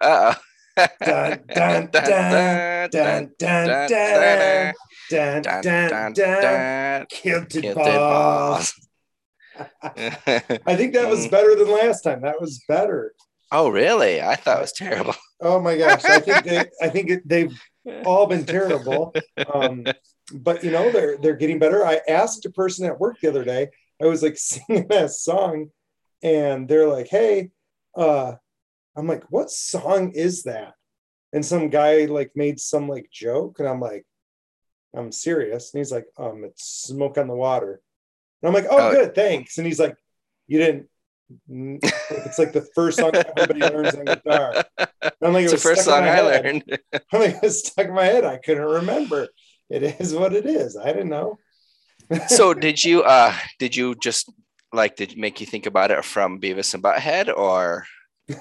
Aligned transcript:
Uh 0.00 0.34
oh. 0.34 0.40
Dun, 1.00 1.40
dun, 1.48 1.88
dun, 1.90 2.90
dun, 2.90 2.90
dun, 2.90 3.30
dun, 3.38 3.88
dun, 5.08 5.62
dun, 5.62 6.12
dun. 6.12 7.06
Kilted 7.08 7.62
Kilted 7.62 7.74
balls. 7.74 8.74
I 9.56 10.76
think 10.76 10.92
that 10.92 11.08
was 11.08 11.28
better 11.28 11.54
than 11.54 11.70
last 11.70 12.02
time. 12.02 12.20
That 12.20 12.40
was 12.40 12.62
better. 12.68 13.14
Oh, 13.50 13.70
really? 13.70 14.20
I 14.20 14.34
thought 14.34 14.58
it 14.58 14.62
was 14.62 14.72
terrible. 14.72 15.14
Oh 15.40 15.60
my 15.60 15.76
gosh! 15.78 16.04
I 16.04 16.20
think 16.20 16.44
they, 16.44 16.64
I 16.82 16.88
think 16.88 17.10
it, 17.10 17.28
they've 17.28 17.58
all 18.04 18.26
been 18.26 18.44
terrible. 18.44 19.14
Um, 19.52 19.84
but 20.32 20.64
you 20.64 20.70
know 20.70 20.90
they're 20.90 21.16
they're 21.18 21.36
getting 21.36 21.58
better. 21.58 21.86
I 21.86 22.00
asked 22.08 22.44
a 22.44 22.50
person 22.50 22.86
at 22.86 22.98
work 22.98 23.18
the 23.20 23.28
other 23.28 23.44
day. 23.44 23.68
I 24.02 24.06
was 24.06 24.22
like 24.22 24.36
singing 24.36 24.88
that 24.88 25.10
song, 25.10 25.70
and 26.22 26.68
they're 26.68 26.88
like, 26.88 27.08
"Hey," 27.08 27.50
uh, 27.94 28.34
I'm 28.96 29.06
like, 29.06 29.24
"What 29.30 29.50
song 29.50 30.12
is 30.12 30.44
that?" 30.44 30.74
And 31.32 31.44
some 31.44 31.68
guy 31.68 32.06
like 32.06 32.32
made 32.34 32.58
some 32.60 32.88
like 32.88 33.08
joke, 33.12 33.58
and 33.58 33.68
I'm 33.68 33.80
like, 33.80 34.06
"I'm 34.94 35.12
serious," 35.12 35.72
and 35.74 35.80
he's 35.80 35.92
like, 35.92 36.06
"Um, 36.18 36.44
it's 36.44 36.64
Smoke 36.64 37.18
on 37.18 37.28
the 37.28 37.34
Water," 37.34 37.80
and 38.42 38.48
I'm 38.48 38.54
like, 38.54 38.70
"Oh, 38.70 38.88
Oh. 38.88 38.92
good, 38.92 39.14
thanks." 39.14 39.58
And 39.58 39.66
he's 39.66 39.80
like, 39.80 39.96
"You 40.46 40.58
didn't." 40.58 40.88
It's 41.50 42.38
like 42.38 42.52
the 42.52 42.66
first 42.74 42.98
song 42.98 43.10
everybody 43.14 43.60
learns 43.60 43.96
on 43.96 44.04
guitar. 44.04 44.64
I'm 45.20 45.32
like, 45.32 45.44
It's 45.44 45.52
it 45.52 45.56
the 45.56 45.62
first 45.62 45.84
song 45.84 46.04
I 46.04 46.20
learned. 46.20 46.62
I'm 47.12 47.20
like, 47.20 47.36
it's 47.42 47.66
stuck 47.66 47.86
in 47.88 47.94
my 47.94 48.04
head. 48.04 48.24
I 48.24 48.36
couldn't 48.38 48.62
remember. 48.64 49.26
It 49.68 49.82
is 50.00 50.14
what 50.14 50.32
it 50.32 50.46
is. 50.46 50.76
I 50.76 50.92
didn't 50.92 51.08
know. 51.08 51.38
so 52.28 52.54
did 52.66 52.84
you 52.84 53.02
uh 53.02 53.34
did 53.58 53.74
you 53.74 53.96
just 53.96 54.30
like 54.72 54.94
did 54.94 55.18
make 55.18 55.40
you 55.40 55.46
think 55.46 55.66
about 55.66 55.90
it 55.90 56.04
from 56.04 56.40
Beavis 56.40 56.72
and 56.74 56.82
Butthead 56.84 57.36
or 57.36 57.86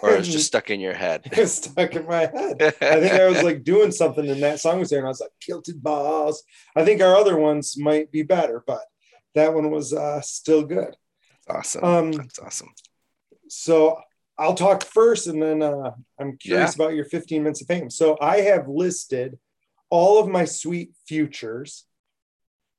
or 0.02 0.12
it 0.12 0.20
was 0.20 0.28
just 0.32 0.48
stuck 0.48 0.70
in 0.70 0.80
your 0.80 0.94
head? 0.94 1.22
it 1.32 1.38
was 1.38 1.54
stuck 1.54 1.96
in 1.96 2.08
my 2.08 2.22
head. 2.22 2.62
I 2.62 3.00
think 3.00 3.14
I 3.14 3.28
was 3.28 3.44
like 3.44 3.64
doing 3.64 3.92
something 3.92 4.28
and 4.30 4.42
that 4.44 4.60
song 4.60 4.80
was 4.80 4.90
there 4.90 5.00
and 5.00 5.08
I 5.08 5.10
was 5.10 5.22
like, 5.22 5.32
kilted 5.42 5.82
balls. 5.82 6.44
I 6.76 6.84
think 6.86 7.02
our 7.02 7.16
other 7.16 7.38
ones 7.38 7.78
might 7.78 8.12
be 8.12 8.24
better, 8.24 8.64
but 8.66 8.84
that 9.36 9.54
one 9.54 9.70
was 9.72 9.94
uh, 9.94 10.22
still 10.22 10.64
good. 10.64 10.96
awesome. 11.50 11.84
Um, 11.84 12.12
That's 12.12 12.40
awesome. 12.40 12.70
So 13.48 14.00
I'll 14.38 14.56
talk 14.56 14.84
first 14.84 15.28
and 15.28 15.42
then 15.42 15.62
uh, 15.62 15.92
I'm 16.20 16.38
curious 16.38 16.76
about 16.76 16.94
your 16.94 17.06
15 17.06 17.44
minutes 17.44 17.62
of 17.62 17.68
fame. 17.68 17.90
So 17.90 18.18
I 18.20 18.42
have 18.42 18.68
listed 18.68 19.38
all 19.90 20.20
of 20.20 20.28
my 20.28 20.46
sweet 20.46 20.94
futures. 21.08 21.86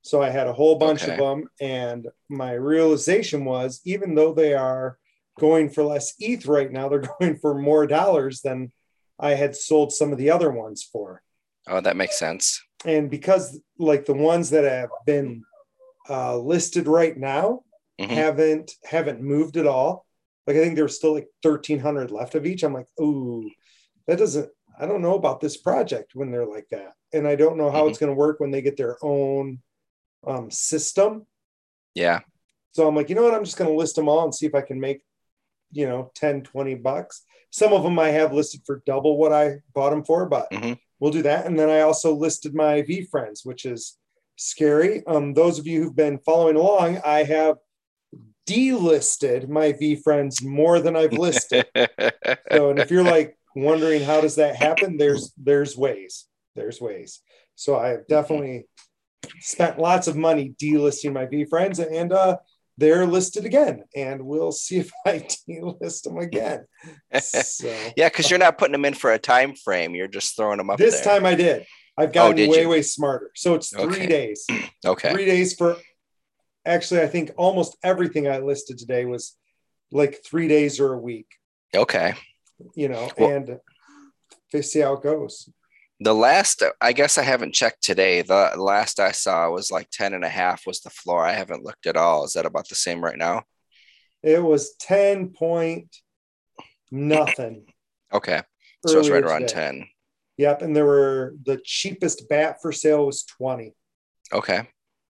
So 0.02 0.22
I 0.22 0.30
had 0.30 0.46
a 0.46 0.52
whole 0.52 0.76
bunch 0.76 1.04
of 1.04 1.16
them. 1.16 1.48
And 1.60 2.08
my 2.28 2.52
realization 2.52 3.44
was 3.44 3.80
even 3.84 4.14
though 4.14 4.32
they 4.32 4.54
are 4.54 4.98
going 5.38 5.70
for 5.70 5.82
less 5.84 6.14
ETH 6.18 6.46
right 6.46 6.70
now, 6.70 6.88
they're 6.88 7.02
going 7.20 7.36
for 7.38 7.54
more 7.54 7.86
dollars 7.86 8.40
than 8.42 8.72
I 9.18 9.30
had 9.30 9.56
sold 9.56 9.92
some 9.92 10.12
of 10.12 10.18
the 10.18 10.30
other 10.30 10.50
ones 10.50 10.82
for. 10.90 11.22
Oh, 11.68 11.80
that 11.80 11.96
makes 11.96 12.18
sense. 12.18 12.62
And 12.84 13.10
because 13.10 13.58
like 13.78 14.04
the 14.06 14.14
ones 14.14 14.50
that 14.50 14.64
have 14.64 14.90
been 15.06 15.42
uh, 16.08 16.36
listed 16.38 16.86
right 16.86 17.16
now, 17.16 17.62
Mhm. 18.00 18.08
haven't 18.10 18.72
haven't 18.84 19.22
moved 19.22 19.56
at 19.56 19.66
all. 19.66 20.04
Like 20.46 20.56
I 20.56 20.60
think 20.60 20.76
there's 20.76 20.94
still 20.94 21.14
like 21.14 21.28
1300 21.42 22.10
left 22.10 22.34
of 22.34 22.44
each. 22.44 22.62
I'm 22.62 22.74
like, 22.74 22.86
ooh, 23.00 23.50
that 24.06 24.18
doesn't. 24.18 24.50
I 24.78 24.84
don't 24.84 25.00
know 25.00 25.14
about 25.14 25.40
this 25.40 25.56
project 25.56 26.12
when 26.14 26.30
they're 26.30 26.44
like 26.46 26.68
that, 26.70 26.92
and 27.14 27.26
I 27.26 27.36
don't 27.36 27.56
know 27.56 27.70
how 27.70 27.84
Mhm. 27.86 27.88
it's 27.88 27.98
going 27.98 28.10
to 28.12 28.14
work 28.18 28.38
when 28.38 28.50
they 28.50 28.60
get 28.60 28.76
their 28.76 28.98
own 29.02 29.62
um, 30.26 30.50
system. 30.50 31.26
Yeah. 31.94 32.20
So 32.72 32.86
I'm 32.86 32.94
like, 32.94 33.08
you 33.08 33.14
know 33.14 33.22
what? 33.22 33.34
I'm 33.34 33.44
just 33.44 33.56
going 33.56 33.70
to 33.70 33.76
list 33.76 33.96
them 33.96 34.08
all 34.10 34.24
and 34.24 34.34
see 34.34 34.44
if 34.44 34.54
I 34.54 34.60
can 34.60 34.78
make, 34.78 35.00
you 35.72 35.86
know, 35.86 36.10
10, 36.14 36.42
20 36.42 36.74
bucks. 36.76 37.22
Some 37.50 37.72
of 37.72 37.82
them 37.82 37.98
I 37.98 38.08
have 38.08 38.32
listed 38.32 38.62
for 38.66 38.82
double 38.86 39.16
what 39.16 39.32
I 39.32 39.56
bought 39.74 39.90
them 39.90 40.04
for, 40.04 40.26
but 40.26 40.50
Mhm. 40.50 40.78
we'll 41.00 41.12
do 41.12 41.22
that. 41.22 41.46
And 41.46 41.58
then 41.58 41.70
I 41.70 41.80
also 41.80 42.14
listed 42.14 42.54
my 42.54 42.82
VeeFriends, 42.82 43.44
which 43.44 43.64
is 43.64 43.98
scary. 44.36 45.02
Um, 45.06 45.34
those 45.34 45.58
of 45.58 45.66
you 45.66 45.82
who've 45.82 45.96
been 45.96 46.18
following 46.18 46.56
along, 46.56 46.98
I 47.04 47.22
have 47.22 47.56
delisted 48.46 49.48
my 49.48 49.72
VeeFriends 49.72 50.44
more 50.44 50.80
than 50.80 50.96
I've 50.96 51.12
listed. 51.12 51.66
so, 52.52 52.70
and 52.70 52.78
if 52.78 52.90
you're 52.90 53.02
like 53.02 53.36
wondering 53.54 54.02
how 54.02 54.20
does 54.20 54.36
that 54.36 54.56
happen, 54.56 54.96
there's 54.96 55.32
there's 55.36 55.76
ways. 55.76 56.26
There's 56.54 56.80
ways. 56.80 57.20
So 57.54 57.76
I've 57.76 58.06
definitely 58.06 58.66
spent 59.40 59.78
lots 59.78 60.06
of 60.06 60.16
money 60.16 60.54
delisting 60.62 61.12
my 61.12 61.26
VeeFriends, 61.26 61.84
and 61.84 62.12
uh, 62.12 62.38
they're 62.78 63.06
listed 63.06 63.44
again. 63.44 63.84
And 63.94 64.24
we'll 64.24 64.52
see 64.52 64.78
if 64.78 64.90
I 65.06 65.26
delist 65.48 66.02
them 66.04 66.18
again. 66.18 66.66
So 67.20 67.68
yeah, 67.96 68.08
because 68.08 68.30
you're 68.30 68.38
not 68.38 68.58
putting 68.58 68.72
them 68.72 68.84
in 68.84 68.94
for 68.94 69.12
a 69.12 69.18
time 69.18 69.54
frame. 69.54 69.94
You're 69.94 70.08
just 70.08 70.36
throwing 70.36 70.58
them 70.58 70.70
up 70.70 70.78
this 70.78 71.00
there. 71.00 71.14
time 71.14 71.26
I 71.26 71.34
did. 71.34 71.66
I've 71.98 72.10
oh, 72.10 72.12
gotten 72.12 72.36
did 72.36 72.50
way 72.50 72.62
you? 72.62 72.68
way 72.68 72.82
smarter. 72.82 73.30
So 73.34 73.54
it's 73.54 73.70
three 73.70 73.82
Okay. 73.84 74.06
days. 74.06 74.46
Okay. 74.84 75.12
Three 75.12 75.24
days 75.24 75.54
for. 75.54 75.76
Actually, 76.64 77.00
I 77.00 77.06
think 77.06 77.32
almost 77.36 77.76
everything 77.82 78.28
I 78.28 78.38
listed 78.38 78.78
today 78.78 79.04
was 79.04 79.36
like 79.90 80.20
three 80.24 80.46
days 80.48 80.78
or 80.80 80.92
a 80.92 80.98
week. 80.98 81.26
Okay. 81.74 82.14
You 82.74 82.88
know, 82.88 83.10
Well- 83.18 83.30
and 83.30 84.64
see 84.64 84.80
how 84.80 84.94
it 84.94 85.02
goes. 85.02 85.48
The 86.00 86.14
last, 86.14 86.62
I 86.80 86.92
guess 86.92 87.16
I 87.16 87.22
haven't 87.22 87.54
checked 87.54 87.82
today. 87.82 88.22
The 88.22 88.52
last 88.56 89.00
I 89.00 89.12
saw 89.12 89.50
was 89.50 89.70
like 89.70 89.88
10 89.90 90.12
and 90.12 90.24
a 90.24 90.28
half 90.28 90.66
was 90.66 90.80
the 90.80 90.90
floor. 90.90 91.24
I 91.24 91.32
haven't 91.32 91.64
looked 91.64 91.86
at 91.86 91.96
all. 91.96 92.24
Is 92.24 92.34
that 92.34 92.44
about 92.44 92.68
the 92.68 92.74
same 92.74 93.02
right 93.02 93.16
now? 93.16 93.44
It 94.22 94.42
was 94.42 94.74
10 94.80 95.30
point 95.30 95.96
nothing. 96.90 97.66
Okay. 98.12 98.42
So 98.86 98.98
it's 98.98 99.08
right 99.08 99.24
around 99.24 99.48
today. 99.48 99.54
10. 99.54 99.88
Yep. 100.38 100.62
And 100.62 100.76
there 100.76 100.84
were 100.84 101.34
the 101.44 101.60
cheapest 101.64 102.28
bat 102.28 102.58
for 102.60 102.72
sale 102.72 103.06
was 103.06 103.24
20. 103.24 103.74
Okay. 104.32 104.68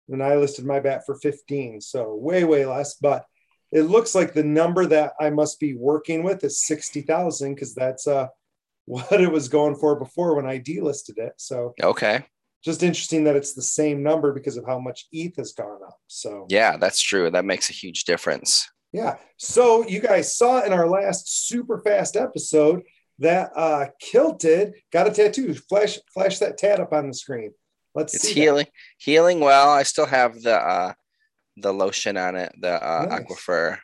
And 0.08 0.22
I 0.22 0.36
listed 0.36 0.64
my 0.64 0.78
bat 0.78 1.02
for 1.04 1.16
15. 1.16 1.80
So 1.80 2.14
way, 2.14 2.44
way 2.44 2.64
less. 2.64 2.94
But 2.94 3.24
it 3.72 3.82
looks 3.82 4.14
like 4.14 4.32
the 4.32 4.44
number 4.44 4.86
that 4.86 5.14
I 5.20 5.30
must 5.30 5.58
be 5.58 5.74
working 5.74 6.22
with 6.22 6.44
is 6.44 6.64
60,000 6.64 7.54
because 7.54 7.74
that's 7.74 8.06
uh, 8.06 8.28
what 8.86 9.20
it 9.20 9.30
was 9.30 9.48
going 9.48 9.74
for 9.76 9.98
before 9.98 10.34
when 10.36 10.46
I 10.46 10.58
delisted 10.58 11.18
it. 11.18 11.32
So 11.36 11.74
Okay. 11.82 12.24
just 12.64 12.82
interesting 12.82 13.24
that 13.24 13.36
it's 13.36 13.52
the 13.54 13.62
same 13.62 14.02
number 14.02 14.32
because 14.32 14.56
of 14.56 14.64
how 14.66 14.78
much 14.78 15.06
ETH 15.12 15.36
has 15.36 15.52
gone 15.52 15.80
up. 15.86 15.98
So 16.06 16.46
Yeah, 16.48 16.76
that's 16.76 17.00
true. 17.00 17.30
That 17.30 17.44
makes 17.44 17.68
a 17.70 17.72
huge 17.72 18.04
difference. 18.04 18.68
Yeah. 18.92 19.16
So 19.36 19.86
you 19.86 20.00
guys 20.00 20.36
saw 20.36 20.62
in 20.64 20.72
our 20.72 20.88
last 20.88 21.46
super 21.48 21.78
fast 21.80 22.16
episode 22.16 22.82
that 23.18 23.50
uh 23.56 23.86
Kilted 24.00 24.74
got 24.92 25.06
a 25.06 25.10
tattoo. 25.10 25.54
Flash 25.54 25.98
flash 26.14 26.38
that 26.38 26.56
tat 26.58 26.80
up 26.80 26.92
on 26.92 27.08
the 27.08 27.14
screen. 27.14 27.52
Let's 27.94 28.14
It's 28.14 28.24
see. 28.28 28.34
that. 28.34 28.40
healing, 28.40 28.66
healing 28.98 29.40
well. 29.40 29.70
I 29.70 29.82
still 29.82 30.06
have 30.06 30.40
the 30.42 30.54
uh 30.54 30.92
the 31.56 31.72
lotion 31.72 32.16
on 32.16 32.36
it, 32.36 32.52
the 32.60 32.74
uh 32.82 33.06
Nice. 33.08 33.20
Aquaphor. 33.22 33.78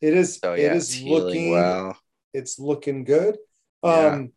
It 0.00 0.14
is 0.14 0.36
so, 0.38 0.54
yeah, 0.54 0.66
it 0.66 0.76
is 0.76 1.02
looking 1.02 1.50
well. 1.50 1.96
it's 2.32 2.58
looking 2.58 3.02
good. 3.04 3.36
Yeah. 3.82 3.90
Um 3.90 4.32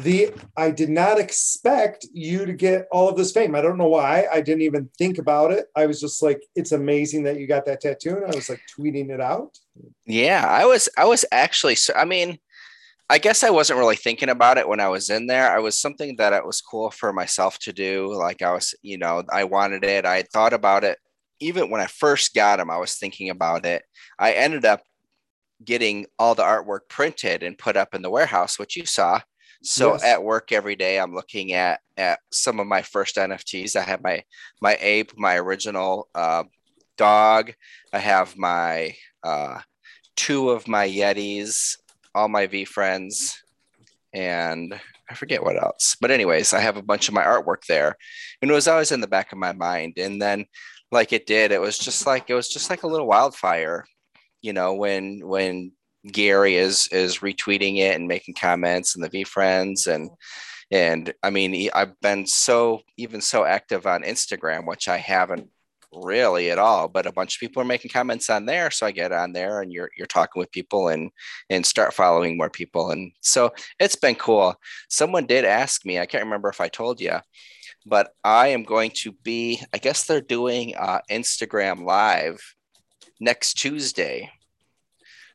the 0.00 0.32
I 0.56 0.70
did 0.70 0.88
not 0.88 1.18
expect 1.18 2.06
you 2.12 2.46
to 2.46 2.52
get 2.52 2.86
all 2.90 3.08
of 3.08 3.16
this 3.16 3.32
fame. 3.32 3.54
I 3.54 3.60
don't 3.60 3.78
know 3.78 3.88
why. 3.88 4.26
I 4.32 4.40
didn't 4.40 4.62
even 4.62 4.90
think 4.98 5.18
about 5.18 5.52
it. 5.52 5.66
I 5.76 5.86
was 5.86 6.00
just 6.00 6.22
like, 6.22 6.42
it's 6.54 6.72
amazing 6.72 7.24
that 7.24 7.38
you 7.38 7.46
got 7.46 7.66
that 7.66 7.80
tattoo. 7.80 8.16
And 8.16 8.24
I 8.24 8.34
was 8.34 8.48
like 8.48 8.62
tweeting 8.78 9.10
it 9.10 9.20
out. 9.20 9.56
Yeah, 10.06 10.46
I 10.48 10.64
was 10.64 10.88
I 10.96 11.04
was 11.04 11.24
actually 11.30 11.76
I 11.94 12.04
mean, 12.04 12.38
I 13.10 13.18
guess 13.18 13.44
I 13.44 13.50
wasn't 13.50 13.78
really 13.78 13.96
thinking 13.96 14.30
about 14.30 14.58
it 14.58 14.68
when 14.68 14.80
I 14.80 14.88
was 14.88 15.10
in 15.10 15.26
there. 15.26 15.54
I 15.54 15.58
was 15.58 15.78
something 15.78 16.16
that 16.16 16.32
it 16.32 16.46
was 16.46 16.60
cool 16.60 16.90
for 16.90 17.12
myself 17.12 17.58
to 17.60 17.72
do. 17.72 18.14
Like 18.14 18.42
I 18.42 18.52
was, 18.52 18.74
you 18.82 18.98
know, 18.98 19.22
I 19.30 19.44
wanted 19.44 19.84
it. 19.84 20.06
I 20.06 20.22
thought 20.22 20.52
about 20.52 20.84
it. 20.84 20.98
Even 21.40 21.68
when 21.68 21.80
I 21.80 21.86
first 21.86 22.34
got 22.34 22.60
him. 22.60 22.70
I 22.70 22.78
was 22.78 22.94
thinking 22.94 23.28
about 23.28 23.66
it. 23.66 23.82
I 24.18 24.32
ended 24.32 24.64
up 24.64 24.82
getting 25.64 26.06
all 26.18 26.34
the 26.34 26.42
artwork 26.42 26.80
printed 26.88 27.42
and 27.42 27.58
put 27.58 27.76
up 27.76 27.94
in 27.94 28.02
the 28.02 28.10
warehouse, 28.10 28.58
which 28.58 28.76
you 28.76 28.86
saw. 28.86 29.20
So 29.62 29.92
Yes. 29.92 30.04
at 30.04 30.22
work 30.22 30.52
every 30.52 30.76
day, 30.76 30.98
I'm 30.98 31.14
looking 31.14 31.52
at 31.52 31.80
at 31.96 32.18
some 32.32 32.60
of 32.60 32.66
my 32.66 32.82
first 32.82 33.16
NFTs. 33.16 33.76
I 33.76 33.82
have 33.82 34.02
my 34.02 34.22
my 34.60 34.76
ape, 34.80 35.12
my 35.16 35.36
original 35.38 36.08
uh, 36.14 36.44
dog. 36.98 37.52
I 37.92 37.98
have 37.98 38.36
my 38.36 38.94
uh, 39.22 39.60
two 40.16 40.50
of 40.50 40.68
my 40.68 40.86
Yetis, 40.88 41.76
all 42.14 42.28
my 42.28 42.46
VeeFriends, 42.46 43.36
and 44.12 44.78
I 45.08 45.14
forget 45.14 45.42
what 45.42 45.60
else. 45.62 45.96
But 46.00 46.10
anyways, 46.10 46.52
I 46.52 46.60
have 46.60 46.76
a 46.76 46.82
bunch 46.82 47.08
of 47.08 47.14
my 47.14 47.22
artwork 47.22 47.64
there, 47.66 47.96
and 48.42 48.50
it 48.50 48.54
was 48.54 48.68
always 48.68 48.92
in 48.92 49.00
the 49.00 49.06
back 49.06 49.32
of 49.32 49.38
my 49.38 49.52
mind. 49.52 49.94
And 49.98 50.20
then, 50.20 50.46
like 50.92 51.12
it 51.12 51.26
did, 51.26 51.52
it 51.52 51.60
was 51.60 51.78
just 51.78 52.06
like 52.06 52.28
it 52.28 52.34
was 52.34 52.48
just 52.48 52.70
like 52.70 52.82
a 52.82 52.86
little 52.88 53.06
wildfire, 53.06 53.84
you 54.44 54.52
know, 54.52 54.74
when 54.74 55.20
when 55.26 55.72
Gary 56.12 56.56
is 56.56 56.86
is 56.92 57.20
retweeting 57.20 57.78
it 57.78 57.96
and 57.96 58.06
making 58.06 58.34
comments 58.34 58.94
and 58.94 59.02
the 59.02 59.08
VeeFriends 59.08 59.86
and 59.86 60.10
and 60.70 61.14
I 61.22 61.30
mean 61.30 61.70
I've 61.74 61.98
been 62.00 62.26
so 62.26 62.82
even 62.98 63.22
so 63.22 63.46
active 63.46 63.86
on 63.86 64.02
Instagram, 64.02 64.66
which 64.66 64.86
I 64.86 64.98
haven't 64.98 65.48
really 65.94 66.50
at 66.50 66.58
all, 66.58 66.88
but 66.88 67.06
a 67.06 67.12
bunch 67.12 67.36
of 67.36 67.40
people 67.40 67.62
are 67.62 67.64
making 67.64 67.90
comments 67.90 68.28
on 68.28 68.44
there. 68.44 68.70
So 68.70 68.84
I 68.86 68.90
get 68.90 69.12
on 69.12 69.32
there 69.32 69.62
and 69.62 69.72
you're 69.72 69.90
you're 69.96 70.06
talking 70.06 70.40
with 70.40 70.52
people 70.52 70.88
and 70.88 71.10
and 71.48 71.64
start 71.64 71.94
following 71.94 72.36
more 72.36 72.50
people. 72.50 72.90
And 72.90 73.12
so 73.22 73.50
it's 73.80 73.96
been 73.96 74.16
cool. 74.16 74.56
Someone 74.90 75.24
did 75.24 75.46
ask 75.46 75.86
me, 75.86 75.98
I 75.98 76.06
can't 76.06 76.24
remember 76.24 76.50
if 76.50 76.60
I 76.60 76.68
told 76.68 77.00
you, 77.00 77.16
but 77.86 78.10
I 78.22 78.48
am 78.48 78.62
going 78.64 78.90
to 78.96 79.12
be, 79.12 79.62
I 79.72 79.78
guess 79.78 80.04
they're 80.04 80.20
doing 80.20 80.74
uh, 80.76 81.00
Instagram 81.10 81.84
live 81.84 82.42
next 83.24 83.54
Tuesday. 83.54 84.30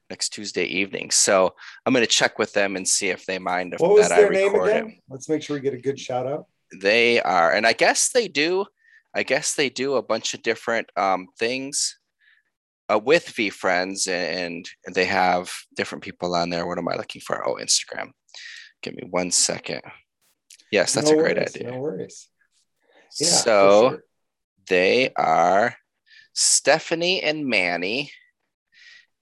Next 0.10 0.30
Tuesday 0.30 0.66
evening. 0.66 1.12
So 1.12 1.54
I'm 1.86 1.94
going 1.94 2.06
to 2.06 2.10
check 2.12 2.40
with 2.40 2.54
them 2.54 2.76
and 2.76 2.88
see 2.88 3.10
if 3.10 3.26
they 3.26 3.38
mind 3.38 3.74
if 3.74 3.80
What 3.80 3.92
was 3.92 4.10
that 4.10 4.18
their 4.18 4.28
I 4.28 4.34
name 4.34 4.54
record 4.54 4.70
again? 4.70 4.88
it. 4.90 5.04
Let's 5.10 5.30
make 5.30 5.44
sure 5.44 5.56
we 5.56 5.62
get 5.62 5.74
a 5.74 5.78
good 5.78 6.00
shout 6.00 6.26
out. 6.26 6.48
They 6.82 7.22
are, 7.22 7.54
and 7.54 7.66
I 7.66 7.74
guess 7.74 8.12
they 8.12 8.28
do. 8.28 8.66
I 9.16 9.24
guess 9.24 9.56
they 9.56 9.70
do 9.70 9.96
a 9.96 10.04
bunch 10.04 10.34
of 10.34 10.44
different 10.44 10.90
um, 10.96 11.28
things 11.38 11.98
uh, 12.92 13.00
with 13.00 13.26
VeeFriends, 13.28 14.08
and, 14.08 14.68
and 14.86 14.96
they 14.96 15.06
have 15.06 15.52
different 15.76 16.04
people 16.04 16.36
on 16.36 16.50
there. 16.50 16.66
What 16.68 16.78
am 16.78 16.88
I 16.88 16.96
looking 16.96 17.22
for? 17.22 17.48
Oh, 17.48 17.56
Instagram. 17.56 18.12
Give 18.82 18.96
me 18.96 19.04
one 19.10 19.32
second. 19.32 19.82
Yes, 20.72 20.94
that's 20.94 21.10
No 21.12 21.18
a 21.18 21.22
great 21.22 21.38
worries, 21.38 21.56
idea. 21.56 21.72
No 21.72 21.80
worries. 21.80 22.30
Yeah, 23.20 23.28
so 23.28 23.90
sure. 23.90 24.04
they 24.68 25.12
are 25.16 25.76
Stephanie 26.42 27.22
and 27.22 27.46
Manny, 27.46 28.12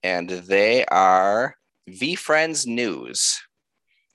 and 0.04 0.28
they 0.30 0.84
are 0.86 1.56
VeeFriends 1.90 2.64
News. 2.64 3.40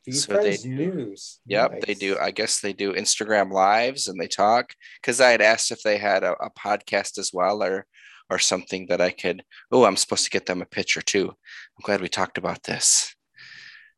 so 0.10 0.34
they- 0.42 0.52
VeeFriends 0.54 0.66
news. 0.66 1.40
Yep, 1.46 1.82
they 1.82 1.96
do. 1.96 2.18
I 2.18 2.32
guess 2.32 2.62
they 2.62 2.72
do 2.72 2.94
Instagram 2.94 3.52
lives 3.52 4.08
and 4.08 4.18
they 4.20 4.28
talk. 4.28 4.74
Because 5.02 5.20
I 5.20 5.32
had 5.32 5.42
asked 5.42 5.70
if 5.72 5.82
they 5.84 5.98
had 5.98 6.24
a, 6.24 6.32
a 6.42 6.50
podcast 6.52 7.18
as 7.18 7.32
well, 7.34 7.62
or 7.62 7.86
or 8.30 8.40
something 8.40 8.86
that 8.88 9.02
I 9.02 9.12
could. 9.12 9.44
Oh, 9.70 9.84
I'm 9.84 9.98
supposed 9.98 10.24
to 10.24 10.30
get 10.30 10.46
them 10.46 10.62
a 10.62 10.66
picture 10.66 11.02
too. 11.02 11.28
I'm 11.28 11.84
glad 11.84 12.00
we 12.00 12.08
talked 12.08 12.38
about 12.38 12.64
this. 12.64 13.14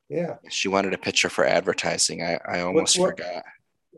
Yeah, 0.10 0.38
She 0.50 0.68
wanted 0.68 0.94
a 0.96 0.98
picture 0.98 1.30
for 1.30 1.46
advertising. 1.46 2.24
I, 2.24 2.40
I 2.48 2.62
almost 2.62 2.98
what- 2.98 3.18
forgot. 3.20 3.44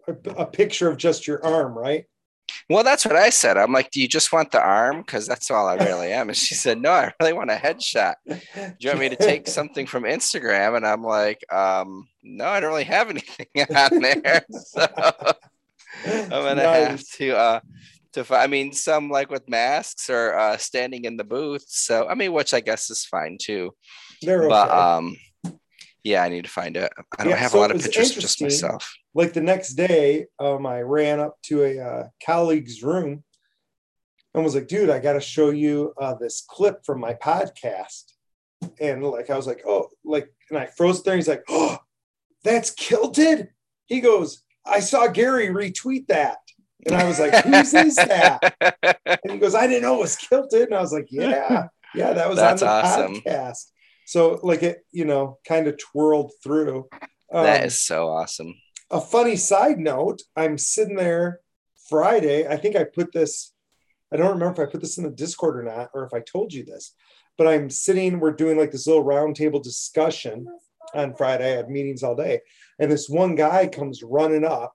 a, 0.08 0.42
a 0.42 0.46
picture 0.46 0.90
of 0.90 0.98
just 0.98 1.28
your 1.28 1.44
arm, 1.46 1.78
right? 1.78 2.06
Well, 2.70 2.84
that's 2.84 3.06
what 3.06 3.16
I 3.16 3.30
said. 3.30 3.58
I'm 3.58 3.72
like, 3.72 3.92
do 3.92 4.02
you 4.02 4.08
just 4.08 4.32
want 4.32 4.52
the 4.52 4.62
arm? 4.62 5.02
Because 5.02 5.26
that's 5.26 5.50
all 5.52 5.68
I 5.68 5.76
really 5.76 6.12
am. 6.12 6.30
And 6.30 6.38
she 6.38 6.56
said, 6.56 6.82
no, 6.82 6.92
I 6.92 7.14
really 7.20 7.34
want 7.34 7.52
a 7.52 7.56
headshot. 7.56 8.16
Do 8.26 8.34
you 8.80 8.90
want 8.90 9.00
me 9.00 9.10
to 9.10 9.16
take 9.16 9.48
something 9.48 9.86
from 9.86 10.04
Instagram? 10.04 10.76
And 10.76 10.86
I'm 10.86 11.04
like, 11.04 11.44
um, 11.52 12.08
no, 12.24 12.46
I 12.46 12.60
don't 12.60 12.70
really 12.70 12.84
have 12.84 13.10
anything 13.10 13.48
on 13.76 14.02
there. 14.02 14.46
So 16.06 16.06
I'm 16.06 16.30
gonna 16.30 16.62
have 16.62 17.04
to 17.16 17.36
uh 17.36 17.60
to 18.14 18.24
fi- 18.24 18.44
I 18.44 18.48
mean 18.48 18.72
some 18.72 19.10
like 19.10 19.32
with 19.32 19.50
masks 19.50 20.10
or 20.10 20.38
uh 20.38 20.58
standing 20.58 21.06
in 21.06 21.18
the 21.18 21.24
booth. 21.24 21.66
So 21.68 22.08
I 22.08 22.14
mean 22.14 22.34
which 22.34 22.54
I 22.54 22.60
guess 22.60 22.90
is 22.92 23.04
fine 23.06 23.38
too. 23.42 23.74
They're 24.22 24.44
okay. 24.44 24.54
Um 24.54 25.18
yeah, 26.08 26.24
I 26.24 26.30
need 26.30 26.46
to 26.46 26.50
find 26.50 26.76
it. 26.78 26.92
I 27.18 27.24
don't 27.24 27.32
Yeah, 27.32 27.38
have 27.38 27.52
so 27.52 27.60
a 27.60 27.62
lot 27.62 27.72
of 27.72 27.82
pictures 27.82 28.12
of 28.16 28.22
just 28.22 28.42
myself. 28.42 28.94
like 29.14 29.34
the 29.34 29.42
next 29.42 29.74
day, 29.74 30.28
um, 30.40 30.66
I 30.66 30.82
ran 30.82 31.20
up 31.20 31.38
to 31.44 31.64
a 31.64 31.80
uh, 31.80 32.08
colleague's 32.26 32.82
room 32.82 33.24
and 34.34 34.44
was 34.44 34.56
like, 34.56 34.68
dude, 34.68 34.90
I 34.90 35.00
got 35.00 35.14
to 35.14 35.22
show 35.22 35.50
you 35.50 35.94
uh, 36.00 36.14
this 36.16 36.44
clip 36.48 36.86
from 36.86 37.00
my 37.00 37.14
podcast. 37.16 38.14
And 38.80 39.04
like, 39.04 39.30
I 39.30 39.36
was 39.36 39.48
like, 39.48 39.62
oh, 39.68 39.90
like, 40.04 40.32
and 40.50 40.58
I 40.58 40.66
froze 40.68 41.04
there. 41.04 41.16
He's 41.16 41.28
like, 41.28 41.44
oh, 41.50 41.78
that's 42.44 42.72
kilted. 42.72 43.50
He 43.88 44.00
goes, 44.02 44.44
I 44.66 44.80
saw 44.80 45.08
Gary 45.08 45.48
retweet 45.48 46.08
that. 46.08 46.38
And 46.86 46.96
I 46.96 47.06
was 47.08 47.20
like, 47.20 47.34
whose 47.44 47.74
is 47.74 47.96
that? 47.96 48.56
And 49.24 49.32
he 49.32 49.38
goes, 49.40 49.56
I 49.56 49.68
didn't 49.68 49.82
know 49.84 49.96
it 49.96 50.02
was 50.02 50.16
kilted. 50.16 50.68
And 50.70 50.76
I 50.76 50.82
was 50.82 50.94
like, 50.94 51.08
yeah, 51.10 51.68
yeah, 51.96 52.14
that 52.14 52.30
was 52.30 52.38
That's 52.38 52.62
on 52.62 52.68
the 52.68 52.88
awesome. 52.88 53.16
podcast. 53.16 53.66
So 54.08 54.40
like 54.42 54.64
it, 54.64 54.86
you 54.92 55.06
know, 55.06 55.38
kind 55.48 55.68
of 55.68 55.78
twirled 55.78 56.32
through. 56.44 56.88
that 57.32 57.60
Um, 57.62 57.68
is 57.68 57.80
so 57.80 58.08
awesome. 58.08 58.54
a 58.90 59.02
funny 59.02 59.36
side 59.36 59.78
note 59.80 60.22
i'm 60.38 60.58
sitting 60.58 60.96
there 60.96 61.42
friday 61.90 62.48
i 62.48 62.56
think 62.56 62.74
i 62.78 62.86
put 62.86 63.12
this 63.12 63.52
i 64.14 64.16
don't 64.16 64.32
remember 64.38 64.54
if 64.64 64.70
i 64.70 64.72
put 64.72 64.80
this 64.80 64.98
in 64.98 65.04
the 65.04 65.10
discord 65.24 65.58
or 65.60 65.64
not 65.64 65.90
or 65.94 66.06
if 66.06 66.14
i 66.14 66.22
told 66.22 66.54
you 66.54 66.64
this 66.64 66.94
but 67.38 67.48
i'm 67.48 67.70
sitting 67.70 68.22
we're 68.22 68.32
doing 68.32 68.58
like 68.58 68.72
this 68.72 68.88
little 68.88 69.04
roundtable 69.04 69.62
discussion 69.62 70.46
on 70.96 71.14
friday 71.16 71.52
i 71.52 71.58
had 71.58 71.70
meetings 71.70 72.02
all 72.02 72.16
day 72.16 72.40
and 72.80 72.90
this 72.90 73.10
one 73.10 73.36
guy 73.36 73.68
comes 73.68 74.02
running 74.04 74.46
up 74.46 74.74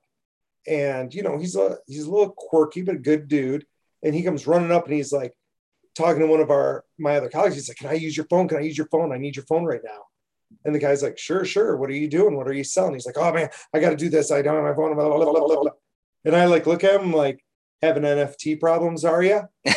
and 0.67 1.15
you 1.15 1.23
know 1.23 1.39
he's 1.39 1.57
a 1.57 1.79
he's 1.87 2.05
a 2.05 2.11
little 2.11 2.35
quirky 2.37 2.83
but 2.83 2.97
a 2.97 2.99
good 3.11 3.29
dude 3.29 3.65
and 4.03 4.15
he 4.15 4.23
comes 4.23 4.47
running 4.47 4.73
up 4.73 4.85
and 4.85 4.95
he's 4.95 5.13
like 5.13 5.33
talking 5.95 6.21
to 6.21 6.27
one 6.27 6.41
of 6.41 6.51
our 6.51 6.85
my 6.99 7.17
other 7.17 7.29
colleagues 7.29 7.55
he's 7.55 7.69
like 7.69 7.77
can 7.77 7.89
i 7.89 7.95
use 7.95 8.17
your 8.17 8.27
phone 8.27 8.49
can 8.49 8.59
i 8.59 8.61
use 8.61 8.77
your 8.77 8.87
phone 8.89 9.13
i 9.13 9.19
need 9.19 9.37
your 9.37 9.45
phone 9.47 9.65
right 9.65 9.83
now 9.85 10.03
and 10.65 10.75
the 10.75 10.79
guy's 10.79 11.03
like 11.03 11.19
sure 11.19 11.45
sure 11.45 11.77
what 11.77 11.91
are 11.91 11.95
you 11.95 12.09
doing 12.09 12.37
what 12.37 12.49
are 12.49 12.53
you 12.53 12.65
selling 12.65 12.95
he's 12.95 13.07
like 13.07 13.19
oh 13.19 13.33
man 13.33 13.49
I 13.75 13.81
got 13.81 13.91
to 13.91 13.97
do 13.97 14.09
this. 14.09 14.31
I 14.31 14.43
don't 14.43 14.55
have 14.55 14.65
my 14.65 14.75
phone. 14.75 14.95
Blah, 14.95 15.09
blah, 15.09 15.33
blah. 15.33 15.71
And 16.25 16.37
I 16.37 16.45
like 16.47 16.67
look 16.67 16.85
at 16.85 17.01
him 17.01 17.13
like, 17.13 17.43
having 17.81 18.05
NFT 18.05 18.61
problems, 18.61 19.05
are 19.05 19.23
you? 19.23 19.43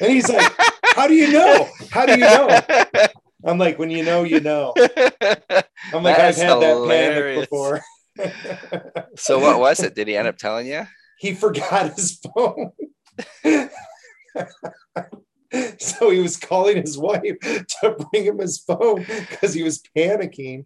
And 0.00 0.12
he's 0.12 0.28
like, 0.28 0.52
how 0.94 1.08
do 1.08 1.14
you 1.14 1.32
know? 1.32 1.68
How 1.90 2.06
do 2.06 2.12
you 2.12 2.18
know? 2.18 2.60
I'm 3.44 3.58
like, 3.58 3.80
when 3.80 3.90
you 3.90 4.04
know, 4.04 4.22
you 4.22 4.38
know. 4.38 4.72
I'm 4.76 6.04
like, 6.04 6.16
That 6.16 6.20
I've 6.20 6.36
had 6.36 6.60
that 6.60 6.86
panic 6.88 7.40
before. 7.40 7.80
so 9.16 9.40
what 9.40 9.58
was 9.58 9.80
it? 9.80 9.96
Did 9.96 10.06
he 10.06 10.16
end 10.16 10.28
up 10.28 10.36
telling 10.36 10.68
you? 10.68 10.86
he 11.18 11.34
forgot 11.34 11.94
his 11.96 12.20
phone. 12.32 12.70
so 15.78 16.10
he 16.10 16.20
was 16.20 16.36
calling 16.36 16.76
his 16.76 16.98
wife 16.98 17.38
to 17.40 17.96
bring 18.10 18.24
him 18.24 18.38
his 18.38 18.58
phone 18.58 19.04
because 19.30 19.54
he 19.54 19.62
was 19.62 19.82
panicking. 19.96 20.64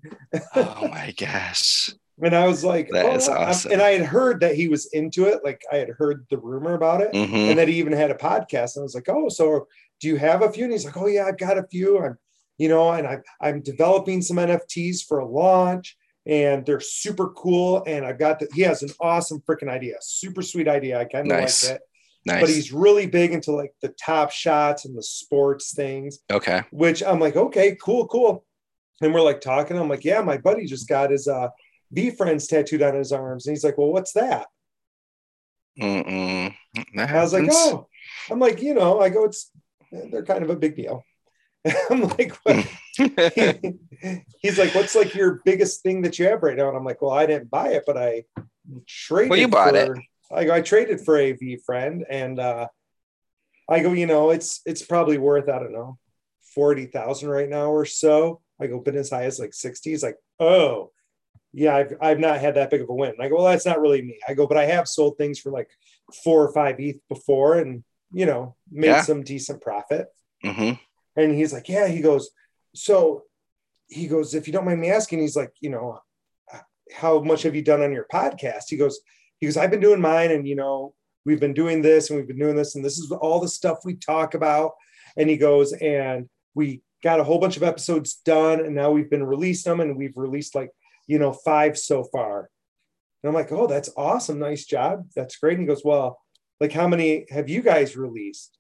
Oh 0.56 0.88
my 0.88 1.14
gosh. 1.16 1.90
And 2.22 2.34
I 2.36 2.46
was 2.46 2.62
like, 2.64 2.88
That 2.90 3.06
oh, 3.06 3.14
is 3.14 3.28
awesome. 3.28 3.72
And 3.72 3.82
I 3.82 3.90
had 3.90 4.06
heard 4.06 4.40
that 4.40 4.54
he 4.54 4.68
was 4.68 4.86
into 4.92 5.24
it. 5.26 5.40
Like 5.44 5.62
I 5.72 5.76
had 5.76 5.90
heard 5.90 6.26
the 6.30 6.38
rumor 6.38 6.74
about 6.74 7.00
it. 7.00 7.14
hmm 7.14 7.34
and 7.34 7.58
that 7.58 7.68
he 7.68 7.74
even 7.78 7.92
had 7.92 8.10
a 8.10 8.14
podcast. 8.14 8.76
And 8.76 8.82
I 8.82 8.84
was 8.84 8.94
like, 8.94 9.08
oh, 9.08 9.28
so 9.28 9.66
do 10.00 10.08
you 10.08 10.16
have 10.16 10.42
a 10.42 10.52
few? 10.52 10.64
And 10.64 10.72
he's 10.72 10.84
like, 10.84 10.96
oh 10.96 11.06
yeah, 11.06 11.24
I've 11.26 11.38
got 11.38 11.58
a 11.58 11.66
few. 11.70 11.98
I'm, 12.02 12.18
you 12.58 12.68
know, 12.68 12.90
and 12.92 13.06
I'm 13.06 13.22
I'm 13.40 13.62
developing 13.62 14.20
some 14.22 14.36
NFTs 14.36 15.04
for 15.06 15.18
a 15.20 15.26
launch, 15.26 15.96
and 16.26 16.64
they're 16.66 16.80
super 16.80 17.30
cool. 17.30 17.82
And 17.86 18.04
I've 18.04 18.18
got 18.18 18.38
the 18.40 18.48
he 18.52 18.62
has 18.62 18.82
an 18.82 18.90
awesome 19.00 19.42
freaking 19.48 19.68
idea, 19.68 19.94
super 20.00 20.42
sweet 20.42 20.68
idea. 20.68 21.00
I 21.00 21.04
kind 21.06 21.30
of 21.30 21.38
Nice. 21.38 21.64
like 21.68 21.76
it. 21.76 21.82
Nice. 22.24 22.40
But 22.40 22.50
he's 22.50 22.72
really 22.72 23.06
big 23.06 23.32
into 23.32 23.52
like 23.52 23.74
the 23.82 23.88
top 23.88 24.30
shots 24.30 24.84
and 24.84 24.96
the 24.96 25.02
sports 25.02 25.74
things, 25.74 26.20
okay. 26.30 26.62
which 26.70 27.02
I'm 27.02 27.18
like, 27.18 27.36
okay, 27.36 27.76
cool, 27.82 28.06
cool. 28.06 28.44
And 29.00 29.12
we're 29.12 29.22
like 29.22 29.40
talking. 29.40 29.76
I'm 29.76 29.88
like, 29.88 30.04
yeah, 30.04 30.20
my 30.20 30.38
buddy 30.38 30.66
just 30.66 30.88
got 30.88 31.10
his 31.10 31.26
uh 31.26 31.48
VeeFriends 31.94 32.48
tattooed 32.48 32.82
on 32.82 32.94
his 32.94 33.12
arms. 33.12 33.46
And 33.46 33.56
he's 33.56 33.64
like, 33.64 33.76
well, 33.76 33.92
what's 33.92 34.12
that? 34.12 34.46
Mm-mm. 35.80 36.54
That 36.94 37.10
I 37.10 37.22
was 37.22 37.32
like, 37.32 37.48
oh, 37.50 37.88
I'm 38.30 38.38
like, 38.38 38.62
you 38.62 38.74
know, 38.74 39.00
I 39.00 39.08
go, 39.08 39.24
it's 39.24 39.50
they're 39.90 40.24
kind 40.24 40.42
of 40.42 40.50
a 40.50 40.56
big 40.56 40.76
deal. 40.76 41.04
I'm 41.90 42.02
like, 42.02 42.36
what? 42.42 42.66
he's 44.38 44.58
like, 44.58 44.74
what's 44.74 44.94
like 44.94 45.14
your 45.14 45.40
biggest 45.44 45.82
thing 45.82 46.02
that 46.02 46.18
you 46.18 46.26
have 46.26 46.42
right 46.42 46.56
now? 46.56 46.68
And 46.68 46.76
I'm 46.76 46.84
like, 46.84 47.02
well, 47.02 47.12
I 47.12 47.26
didn't 47.26 47.50
buy 47.50 47.68
it, 47.68 47.84
but 47.86 47.96
I 47.96 48.24
traded. 48.86 49.30
Well, 49.30 49.38
you 49.38 49.48
bought 49.48 49.74
for, 49.74 50.02
I 50.34 50.44
go, 50.44 50.54
I 50.54 50.60
traded 50.62 51.00
for 51.00 51.16
a 51.18 51.34
VeeFriend, 51.34 52.04
and 52.08 52.38
uh, 52.38 52.68
I 53.68 53.80
go, 53.80 53.92
you 53.92 54.06
know, 54.06 54.30
it's 54.30 54.60
it's 54.66 54.82
probably 54.82 55.18
worth 55.18 55.48
I 55.48 55.58
don't 55.58 55.72
know, 55.72 55.98
forty 56.54 56.86
thousand 56.86 57.28
right 57.30 57.48
now 57.48 57.70
or 57.70 57.84
so. 57.84 58.40
I 58.60 58.66
go, 58.66 58.78
been 58.80 58.96
as 58.96 59.10
high 59.10 59.24
as 59.24 59.38
like 59.38 59.54
sixty. 59.54 59.90
He's 59.90 60.02
like, 60.02 60.16
oh, 60.40 60.90
yeah, 61.52 61.76
I've 61.76 61.94
I've 62.00 62.18
not 62.20 62.40
had 62.40 62.54
that 62.54 62.70
big 62.70 62.80
of 62.82 62.88
a 62.88 62.94
win. 62.94 63.10
And 63.10 63.22
I 63.22 63.28
go, 63.28 63.36
well, 63.36 63.46
that's 63.46 63.66
not 63.66 63.80
really 63.80 64.02
me. 64.02 64.18
I 64.28 64.34
go, 64.34 64.46
but 64.46 64.56
I 64.56 64.66
have 64.66 64.88
sold 64.88 65.18
things 65.18 65.38
for 65.38 65.50
like 65.50 65.68
four 66.24 66.42
or 66.46 66.52
five 66.52 66.76
ETH 66.80 67.00
before, 67.08 67.54
and 67.58 67.84
you 68.12 68.26
know, 68.26 68.56
made 68.70 68.88
Yeah. 68.88 69.02
some 69.02 69.22
decent 69.22 69.60
profit. 69.62 70.06
hmm 70.42 70.72
And 71.16 71.34
he's 71.34 71.52
like, 71.52 71.68
yeah. 71.68 71.88
He 71.88 72.00
goes, 72.02 72.30
so 72.74 73.22
he 73.88 74.06
goes, 74.06 74.34
if 74.34 74.46
you 74.46 74.52
don't 74.52 74.64
mind 74.66 74.80
me 74.80 74.90
asking, 74.90 75.20
he's 75.20 75.36
like, 75.36 75.52
you 75.60 75.70
know, 75.70 75.98
how 76.94 77.20
much 77.20 77.42
have 77.42 77.54
you 77.54 77.62
done 77.62 77.82
on 77.82 77.92
your 77.92 78.06
podcast? 78.12 78.64
He 78.68 78.76
goes, 78.76 79.00
he 79.42 79.48
goes, 79.48 79.56
I've 79.56 79.72
been 79.72 79.80
doing 79.80 80.00
mine, 80.00 80.30
and 80.30 80.46
you 80.46 80.54
know, 80.54 80.94
we've 81.26 81.40
been 81.40 81.52
doing 81.52 81.82
this, 81.82 82.08
and 82.08 82.16
we've 82.16 82.28
been 82.28 82.38
doing 82.38 82.54
this, 82.54 82.76
and 82.76 82.84
this 82.84 82.96
is 82.96 83.10
all 83.10 83.40
the 83.40 83.48
stuff 83.48 83.78
we 83.84 83.96
talk 83.96 84.34
about. 84.34 84.70
And 85.16 85.28
he 85.28 85.36
goes, 85.36 85.72
and 85.72 86.28
we 86.54 86.80
got 87.02 87.18
a 87.18 87.24
whole 87.24 87.40
bunch 87.40 87.56
of 87.56 87.64
episodes 87.64 88.14
done, 88.24 88.60
and 88.60 88.72
now 88.72 88.92
we've 88.92 89.10
been 89.10 89.24
released 89.24 89.64
them, 89.64 89.80
and 89.80 89.96
we've 89.96 90.16
released 90.16 90.54
like, 90.54 90.70
you 91.08 91.18
know, 91.18 91.32
five 91.32 91.76
so 91.76 92.04
far. 92.04 92.50
And 93.22 93.28
I'm 93.28 93.34
like, 93.34 93.50
oh, 93.50 93.66
that's 93.66 93.90
awesome, 93.96 94.38
nice 94.38 94.64
job, 94.64 95.08
that's 95.16 95.36
great. 95.38 95.58
And 95.58 95.62
he 95.62 95.66
goes, 95.66 95.82
well, 95.84 96.20
like, 96.60 96.70
how 96.70 96.86
many 96.86 97.26
have 97.30 97.48
you 97.48 97.62
guys 97.62 97.96
released? 97.96 98.56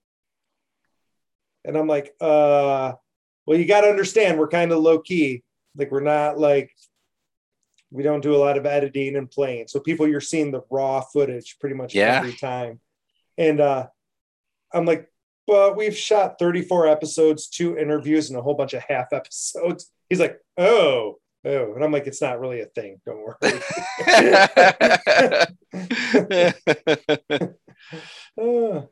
And 1.64 1.76
I'm 1.76 1.86
like, 1.86 2.12
uh, 2.20 2.94
well, 3.46 3.56
you 3.56 3.66
got 3.66 3.82
to 3.82 3.88
understand, 3.88 4.36
we're 4.36 4.48
kind 4.48 4.72
of 4.72 4.80
low 4.80 4.98
key. 4.98 5.44
Like, 5.76 5.92
we're 5.92 6.00
not 6.00 6.40
like, 6.40 6.72
we 7.92 8.02
don't 8.02 8.22
do 8.22 8.34
a 8.34 8.38
lot 8.38 8.56
of 8.58 8.66
editing 8.66 9.16
and 9.16 9.30
playing. 9.30 9.68
So, 9.68 9.78
people, 9.80 10.08
you're 10.08 10.20
seeing 10.20 10.50
the 10.50 10.62
raw 10.70 11.00
footage 11.00 11.58
pretty 11.60 11.76
much 11.76 11.94
Yeah. 11.94 12.18
every 12.18 12.32
time. 12.34 12.80
And 13.38 13.60
uh, 13.60 13.86
I'm 14.72 14.84
like, 14.86 15.08
but 15.46 15.76
we've 15.76 15.96
shot 15.96 16.38
34 16.38 16.86
episodes, 16.88 17.48
two 17.48 17.76
interviews, 17.76 18.30
and 18.30 18.38
a 18.38 18.42
whole 18.42 18.54
bunch 18.54 18.74
of 18.74 18.82
half 18.88 19.12
episodes. 19.12 19.90
He's 20.08 20.20
like, 20.20 20.38
oh, 20.56 21.18
oh. 21.44 21.74
And 21.74 21.82
I'm 21.84 21.90
like, 21.92 22.06
it's 22.06 22.22
not 22.22 22.38
really 22.40 22.60
a 22.60 22.66
thing. 22.66 23.00
Don't 23.04 23.22
worry. 23.22 23.36
Uh, 28.40 28.82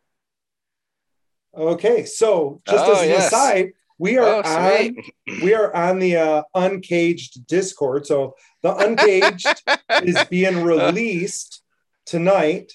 okay, 1.56 2.04
so 2.04 2.60
just 2.68 2.84
Oh, 2.84 2.92
as 2.92 3.02
an 3.02 3.08
yes. 3.08 3.26
aside, 3.28 3.72
we 4.00 4.16
are 4.18 4.24
Oh, 4.26 4.42
on 4.42 4.96
we 5.42 5.54
are 5.54 5.74
on 5.76 5.98
the 5.98 6.16
uh, 6.16 6.42
uncaged 6.54 7.46
Discord. 7.46 8.06
So 8.06 8.34
the 8.62 8.74
uncaged 8.74 9.62
is 10.02 10.24
being 10.24 10.62
released 10.64 11.62
tonight. 12.06 12.72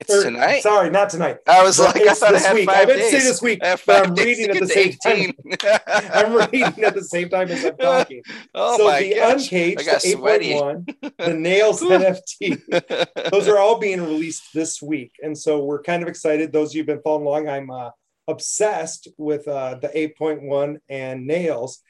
It's 0.00 0.14
Or, 0.14 0.22
tonight. 0.22 0.60
Sorry, 0.62 0.90
not 0.90 1.10
tonight. 1.10 1.38
I 1.48 1.64
was 1.64 1.78
But 1.78 1.96
like, 1.96 2.06
I 2.06 2.14
thought 2.14 2.32
this 2.32 2.44
it 2.44 2.46
had 2.46 2.54
week. 2.54 2.68
I 2.70 2.84
meant 2.84 3.00
to 3.00 3.10
say 3.10 3.18
this 3.18 3.42
week, 3.42 3.58
but 3.60 3.88
I'm 4.06 4.14
reading 4.14 4.50
at 4.50 4.60
the 4.60 4.68
same 4.68 4.92
to 4.92 4.98
time. 5.02 5.80
I'm 6.14 6.34
reading 6.52 6.84
at 6.84 6.94
the 6.94 7.02
same 7.02 7.28
time 7.30 7.48
as 7.50 7.64
I'm 7.64 7.76
talking. 7.90 8.22
oh 8.54 8.76
so 8.78 8.84
my 8.86 9.00
the 9.00 9.14
gosh. 9.16 9.42
uncaged, 9.46 9.80
I 9.88 9.94
the 9.94 9.98
sweaty. 10.00 10.52
8.1, 10.54 11.14
the 11.18 11.34
nails 11.34 11.82
NFT, 11.82 13.30
those 13.32 13.48
are 13.48 13.58
all 13.58 13.80
being 13.80 14.00
released 14.02 14.44
this 14.54 14.80
week. 14.80 15.12
And 15.20 15.36
so 15.36 15.64
we're 15.64 15.82
kind 15.82 16.02
of 16.04 16.08
excited. 16.08 16.52
Those 16.52 16.70
of 16.70 16.74
you 16.76 16.82
who've 16.82 16.86
been 16.86 17.02
following 17.02 17.26
along, 17.26 17.48
I'm 17.48 17.70
uh, 17.70 17.90
obsessed 18.28 19.08
with 19.16 19.48
uh, 19.48 19.76
the 19.80 19.88
8.1 19.88 20.78
and 20.88 21.26
nails. 21.26 21.80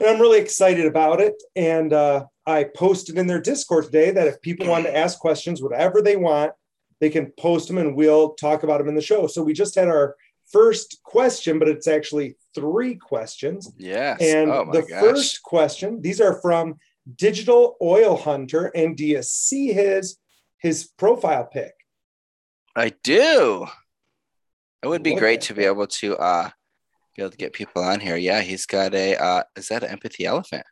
And 0.00 0.08
I'm 0.08 0.20
really 0.20 0.40
excited 0.40 0.86
about 0.86 1.20
it. 1.20 1.34
And 1.54 1.92
uh, 1.92 2.24
I 2.46 2.64
posted 2.64 3.18
in 3.18 3.26
their 3.26 3.40
Discord 3.40 3.84
today 3.84 4.10
that 4.10 4.26
if 4.26 4.40
people 4.40 4.68
want 4.68 4.86
to 4.86 4.96
ask 4.96 5.18
questions, 5.18 5.62
whatever 5.62 6.02
they 6.02 6.16
want, 6.16 6.52
they 7.00 7.10
can 7.10 7.32
post 7.38 7.68
them 7.68 7.78
and 7.78 7.94
we'll 7.94 8.34
talk 8.34 8.62
about 8.62 8.78
them 8.78 8.88
in 8.88 8.94
the 8.94 9.02
show. 9.02 9.26
So 9.26 9.42
we 9.42 9.52
just 9.52 9.74
had 9.74 9.88
our 9.88 10.16
first 10.50 11.00
question, 11.04 11.58
but 11.58 11.68
it's 11.68 11.86
actually 11.86 12.36
three 12.54 12.94
questions. 12.94 13.72
yes. 13.76 14.20
And 14.20 14.50
oh 14.50 14.64
my 14.64 14.72
the 14.72 14.82
gosh. 14.82 15.00
first 15.00 15.42
question, 15.42 16.00
these 16.00 16.20
are 16.20 16.40
from 16.40 16.78
Digital 17.16 17.76
Oil 17.82 18.16
Hunter. 18.16 18.70
And 18.74 18.96
do 18.96 19.04
you 19.04 19.22
see 19.22 19.72
his 19.72 20.16
his 20.58 20.88
profile 20.96 21.44
pic? 21.44 21.74
I 22.74 22.92
do. 23.02 23.66
It 24.82 24.88
would 24.88 25.02
be 25.02 25.14
great 25.14 25.40
at 25.40 25.40
to 25.42 25.54
be 25.54 25.64
able 25.64 25.86
to 25.86 26.16
uh 26.16 26.50
be 27.16 27.22
able 27.22 27.30
to 27.30 27.36
get 27.36 27.52
people 27.52 27.82
on 27.82 28.00
here. 28.00 28.16
Yeah, 28.16 28.40
he's 28.40 28.66
got 28.66 28.94
a 28.94 29.16
uh 29.16 29.42
is 29.56 29.68
that 29.68 29.82
an 29.82 29.90
empathy 29.90 30.24
elephant? 30.24 30.64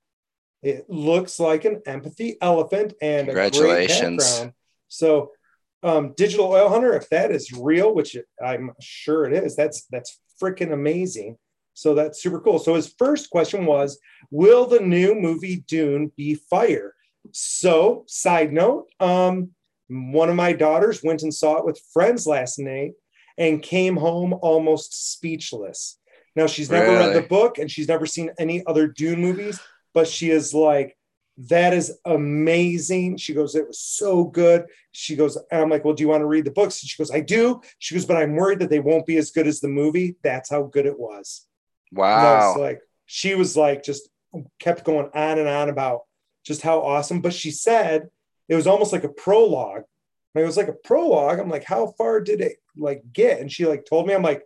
It 0.62 0.88
looks 0.88 1.38
like 1.38 1.64
an 1.64 1.82
empathy 1.86 2.36
elephant 2.40 2.94
and 3.00 3.26
Congratulations. 3.26 4.46
So, 4.88 5.32
um, 5.82 6.14
Digital 6.16 6.46
Oil 6.46 6.68
Hunter, 6.68 6.94
if 6.94 7.08
that 7.10 7.30
is 7.30 7.52
real, 7.52 7.94
which 7.94 8.16
I'm 8.42 8.72
sure 8.80 9.26
it 9.26 9.32
is, 9.32 9.56
that's 9.56 9.86
that's 9.90 10.20
freaking 10.42 10.72
amazing. 10.72 11.36
So 11.75 11.94
that's 11.94 12.22
super 12.22 12.40
cool. 12.40 12.58
So 12.58 12.75
his 12.75 12.94
first 12.98 13.30
question 13.30 13.66
was, 13.66 13.98
"Will 14.30 14.66
the 14.66 14.80
new 14.80 15.14
movie 15.14 15.64
Dune 15.68 16.12
be 16.16 16.34
fire?" 16.34 16.94
So, 17.32 18.04
side 18.06 18.52
note, 18.52 18.86
um, 19.00 19.50
one 19.88 20.30
of 20.30 20.36
my 20.36 20.52
daughters 20.52 21.02
went 21.02 21.22
and 21.22 21.34
saw 21.34 21.56
it 21.58 21.64
with 21.64 21.80
friends 21.92 22.26
last 22.26 22.58
night 22.58 22.92
and 23.38 23.62
came 23.62 23.96
home 23.96 24.34
almost 24.42 25.12
speechless. 25.12 25.98
Now 26.34 26.46
she's 26.46 26.70
never 26.70 26.92
read 26.92 27.14
the 27.14 27.26
book 27.26 27.58
and 27.58 27.70
she's 27.70 27.88
never 27.88 28.06
seen 28.06 28.30
any 28.38 28.64
other 28.66 28.86
Dune 28.86 29.20
movies, 29.20 29.58
but 29.94 30.06
she 30.06 30.30
is 30.30 30.52
like, 30.52 30.96
that 31.48 31.74
is 31.74 31.98
amazing. 32.06 33.18
She 33.18 33.34
goes, 33.34 33.54
it 33.54 33.66
was 33.66 33.78
so 33.78 34.24
good. 34.24 34.64
She 34.92 35.16
goes, 35.16 35.36
and 35.50 35.60
I'm 35.60 35.68
like, 35.68 35.84
well, 35.84 35.92
do 35.94 36.02
you 36.02 36.08
want 36.08 36.22
to 36.22 36.26
read 36.26 36.46
the 36.46 36.50
books? 36.50 36.82
And 36.82 36.88
she 36.88 36.96
goes, 36.96 37.10
I 37.10 37.20
do. 37.20 37.60
She 37.78 37.94
goes, 37.94 38.06
but 38.06 38.16
I'm 38.16 38.36
worried 38.36 38.60
that 38.60 38.70
they 38.70 38.80
won't 38.80 39.06
be 39.06 39.18
as 39.18 39.30
good 39.30 39.46
as 39.46 39.60
the 39.60 39.68
movie. 39.68 40.16
That's 40.22 40.48
how 40.48 40.62
good 40.62 40.86
it 40.86 40.98
was. 40.98 41.46
I 41.96 42.00
was 42.36 42.56
Wow. 42.56 42.58
like, 42.58 42.80
she 43.04 43.34
was 43.34 43.56
like, 43.56 43.82
just 43.82 44.08
kept 44.58 44.84
going 44.84 45.10
on 45.14 45.38
and 45.38 45.48
on 45.48 45.68
about 45.68 46.02
just 46.44 46.62
how 46.62 46.80
awesome. 46.80 47.20
But 47.20 47.34
she 47.34 47.50
said 47.50 48.08
it 48.48 48.54
was 48.54 48.66
almost 48.66 48.92
like 48.92 49.04
a 49.04 49.08
prologue. 49.10 49.84
And 50.34 50.42
it 50.42 50.46
was 50.46 50.56
like 50.56 50.68
a 50.68 50.72
prologue. 50.72 51.38
I'm 51.38 51.50
like, 51.50 51.64
how 51.64 51.88
far 51.98 52.20
did 52.20 52.40
it 52.40 52.56
like 52.76 53.02
get? 53.12 53.40
And 53.40 53.50
she 53.50 53.66
like 53.66 53.85
told 53.85 54.06
me, 54.06 54.14
I'm 54.14 54.23
like, 54.23 54.42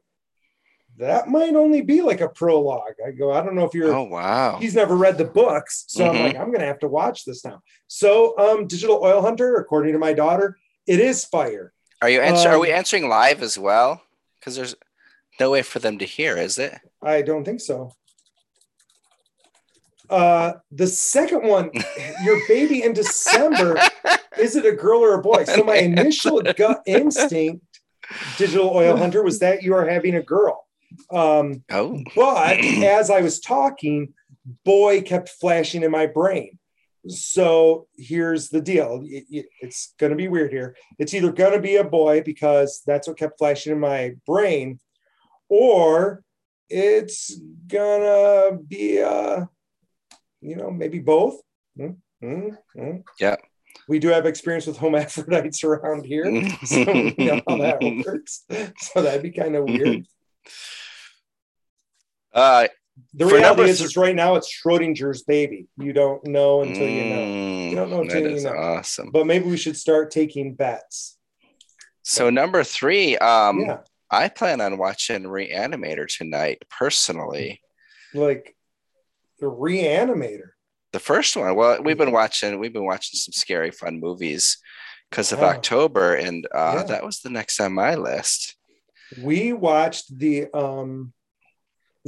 that 0.97 1.29
might 1.29 1.55
only 1.55 1.81
be 1.83 2.03
like 2.03 2.21
a 2.21 2.29
prologue. 2.29 2.95
I 3.07 3.13
go, 3.13 3.33
I 3.33 3.43
don't 3.43 3.55
know 3.55 3.65
if 3.65 3.75
you're 3.75 3.95
Oh 3.95 4.03
wow. 4.03 4.59
he's 4.59 4.75
never 4.75 4.97
read 4.97 5.17
the 5.19 5.25
books. 5.25 5.85
So 5.89 6.07
I'm 6.07 6.17
Mhm. 6.17 6.21
like, 6.21 6.37
I'm 6.37 6.53
gonna 6.53 6.67
have 6.67 6.81
to 6.81 6.89
watch 6.89 7.25
this 7.25 7.45
now. 7.45 7.61
So 7.87 8.37
um 8.39 8.67
Digital 8.67 9.01
Oil 9.03 9.23
Hunter, 9.23 9.57
according 9.57 9.93
to 9.95 9.99
my 9.99 10.13
daughter, 10.13 10.57
it 10.87 11.01
is 11.01 11.25
fire. 11.25 11.73
Are 12.03 12.11
you 12.11 12.21
answer 12.21 12.49
are 12.51 12.55
um, 12.55 12.61
we 12.61 12.73
answering 12.73 13.09
live 13.09 13.43
as 13.43 13.59
well? 13.59 14.03
Because 14.39 14.57
there's 14.57 14.75
no 15.39 15.51
way 15.51 15.63
for 15.63 15.79
them 15.79 15.99
to 15.99 16.05
hear, 16.05 16.37
is 16.37 16.59
it? 16.59 16.75
I 17.03 17.23
don't 17.23 17.45
think 17.45 17.61
so. 17.61 17.93
Uh 20.09 20.55
the 20.73 20.87
second 20.87 21.47
one, 21.47 21.71
your 22.25 22.47
baby 22.49 22.83
in 22.83 22.93
December, 22.93 23.81
is 24.39 24.57
it 24.57 24.67
a 24.67 24.73
girl 24.73 25.01
or 25.01 25.15
a 25.15 25.23
boy? 25.23 25.45
So 25.45 25.63
my 25.63 25.77
initial 25.91 26.43
gut 26.43 26.83
instinct, 26.87 27.65
Digital 28.39 28.71
Oil 28.71 28.97
Hunter, 28.97 29.23
was 29.23 29.39
that 29.41 29.63
you 29.63 29.75
are 29.75 29.89
having 29.89 30.15
a 30.17 30.23
girl. 30.23 30.67
Um, 31.11 31.65
Oh. 31.71 32.03
But 32.17 32.59
as 32.85 33.11
I 33.11 33.21
was 33.21 33.41
talking, 33.41 34.13
boy 34.65 35.03
kept 35.03 35.29
flashing 35.29 35.83
in 35.83 35.91
my 35.91 36.07
brain. 36.07 36.59
So 37.09 37.87
here's 37.97 38.49
the 38.51 38.61
deal. 38.61 39.03
It- 39.07 39.25
it- 39.31 39.49
it's 39.63 39.95
going 39.99 40.11
to 40.11 40.17
be 40.17 40.29
weird 40.29 40.51
here. 40.53 40.77
It's 40.99 41.15
either 41.15 41.33
going 41.33 41.53
to 41.53 41.61
be 41.61 41.77
a 41.77 41.85
boy 41.85 42.23
because 42.23 42.83
that's 42.87 43.09
what 43.09 43.17
kept 43.19 43.39
flashing 43.39 43.73
in 43.73 43.81
my 43.81 44.17
brain, 44.27 44.81
or 45.49 46.23
it's 46.69 47.35
going 47.67 48.03
to 48.03 48.59
be, 48.67 49.01
uh, 49.03 49.47
you 50.41 50.57
know, 50.57 50.71
maybe 50.71 50.99
both. 50.99 51.41
Hmm, 51.77 51.93
hmm, 52.21 52.49
hmm. 52.77 52.97
Yeah. 53.19 53.37
We 53.89 53.99
do 53.99 54.09
have 54.09 54.27
experience 54.27 54.67
with 54.67 54.79
hermaphrodites 54.79 55.65
around 55.65 56.05
here. 56.07 56.25
So 56.65 56.85
we 56.85 57.15
know 57.19 57.41
how 57.49 57.57
that 57.59 57.83
works. 58.07 58.45
So 58.79 59.03
that'd 59.03 59.23
be 59.23 59.31
kind 59.33 59.57
of 59.57 59.65
weird. 59.65 60.05
uh 62.33 62.69
The 63.15 63.27
reality 63.27 63.71
is, 63.71 63.79
th- 63.79 63.89
is 63.91 63.97
right 63.97 64.15
now 64.15 64.37
it's 64.37 64.49
Schrodinger's 64.53 65.23
baby. 65.23 65.67
You 65.79 65.93
don't 65.93 66.25
know 66.27 66.63
until 66.63 66.89
you 66.89 67.05
know. 67.05 67.21
mm, 67.21 67.71
You 67.71 67.77
don't 67.77 67.91
know 67.91 68.05
that 68.05 68.17
until 68.17 68.31
you 68.37 68.43
know. 68.43 68.53
awesome. 68.53 69.11
But 69.11 69.27
maybe 69.27 69.47
we 69.47 69.57
should 69.57 69.77
start 69.77 70.11
taking 70.11 70.55
bets. 70.55 71.17
So 72.03 72.31
number 72.31 72.65
three, 72.65 73.17
um, 73.19 73.61
yeah, 73.61 73.79
I 74.11 74.29
plan 74.29 74.61
on 74.61 74.79
watching 74.79 75.23
Reanimator 75.25 76.07
tonight 76.09 76.63
personally. 76.71 77.61
like 78.15 78.57
the 79.39 79.47
reanimator. 79.47 80.51
The 80.93 80.99
first 81.01 81.37
one. 81.37 81.55
Well, 81.55 81.83
we've 81.83 81.99
been 81.99 82.13
watching 82.13 82.59
we've 82.59 82.73
been 82.73 82.85
watching 82.87 83.17
some 83.19 83.33
scary 83.33 83.71
fun 83.71 84.01
movies 84.01 84.59
because 85.09 85.33
of 85.33 85.41
Oh. 85.41 85.45
October, 85.47 86.15
and 86.15 86.47
uh, 86.55 86.75
Yeah. 86.79 86.83
that 86.85 87.05
was 87.05 87.21
the 87.21 87.31
next 87.31 87.61
on 87.61 87.73
my 87.75 87.95
list. 87.95 88.57
We 89.21 89.53
watched 89.53 90.17
the 90.19 90.47
um 90.55 91.13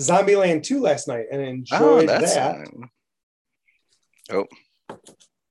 Zombieland 0.01 0.63
2 0.63 0.81
last 0.81 1.07
night 1.07 1.27
and 1.31 1.41
Oh, 1.73 1.99
enjoyed 1.99 2.09
that's 2.09 2.35
that. 2.35 2.67
Oh, 4.31 4.47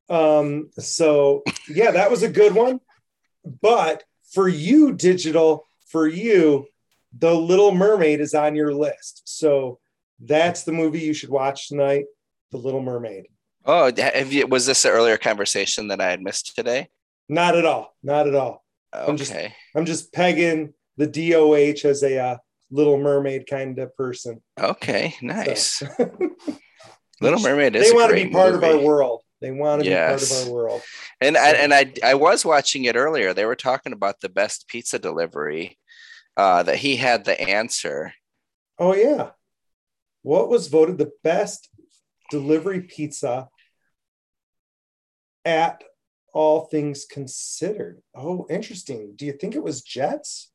Um, 0.09 0.69
so 0.79 1.43
yeah, 1.69 1.91
that 1.91 2.09
was 2.11 2.23
a 2.23 2.29
good 2.29 2.53
one. 2.55 2.79
But 3.61 4.03
for 4.33 4.47
you, 4.47 4.93
digital, 4.93 5.67
for 5.87 6.07
you, 6.07 6.67
The 7.17 7.33
Little 7.33 7.71
Mermaid 7.73 8.19
is 8.19 8.33
on 8.33 8.55
your 8.55 8.73
list. 8.73 9.21
So 9.25 9.79
that's 10.19 10.63
the 10.63 10.71
movie 10.71 10.99
you 11.01 11.13
should 11.13 11.29
watch 11.29 11.67
tonight, 11.67 12.05
The 12.51 12.57
Little 12.57 12.81
Mermaid. 12.81 13.27
oh. 13.65 13.91
Have 13.97 14.31
you, 14.33 14.47
was 14.47 14.65
this 14.65 14.85
an 14.85 14.91
earlier 14.91 15.17
conversation 15.17 15.87
that 15.89 16.01
I 16.01 16.09
had 16.09 16.21
missed 16.21 16.55
today? 16.55 16.89
Not 17.29 17.55
at 17.55 17.65
all. 17.65 17.95
Not 18.03 18.27
at 18.27 18.35
all. 18.35 18.63
I'm 18.93 19.17
just- 19.17 19.31
Okay. 19.31 19.53
I'm 19.75 19.85
just 19.85 20.11
pegging 20.13 20.73
the 20.97 21.07
DOH 21.07 21.87
as 21.87 22.03
a 22.03 22.17
uh, 22.19 22.37
Little 22.69 22.97
Mermaid 22.97 23.47
kind 23.47 23.79
of 23.79 23.95
person. 23.95 24.41
Okay. 24.59 25.15
Nice. 25.21 25.63
So- 25.79 25.87
Little 27.21 27.39
Mermaid 27.39 27.75
is. 27.75 27.89
they 27.89 27.95
want 27.95 28.09
to 28.09 28.15
be 28.15 28.29
part 28.31 28.55
of 28.55 28.63
our 28.63 28.77
world. 28.79 29.21
They 29.41 29.51
want 29.51 29.83
to 29.83 29.89
Yes. 29.89 30.27
be 30.29 30.35
part 30.35 30.41
of 30.41 30.47
our 30.47 30.53
world. 30.53 30.81
And 31.21 31.37
I, 31.37 31.49
and 31.51 31.73
I 31.73 31.93
I 32.03 32.13
was 32.15 32.43
watching 32.43 32.85
it 32.85 32.95
earlier. 32.95 33.33
They 33.33 33.45
were 33.45 33.55
talking 33.55 33.93
about 33.93 34.19
the 34.21 34.29
best 34.29 34.67
pizza 34.67 34.97
delivery. 34.99 35.77
Uh, 36.37 36.63
that 36.63 36.77
he 36.77 36.95
had 36.95 37.25
the 37.25 37.39
answer. 37.39 38.13
Oh 38.79 38.95
yeah. 38.95 39.31
What 40.23 40.49
was 40.49 40.67
voted 40.67 40.97
the 40.97 41.11
best 41.23 41.69
delivery 42.31 42.81
pizza 42.81 43.49
at 45.45 45.83
all 46.33 46.61
things 46.61 47.05
considered? 47.05 48.01
Oh, 48.15 48.47
interesting. 48.49 49.13
Do 49.15 49.27
you 49.27 49.33
think 49.33 49.53
it 49.53 49.63
was 49.63 49.83
Jets? 49.83 50.51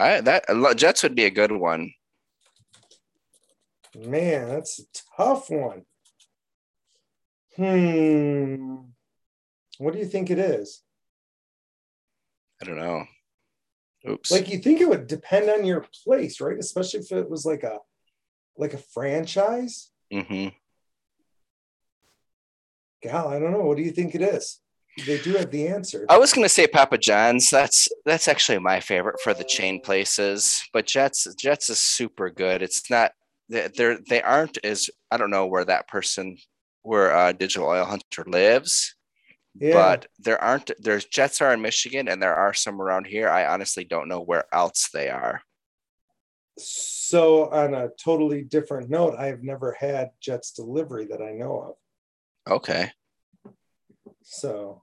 I 0.00 0.20
that 0.22 0.44
Jets 0.76 1.04
would 1.04 1.14
be 1.14 1.26
a 1.26 1.30
good 1.30 1.52
one. 1.52 1.92
Man, 3.96 4.48
that's 4.48 4.80
a 4.80 4.82
tough 5.16 5.50
one. 5.50 5.84
Hmm. 7.56 8.76
What 9.78 9.92
do 9.92 10.00
you 10.00 10.06
think 10.06 10.30
it 10.30 10.38
is? 10.40 10.82
I 12.60 12.64
don't 12.64 12.78
know. 12.78 13.04
Oops. 14.08 14.30
Like 14.30 14.48
you 14.48 14.58
think 14.58 14.80
it 14.80 14.88
would 14.88 15.06
depend 15.06 15.48
on 15.48 15.64
your 15.64 15.86
place, 16.04 16.40
right? 16.40 16.58
Especially 16.58 17.00
if 17.00 17.12
it 17.12 17.30
was 17.30 17.46
like 17.46 17.62
a 17.62 17.78
like 18.56 18.74
a 18.74 18.78
franchise. 18.78 19.90
hmm 20.10 20.48
Gal, 23.02 23.28
I 23.28 23.38
don't 23.38 23.52
know. 23.52 23.60
What 23.60 23.76
do 23.76 23.82
you 23.82 23.90
think 23.90 24.14
it 24.14 24.22
is? 24.22 24.60
They 25.06 25.18
do 25.18 25.32
have 25.34 25.50
the 25.50 25.66
answer. 25.66 26.06
I 26.08 26.18
was 26.18 26.32
gonna 26.32 26.48
say 26.48 26.66
Papa 26.66 26.98
John's. 26.98 27.50
That's 27.50 27.88
that's 28.04 28.28
actually 28.28 28.60
my 28.60 28.80
favorite 28.80 29.20
for 29.20 29.34
the 29.34 29.44
chain 29.44 29.80
places. 29.80 30.62
But 30.72 30.86
Jets 30.86 31.26
Jets 31.34 31.68
is 31.68 31.80
super 31.80 32.30
good. 32.30 32.62
It's 32.62 32.88
not 32.90 33.12
they're 33.48 33.98
they 34.08 34.22
aren't 34.22 34.58
as 34.64 34.88
I 35.10 35.16
don't 35.16 35.30
know 35.30 35.46
where 35.46 35.64
that 35.64 35.88
person 35.88 36.36
where 36.82 37.14
uh, 37.14 37.32
Digital 37.32 37.68
Oil 37.68 37.84
Hunter 37.84 38.24
lives, 38.26 38.94
yeah. 39.58 39.72
but 39.72 40.06
there 40.18 40.42
aren't 40.42 40.70
there's 40.78 41.06
Jets 41.06 41.40
are 41.40 41.52
in 41.52 41.60
Michigan 41.60 42.08
and 42.08 42.22
there 42.22 42.34
are 42.34 42.54
some 42.54 42.80
around 42.80 43.06
here. 43.06 43.28
I 43.28 43.46
honestly 43.46 43.84
don't 43.84 44.08
know 44.08 44.20
where 44.20 44.44
else 44.52 44.90
they 44.92 45.10
are. 45.10 45.42
So 46.58 47.50
on 47.50 47.74
a 47.74 47.88
totally 48.02 48.42
different 48.42 48.90
note, 48.90 49.14
I 49.18 49.26
have 49.26 49.42
never 49.42 49.76
had 49.78 50.10
Jets 50.20 50.52
delivery 50.52 51.06
that 51.06 51.20
I 51.20 51.32
know 51.32 51.76
of. 52.46 52.52
Okay. 52.52 52.90
So, 54.22 54.82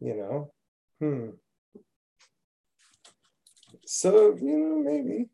you 0.00 0.14
know, 0.16 0.52
hmm. 0.98 1.30
So, 3.86 4.36
you 4.40 4.58
know, 4.58 4.78
maybe. 4.78 5.28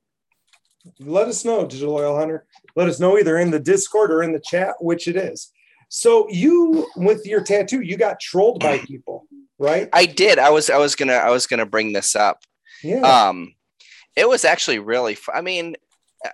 Let 1.01 1.29
us 1.29 1.45
know, 1.45 1.67
Digital 1.67 1.95
Oil 1.95 2.17
Hunter. 2.17 2.47
Let 2.77 2.89
us 2.89 3.01
know 3.01 3.19
either 3.19 3.39
in 3.39 3.51
the 3.51 3.59
Discord 3.59 4.13
or 4.13 4.23
in 4.23 4.33
the 4.33 4.41
chat 4.41 4.77
which 4.81 5.09
it 5.09 5.17
is. 5.17 5.53
So, 5.89 6.29
you, 6.31 6.87
with 6.97 7.27
your 7.27 7.43
tattoo, 7.43 7.81
you 7.81 7.97
got 7.97 8.21
trolled 8.21 8.61
by 8.61 8.79
people, 8.79 9.27
right? 9.59 9.89
I 9.93 10.07
did. 10.07 10.39
I 10.39 10.51
was 10.51 10.71
I 10.71 10.79
was 10.79 10.95
gonna 10.95 11.15
I 11.15 11.31
was 11.31 11.47
gonna 11.47 11.67
bring 11.67 11.93
this 11.93 12.17
up. 12.17 12.41
Yeah. 12.83 13.01
Um 13.01 13.56
it 14.17 14.29
was 14.29 14.45
actually 14.45 14.79
really 14.79 15.17
I 15.33 15.41
mean, 15.43 15.77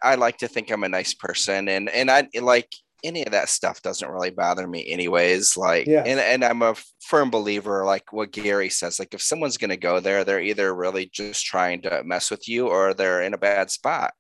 I 0.03 0.15
like 0.15 0.39
to 0.39 0.49
think 0.49 0.71
I'm 0.71 0.85
a 0.85 0.89
nice 0.89 1.15
person 1.15 1.69
and 1.69 1.89
and 1.91 2.11
I 2.11 2.29
like 2.41 2.73
any 3.05 3.25
of 3.25 3.33
that 3.33 3.49
stuff 3.49 3.83
doesn't 3.83 4.09
really 4.11 4.31
bother 4.31 4.67
me 4.67 4.89
anyways 4.89 5.57
like 5.57 5.89
Yeah. 5.89 6.05
and, 6.07 6.21
and 6.21 6.45
i'm 6.45 6.63
a 6.63 6.77
firm 7.01 7.31
believer 7.31 7.85
like 7.85 8.13
what 8.13 8.31
gary 8.31 8.69
says 8.69 9.01
like 9.01 9.13
if 9.13 9.21
someone's 9.21 9.57
going 9.59 9.71
to 9.71 9.77
go 9.77 9.99
there 9.99 10.23
they're 10.23 10.41
either 10.41 10.73
really 10.73 11.07
just 11.13 11.45
trying 11.45 11.83
to 11.83 12.03
mess 12.05 12.31
with 12.31 12.49
you 12.49 12.69
or 12.69 12.95
they're 12.95 13.23
in 13.23 13.35
a 13.35 13.39
bad 13.39 13.73
spot 13.73 14.15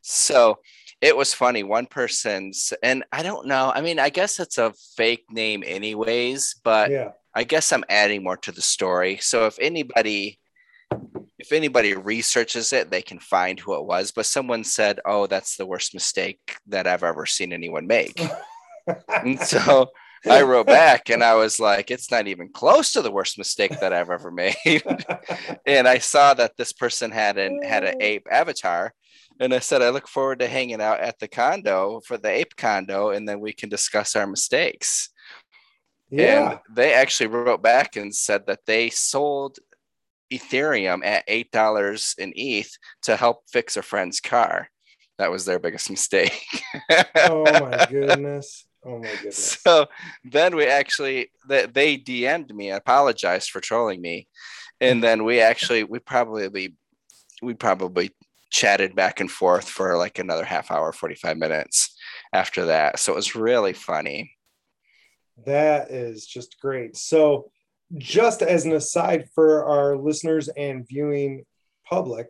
so 0.00 0.58
it 1.02 1.14
was 1.14 1.34
funny 1.34 1.62
one 1.62 1.84
person's 1.84 2.72
and 2.82 3.04
i 3.12 3.22
don't 3.22 3.46
know 3.46 3.70
i 3.74 3.82
mean 3.82 3.98
i 3.98 4.08
guess 4.08 4.40
it's 4.40 4.56
a 4.56 4.72
fake 4.96 5.26
name 5.30 5.62
anyways 5.66 6.54
but 6.64 6.90
yeah. 6.90 7.10
I 7.34 7.44
guess 7.44 7.70
I'm 7.70 7.84
adding 7.90 8.24
more 8.24 8.38
to 8.38 8.50
the 8.50 8.62
story. 8.62 9.18
So 9.18 9.44
if 9.44 9.58
anybody 9.60 10.38
if 11.46 11.52
anybody 11.52 11.94
researches 11.94 12.72
it, 12.72 12.90
they 12.90 13.02
can 13.02 13.20
find 13.20 13.60
who 13.60 13.76
it 13.76 13.84
was. 13.84 14.10
But 14.10 14.26
someone 14.26 14.64
said, 14.64 14.98
"Oh, 15.04 15.26
that's 15.28 15.56
the 15.56 15.66
worst 15.66 15.94
mistake 15.94 16.56
that 16.66 16.88
I've 16.88 17.04
ever 17.04 17.24
seen 17.24 17.52
anyone 17.52 17.86
make." 17.86 18.20
and 19.24 19.38
so 19.38 19.90
I 20.28 20.42
wrote 20.42 20.66
back 20.66 21.08
and 21.08 21.22
I 21.22 21.34
was 21.34 21.60
like, 21.60 21.92
"It's 21.92 22.10
not 22.10 22.26
even 22.26 22.48
close 22.48 22.92
to 22.92 23.02
the 23.02 23.12
worst 23.12 23.38
mistake 23.38 23.78
that 23.80 23.92
I've 23.92 24.10
ever 24.10 24.32
made." 24.32 24.56
and 25.66 25.86
I 25.86 25.98
saw 25.98 26.34
that 26.34 26.56
this 26.56 26.72
person 26.72 27.12
had 27.12 27.38
an 27.38 27.62
had 27.62 27.84
an 27.84 28.02
ape 28.02 28.26
avatar. 28.30 28.92
And 29.38 29.52
I 29.52 29.58
said, 29.58 29.82
I 29.82 29.90
look 29.90 30.08
forward 30.08 30.38
to 30.38 30.48
hanging 30.48 30.80
out 30.80 31.00
at 31.00 31.18
the 31.18 31.28
condo 31.28 32.00
for 32.06 32.16
the 32.16 32.30
ape 32.30 32.56
condo, 32.56 33.10
and 33.10 33.28
then 33.28 33.38
we 33.38 33.52
can 33.52 33.68
discuss 33.68 34.16
our 34.16 34.26
mistakes. 34.26 35.10
yeah. 36.10 36.52
And 36.52 36.60
they 36.74 36.94
actually 36.94 37.26
wrote 37.26 37.62
back 37.62 37.96
and 37.96 38.14
said 38.14 38.46
that 38.46 38.60
they 38.66 38.88
sold 38.88 39.58
Ethereum 40.32 41.04
at 41.04 41.24
eight 41.28 41.50
dollars 41.50 42.14
in 42.18 42.32
ETH 42.36 42.70
to 43.02 43.16
help 43.16 43.42
fix 43.50 43.76
a 43.76 43.82
friend's 43.82 44.20
car. 44.20 44.68
That 45.18 45.30
was 45.30 45.44
their 45.44 45.58
biggest 45.58 45.90
mistake. 45.96 46.46
oh 47.16 47.44
my 47.44 47.86
goodness. 47.90 48.66
Oh 48.84 48.98
my 48.98 49.10
goodness. 49.16 49.58
so 49.62 49.86
then 50.24 50.54
we 50.54 50.66
actually 50.66 51.30
they, 51.48 51.66
they 51.66 51.98
DM'd 51.98 52.54
me, 52.54 52.70
apologized 52.70 53.50
for 53.50 53.60
trolling 53.60 54.00
me, 54.00 54.28
and 54.80 55.02
then 55.02 55.24
we 55.24 55.40
actually 55.40 55.84
we 55.84 55.98
probably 55.98 56.74
we 57.42 57.54
probably 57.54 58.10
chatted 58.50 58.94
back 58.94 59.20
and 59.20 59.30
forth 59.30 59.68
for 59.68 59.96
like 59.96 60.18
another 60.18 60.44
half 60.44 60.70
hour, 60.70 60.92
forty 60.92 61.14
five 61.14 61.36
minutes 61.36 61.96
after 62.32 62.66
that. 62.66 62.98
So 62.98 63.12
it 63.12 63.16
was 63.16 63.34
really 63.34 63.72
funny. 63.72 64.32
That 65.44 65.90
is 65.90 66.26
just 66.26 66.60
great. 66.60 66.96
So, 66.96 67.50
just 67.96 68.42
as 68.42 68.64
an 68.64 68.72
aside 68.72 69.28
for 69.34 69.64
our 69.64 69.96
listeners 69.96 70.48
and 70.48 70.86
viewing 70.86 71.44
public, 71.88 72.28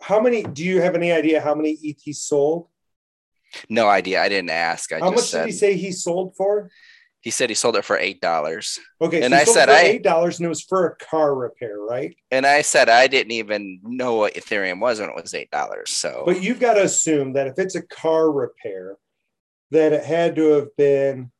how 0.00 0.20
many 0.20 0.42
do 0.42 0.64
you 0.64 0.80
have 0.80 0.94
any 0.94 1.12
idea 1.12 1.40
how 1.40 1.54
many 1.54 1.70
ETH 1.82 2.00
he 2.02 2.12
sold? 2.12 2.68
No 3.68 3.88
idea. 3.88 4.20
I 4.22 4.28
didn't 4.28 4.50
ask. 4.50 4.92
I 4.92 4.98
how 4.98 5.10
just 5.10 5.14
much 5.16 5.24
said 5.30 5.38
did 5.44 5.46
he 5.46 5.52
say 5.56 5.76
he 5.76 5.92
sold 5.92 6.34
for? 6.36 6.70
he 7.20 7.30
said 7.30 7.48
he 7.50 7.54
sold 7.56 7.74
it 7.76 7.84
for 7.84 7.96
eight 7.96 8.20
dollars. 8.20 8.78
Okay, 9.00 9.22
And 9.22 9.34
he 9.34 9.40
I 9.40 9.44
said 9.44 9.68
I- 9.68 9.80
eight 9.82 10.02
dollars, 10.04 10.38
and 10.38 10.46
it 10.46 10.48
was 10.48 10.62
for 10.62 10.86
a 10.86 10.96
car 10.96 11.34
repair, 11.34 11.78
right? 11.80 12.14
And 12.30 12.46
I 12.46 12.62
said 12.62 12.88
I 12.88 13.06
didn't 13.08 13.32
even 13.32 13.80
know 13.82 14.14
what 14.14 14.34
Ethereum 14.34 14.78
was 14.80 15.00
when 15.00 15.08
it 15.08 15.14
was 15.16 15.34
eight 15.34 15.50
dollars. 15.50 15.90
So 15.90 16.22
But 16.26 16.42
you've 16.42 16.60
got 16.60 16.74
to 16.74 16.82
assume 16.84 17.32
that 17.32 17.46
if 17.48 17.54
it's 17.58 17.74
a 17.74 17.82
car 17.82 18.30
repair, 18.30 18.96
that 19.72 19.92
it 19.92 20.04
had 20.04 20.36
to 20.36 20.50
have 20.52 20.76
been 20.76 21.32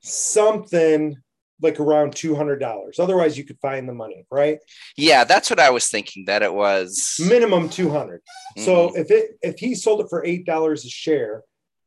something 0.00 1.16
like 1.62 1.78
around 1.80 2.14
two 2.14 2.34
hundred 2.34 2.58
dollars. 2.58 2.98
Otherwise, 2.98 3.38
you 3.38 3.44
could 3.44 3.58
find 3.60 3.88
the 3.88 3.94
money, 3.94 4.26
right? 4.30 4.58
yeah, 4.96 5.24
that's 5.24 5.48
what 5.50 5.60
I 5.60 5.70
was 5.70 5.88
thinking. 5.88 6.24
That 6.26 6.42
it 6.42 6.52
was 6.52 7.16
Minimum 7.20 7.68
two 7.68 7.90
hundred. 7.90 8.22
So 8.58 8.88
Mhm. 8.90 8.98
if 8.98 9.10
it 9.10 9.38
if 9.42 9.58
he 9.58 9.74
sold 9.74 10.00
it 10.00 10.08
for 10.10 10.24
eight 10.24 10.44
dollars 10.46 10.84
a 10.84 10.88
share, 10.90 11.42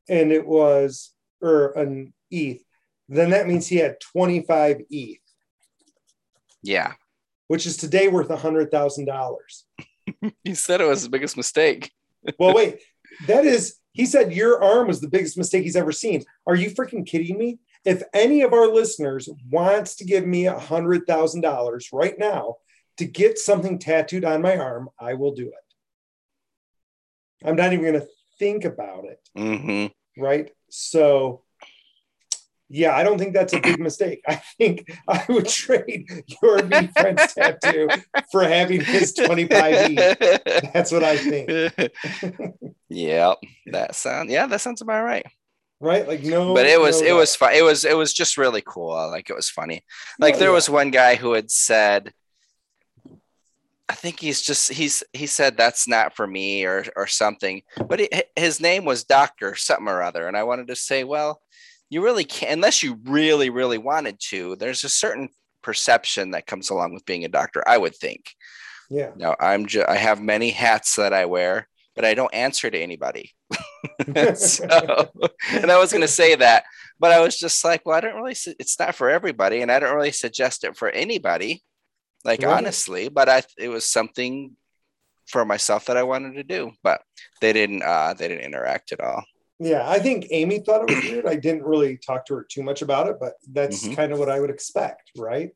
and 0.10 0.32
it 0.32 0.46
was 0.48 1.14
or 1.42 1.72
an 1.78 2.14
ETH, 2.32 2.64
then 3.10 3.30
that 3.32 3.48
means 3.48 3.68
he 3.68 3.76
had 3.78 4.00
twenty 4.00 4.42
five 4.42 4.78
ETH, 4.90 5.20
yeah. 6.64 6.94
which 7.48 7.66
is 7.66 7.78
today 7.78 8.08
worth 8.08 8.30
a 8.30 8.38
hundred 8.38 8.72
thousand 8.72 9.06
dollars. 9.06 9.66
He 10.44 10.56
said 10.56 10.80
it 10.80 10.86
was 10.88 11.02
his 11.02 11.10
biggest 11.10 11.36
mistake. 11.38 11.92
Well, 12.40 12.54
wait, 12.54 12.80
that 13.28 13.46
is, 13.46 13.76
he 13.94 14.06
said 14.06 14.34
your 14.34 14.62
arm 14.62 14.88
was 14.88 15.00
the 15.00 15.08
biggest 15.08 15.38
mistake 15.38 15.64
he's 15.64 15.76
ever 15.78 15.92
seen. 15.94 16.24
Are 16.46 16.56
you 16.56 16.72
freaking 16.72 17.06
kidding 17.06 17.38
me? 17.38 17.60
If 17.88 18.04
any 18.14 18.42
of 18.42 18.52
our 18.52 18.68
listeners 18.68 19.30
wants 19.50 19.96
to 19.96 20.04
give 20.04 20.28
me 20.28 20.46
a 20.46 20.60
hundred 20.60 21.08
thousand 21.08 21.40
dollars 21.40 21.88
right 21.94 22.20
now 22.20 22.58
to 22.98 23.06
get 23.06 23.40
something 23.40 23.80
tattooed 23.80 24.26
on 24.26 24.42
my 24.42 24.58
arm, 24.58 24.90
I 25.00 25.14
will 25.14 25.34
do 25.34 25.48
it. 25.48 27.48
I'm 27.48 27.56
not 27.56 27.72
even 27.72 27.86
going 27.86 28.02
to 28.02 28.08
think 28.40 28.66
about 28.66 29.06
it. 29.06 29.22
hmm 29.38 29.86
Right. 30.22 30.52
So, 30.70 31.44
yeah, 32.68 32.94
I 32.94 33.04
don't 33.04 33.18
think 33.18 33.34
that's 33.34 33.54
a 33.54 33.62
big 33.62 33.80
mistake. 33.80 34.20
I 34.28 34.42
think 34.58 34.92
I 35.08 35.24
would 35.30 35.48
trade 35.48 36.10
your 36.42 36.60
VeeFriend's 36.60 37.34
tattoo 37.34 37.90
for 38.34 38.44
having 38.44 38.82
his 38.82 39.14
25 39.14 39.92
E. 39.92 39.96
That's 40.74 40.92
what 40.92 41.06
I 41.06 41.16
think. 41.16 41.72
yeah, 42.90 43.36
that 43.68 43.96
sounds 43.96 44.30
yeah, 44.30 44.46
that 44.48 44.60
sounds 44.60 44.82
about 44.82 45.06
right. 45.06 45.26
Right? 45.80 46.08
Like, 46.08 46.24
no. 46.24 46.56
but 46.56 46.66
it 46.66 46.80
was 46.82 47.02
no 47.02 47.08
it 47.08 47.14
was 47.14 47.36
fun. 47.36 47.54
It 47.54 47.62
was 47.64 47.86
it 47.86 47.96
was 47.96 48.14
just 48.14 48.38
really 48.38 48.64
cool. 48.66 48.94
Like 49.12 49.30
it 49.30 49.36
was 49.36 49.50
funny. 49.50 49.84
Like 50.20 50.36
Oh, 50.36 50.40
there 50.40 50.50
yeah. 50.50 50.56
was 50.56 50.70
one 50.70 50.90
guy 50.92 51.16
who 51.16 51.34
had 51.34 51.52
said, 51.52 52.14
I 53.90 53.94
think 53.94 54.20
he's 54.20 54.42
just 54.42 54.72
he's 54.74 55.04
he 55.14 55.28
said 55.28 55.56
that's 55.56 55.88
not 55.88 56.16
for 56.16 56.26
me 56.28 56.66
or 56.66 56.86
or 56.96 57.08
something. 57.08 57.62
But 57.88 58.02
it, 58.02 58.30
his 58.36 58.60
name 58.60 58.86
was 58.86 59.04
Doctor 59.04 59.56
something 59.56 59.88
or 59.88 60.02
other, 60.02 60.28
and 60.28 60.36
I 60.36 60.44
wanted 60.44 60.68
to 60.68 60.76
say, 60.76 61.04
well, 61.04 61.42
you 61.90 62.04
really 62.04 62.26
can't 62.26 62.54
unless 62.54 62.82
you 62.84 63.00
really 63.06 63.50
really 63.50 63.78
wanted 63.78 64.20
to. 64.30 64.56
There's 64.56 64.84
a 64.84 64.90
certain 64.90 65.30
perception 65.62 66.32
that 66.32 66.48
comes 66.48 66.70
along 66.70 66.94
with 66.94 67.06
being 67.06 67.24
a 67.24 67.30
doctor. 67.30 67.64
I 67.68 67.78
would 67.78 67.96
think. 67.96 68.34
Yeah. 68.90 69.12
Now 69.16 69.36
I'm 69.40 69.68
just 69.68 69.88
I 69.88 69.96
have 69.96 70.22
many 70.22 70.50
hats 70.50 70.96
that 70.96 71.14
I 71.14 71.26
wear, 71.26 71.68
but 71.98 72.06
I 72.06 72.14
don't 72.14 72.34
answer 72.34 72.70
to 72.70 72.78
anybody. 72.80 73.34
so, 74.36 74.66
and 75.52 75.72
I 75.72 75.78
was 75.80 75.92
going 75.92 76.02
to 76.04 76.08
say 76.08 76.36
that, 76.36 76.64
but 77.00 77.12
I 77.12 77.20
was 77.20 77.38
just 77.38 77.66
like, 77.66 77.86
well, 77.86 77.98
I 77.98 78.02
don't 78.02 78.16
really. 78.16 78.36
Su- 78.36 78.54
it's 78.60 78.80
not 78.80 78.96
for 78.96 79.10
everybody, 79.10 79.62
and 79.62 79.72
I 79.72 79.80
don't 79.80 79.96
really 79.96 80.12
suggest 80.12 80.64
it 80.64 80.78
for 80.78 80.90
anybody. 80.90 81.64
Like 82.24 82.44
Right. 82.44 82.54
honestly, 82.58 83.10
but 83.10 83.28
I 83.30 83.42
it 83.58 83.70
was 83.70 83.86
something 83.86 84.56
for 85.28 85.44
myself 85.44 85.86
that 85.86 85.98
I 85.98 86.04
wanted 86.04 86.36
to 86.36 86.44
do, 86.44 86.72
but 86.84 87.02
they 87.42 87.52
didn't. 87.52 87.82
uh 87.84 88.14
They 88.14 88.28
didn't 88.28 88.46
interact 88.46 88.92
at 88.92 89.02
all. 89.02 89.24
Yeah, 89.60 89.90
I 89.90 89.98
think 90.00 90.28
Amy 90.30 90.60
thought 90.60 90.84
it 90.84 90.90
was 90.96 91.04
weird. 91.12 91.26
I 91.26 91.36
didn't 91.36 91.64
really 91.64 91.98
talk 91.98 92.26
to 92.28 92.36
her 92.36 92.46
too 92.48 92.62
much 92.62 92.84
about 92.84 93.08
it, 93.08 93.18
but 93.20 93.34
that's 93.52 93.88
Mhm. 93.88 93.96
kind 93.96 94.12
of 94.14 94.20
what 94.20 94.30
I 94.30 94.40
would 94.40 94.52
expect, 94.52 95.10
right? 95.18 95.50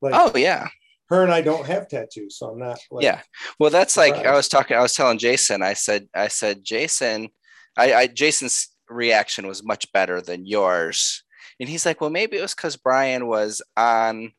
Like 0.00 0.14
Oh 0.16 0.32
yeah, 0.36 0.68
her 1.14 1.22
and 1.22 1.32
I 1.32 1.40
don't 1.40 1.66
have 1.66 1.88
tattoos, 1.88 2.38
so 2.38 2.50
I'm 2.50 2.58
not 2.58 2.78
like 2.90 3.04
yeah. 3.04 3.20
Well, 3.58 3.70
that's 3.70 3.96
like 3.96 4.14
I 4.14 4.34
was 4.34 4.48
talking. 4.48 4.76
I 4.76 4.82
was 4.82 4.94
telling 4.94 5.18
Jason. 5.18 5.62
I 5.62 5.74
said. 5.74 6.08
I 6.14 6.28
said, 6.28 6.64
Jason. 6.64 7.28
I, 7.76 7.94
I 7.94 8.06
Jason's 8.06 8.68
reaction 8.88 9.46
was 9.46 9.64
much 9.64 9.90
better 9.92 10.20
than 10.20 10.46
yours, 10.46 11.22
and 11.58 11.68
he's 11.68 11.86
like, 11.86 12.00
well, 12.00 12.10
maybe 12.10 12.36
it 12.36 12.42
was 12.42 12.54
because 12.54 12.76
Brian 12.76 13.26
was 13.26 13.62
on. 13.76 14.32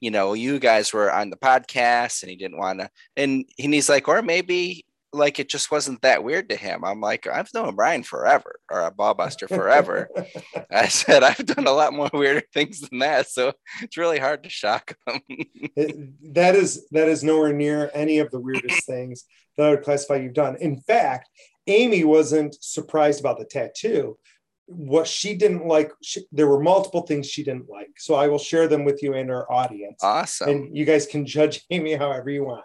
you 0.00 0.12
know, 0.12 0.32
you 0.32 0.60
guys 0.60 0.92
were 0.92 1.12
on 1.12 1.28
the 1.28 1.36
podcast 1.36 2.22
and 2.22 2.30
he 2.30 2.36
didn't 2.36 2.56
want 2.56 2.78
to, 2.78 2.88
and, 3.16 3.44
and 3.58 3.74
he's 3.74 3.88
like, 3.88 4.06
or 4.06 4.22
maybe 4.22 4.84
like 5.12 5.38
it 5.38 5.48
just 5.48 5.70
wasn't 5.70 6.02
that 6.02 6.22
weird 6.22 6.50
to 6.50 6.56
him. 6.56 6.84
I'm 6.84 7.00
like, 7.00 7.26
I've 7.26 7.52
known 7.54 7.74
Brian 7.74 8.02
forever 8.02 8.60
or 8.70 8.82
a 8.82 8.90
ballbuster 8.90 9.48
forever. 9.48 10.08
I 10.70 10.88
said, 10.88 11.22
I've 11.22 11.46
done 11.46 11.66
a 11.66 11.72
lot 11.72 11.94
more 11.94 12.10
weirder 12.12 12.42
things 12.52 12.80
than 12.80 12.98
that. 13.00 13.28
So 13.28 13.52
it's 13.82 13.96
really 13.96 14.18
hard 14.18 14.44
to 14.44 14.50
shock 14.50 14.96
him. 15.06 15.20
it, 15.28 16.34
that 16.34 16.54
is 16.54 16.86
that 16.90 17.08
is 17.08 17.24
nowhere 17.24 17.52
near 17.52 17.90
any 17.94 18.18
of 18.18 18.30
the 18.30 18.40
weirdest 18.40 18.84
things 18.86 19.24
that 19.56 19.66
I 19.66 19.70
would 19.70 19.82
classify 19.82 20.16
you've 20.16 20.34
done. 20.34 20.56
In 20.60 20.80
fact, 20.80 21.28
Amy 21.66 22.04
wasn't 22.04 22.56
surprised 22.62 23.20
about 23.20 23.38
the 23.38 23.44
tattoo. 23.44 24.18
What 24.66 25.06
she 25.06 25.34
didn't 25.34 25.66
like, 25.66 25.92
she, 26.02 26.22
there 26.30 26.46
were 26.46 26.60
multiple 26.60 27.02
things 27.02 27.26
she 27.28 27.42
didn't 27.42 27.70
like. 27.70 27.90
So 27.96 28.14
I 28.14 28.28
will 28.28 28.38
share 28.38 28.68
them 28.68 28.84
with 28.84 29.02
you 29.02 29.14
and 29.14 29.30
our 29.30 29.50
audience. 29.50 30.02
Awesome. 30.02 30.48
And 30.48 30.76
you 30.76 30.84
guys 30.84 31.06
can 31.06 31.24
judge 31.26 31.64
Amy 31.70 31.94
however 31.94 32.30
you 32.30 32.44
want. 32.44 32.64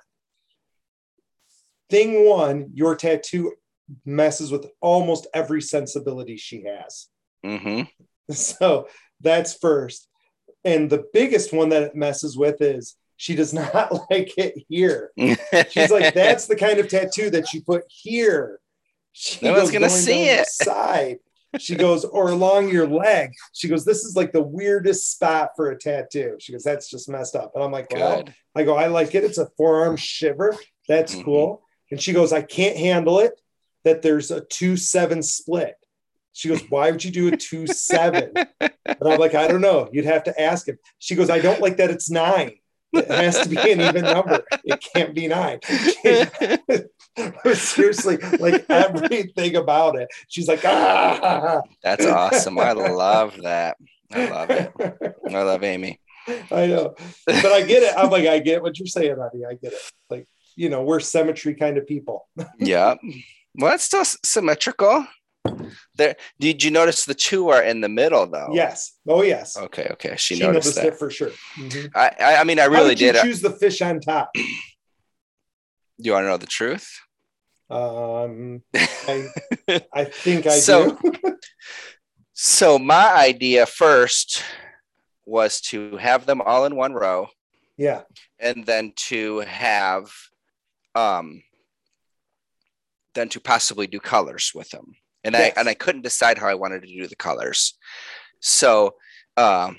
Thing 1.90 2.28
one, 2.28 2.72
your 2.74 2.96
tattoo 2.96 3.54
messes 4.06 4.52
with 4.52 4.68
almost 4.82 5.28
every 5.34 5.62
sensibility 5.62 6.38
she 6.38 6.64
has. 6.64 7.08
Mm-hmm. 7.46 7.84
So 8.32 8.88
that's 9.20 9.54
first. 9.54 10.08
And 10.64 10.90
the 10.90 11.04
biggest 11.12 11.52
one 11.52 11.70
that 11.70 11.84
it 11.84 11.94
messes 11.94 12.38
with 12.38 12.62
is 12.62 12.96
she 13.18 13.36
does 13.36 13.54
not 13.54 13.92
like 14.10 14.32
it 14.38 14.56
here. 14.70 15.12
She's 15.70 15.92
like, 15.92 16.14
that's 16.16 16.48
the 16.48 16.56
kind 16.56 16.80
of 16.80 16.88
tattoo 16.88 17.30
that 17.32 17.52
you 17.54 17.62
put 17.62 17.84
here. 17.90 18.60
She 19.12 19.46
no 19.46 19.54
one's 19.54 19.72
gonna 19.72 19.90
see 19.90 20.30
it. 20.30 20.48
Side. 20.48 21.20
She 21.60 21.76
goes, 21.76 22.04
or 22.04 22.30
along 22.30 22.70
your 22.70 22.88
leg. 22.88 23.32
She 23.54 23.68
goes, 23.68 23.86
this 23.86 24.04
is 24.06 24.16
like 24.16 24.32
the 24.32 24.42
weirdest 24.42 25.12
spot 25.12 25.52
for 25.56 25.70
a 25.70 25.78
tattoo. 25.78 26.38
She 26.40 26.52
goes, 26.52 26.64
that's 26.64 26.90
just 26.90 27.10
messed 27.10 27.36
up. 27.36 27.52
And 27.54 27.64
I'm 27.64 27.72
like, 27.72 27.92
well. 27.92 28.24
I 28.56 28.64
go, 28.64 28.76
I 28.76 28.88
like 28.88 29.14
it. 29.14 29.24
It's 29.24 29.38
a 29.38 29.50
forearm 29.58 29.96
shiver. 29.96 30.56
That's 30.88 31.14
mm-hmm. 31.14 31.26
cool. 31.26 31.64
And 31.94 32.02
she 32.02 32.12
goes, 32.12 32.34
I 32.34 32.42
can't 32.42 32.76
handle 32.76 33.20
it 33.20 33.40
that 33.84 34.02
there's 34.02 34.32
a 34.32 34.42
two 34.42 34.78
seven 34.78 35.22
split. 35.22 35.76
She 36.32 36.50
goes, 36.50 36.64
Why 36.68 36.90
would 36.90 37.06
you 37.06 37.12
do 37.12 37.28
a 37.28 37.38
two 37.38 37.68
seven? 37.68 38.32
And 38.60 38.98
I'm 39.06 39.20
like, 39.20 39.36
I 39.36 39.48
don't 39.48 39.62
know. 39.62 39.90
You'd 39.94 40.06
have 40.06 40.24
to 40.24 40.42
ask 40.42 40.68
him. 40.68 40.80
She 40.98 41.14
goes, 41.14 41.30
I 41.30 41.38
don't 41.38 41.62
like 41.62 41.78
that 41.78 41.92
it's 41.92 42.10
nine. 42.10 42.54
It 42.94 43.12
has 43.12 43.42
to 43.42 43.50
be 43.50 43.58
an 43.58 43.80
even 43.80 44.06
number. 44.06 44.44
It 44.64 44.84
can't 44.96 45.14
be 45.14 45.28
nine. 45.28 45.60
Seriously, 47.54 48.18
like 48.40 48.66
everything 48.70 49.56
about 49.56 49.96
it. 49.96 50.08
She's 50.30 50.48
like, 50.48 50.66
ah. 50.66 51.62
That's 51.84 52.08
awesome. 52.08 52.58
I 52.58 52.72
love 52.72 53.40
that. 53.44 53.78
I 54.12 54.30
love 54.30 54.50
it. 54.50 54.74
I 55.30 55.44
love 55.44 55.64
Amy. 55.64 56.00
I 56.28 56.66
know. 56.66 56.96
But 57.28 57.46
I 57.46 57.62
get 57.62 57.84
it. 57.84 57.94
I'm 57.96 58.10
like, 58.10 58.26
I 58.26 58.40
get 58.40 58.64
what 58.64 58.80
you're 58.80 58.88
saying, 58.88 59.16
honey. 59.16 59.46
I 59.46 59.54
get 59.54 59.74
it. 59.74 59.92
Like, 60.10 60.28
you 60.56 60.70
know, 60.70 60.84
we're 60.84 61.00
symmetry 61.00 61.56
kind 61.56 61.78
of 61.78 61.88
people. 61.88 62.28
yeah. 62.60 62.96
Well, 63.56 63.74
it's 63.74 63.84
still 63.84 64.04
symmetrical. 64.06 65.06
There, 65.96 66.16
did 66.40 66.64
you 66.64 66.72
notice 66.72 67.06
the 67.06 67.14
two 67.14 67.50
are 67.50 67.62
in 67.62 67.82
the 67.82 67.90
middle 67.90 68.26
though? 68.26 68.50
Yes. 68.54 68.94
Oh, 69.08 69.22
yes. 69.22 69.58
Okay. 69.58 69.88
Okay. 69.92 70.16
She, 70.18 70.36
she 70.36 70.42
noticed, 70.42 70.76
noticed 70.78 70.84
that 70.84 71.00
for 71.00 71.10
sure. 71.10 71.32
Mm-hmm. 71.58 71.88
I, 71.96 72.38
I 72.38 72.44
mean, 72.44 72.60
I 72.60 72.66
really 72.66 72.96
did. 72.96 73.16
Choose 73.16 73.42
the 73.42 73.52
fish 73.52 73.82
on 73.82 74.00
top. 74.00 74.32
Do 74.34 74.44
you 75.98 76.14
want 76.14 76.24
to 76.24 76.30
know 76.30 76.38
the 76.38 76.48
truth? 76.48 76.90
Um, 77.70 78.64
I, 78.74 79.30
I 79.94 80.06
think 80.06 80.48
I 80.48 80.58
so, 80.58 80.98
do. 80.98 81.38
so 82.34 82.80
my 82.80 83.14
idea 83.14 83.66
first 83.66 84.44
was 85.26 85.62
to 85.62 85.98
have 85.98 86.26
them 86.26 86.42
all 86.42 86.66
in 86.66 86.76
one 86.76 86.94
row. 86.94 87.28
Yeah. 87.78 88.02
And 88.40 88.66
then 88.66 88.94
to 89.08 89.40
have, 89.40 90.12
um, 90.96 91.44
than 93.14 93.30
to 93.30 93.40
possibly 93.40 93.88
do 93.88 94.00
colors 94.00 94.52
with 94.56 94.70
them 94.70 94.96
and 95.24 95.34
yes. 95.34 95.54
I 95.56 95.60
and 95.60 95.70
I 95.70 95.74
couldn't 95.74 96.02
decide 96.02 96.38
how 96.38 96.48
I 96.48 96.56
wanted 96.56 96.82
to 96.84 96.88
do 96.88 97.08
the 97.08 97.16
colors. 97.16 97.74
So 98.40 98.96
um, 99.38 99.78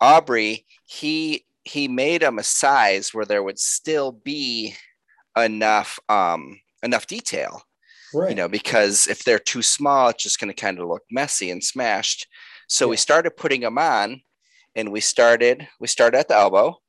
Aubrey, 0.00 0.64
he 0.84 1.44
he 1.64 1.88
made 1.88 2.22
them 2.22 2.38
a 2.38 2.44
size 2.44 3.12
where 3.12 3.24
there 3.24 3.42
would 3.42 3.58
still 3.58 4.12
be 4.12 4.74
enough 5.36 5.98
um, 6.08 6.60
enough 6.82 7.06
detail. 7.06 7.62
Right. 8.14 8.30
You 8.30 8.36
know, 8.36 8.48
because 8.48 9.08
if 9.08 9.24
they're 9.24 9.38
too 9.38 9.62
small, 9.62 10.08
it's 10.08 10.22
just 10.22 10.38
going 10.38 10.48
to 10.48 10.54
kind 10.54 10.78
of 10.78 10.88
look 10.88 11.02
messy 11.10 11.50
and 11.50 11.62
smashed. 11.62 12.28
So 12.68 12.86
yeah. 12.86 12.90
we 12.90 12.96
started 12.96 13.36
putting 13.36 13.62
them 13.62 13.78
on, 13.78 14.22
and 14.76 14.92
we 14.92 15.00
started 15.00 15.66
we 15.80 15.88
started 15.88 16.18
at 16.18 16.28
the 16.28 16.36
elbow, 16.36 16.80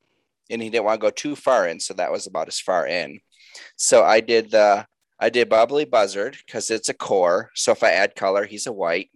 and 0.48 0.62
he 0.62 0.70
didn't 0.70 0.84
want 0.84 1.00
to 1.00 1.06
go 1.06 1.10
too 1.10 1.34
far 1.34 1.66
in, 1.66 1.80
so 1.80 1.94
that 1.94 2.12
was 2.12 2.26
about 2.26 2.48
as 2.48 2.60
far 2.60 2.86
in. 2.86 3.20
So 3.76 4.04
I 4.04 4.20
did 4.20 4.50
the 4.50 4.86
I 5.20 5.30
did 5.30 5.48
Bubbly 5.48 5.84
Buzzard 5.84 6.36
because 6.46 6.70
it's 6.70 6.88
a 6.88 6.94
core. 6.94 7.50
So 7.54 7.72
if 7.72 7.82
I 7.82 7.90
add 7.90 8.14
color, 8.14 8.44
he's 8.44 8.66
a 8.66 8.72
white. 8.72 9.10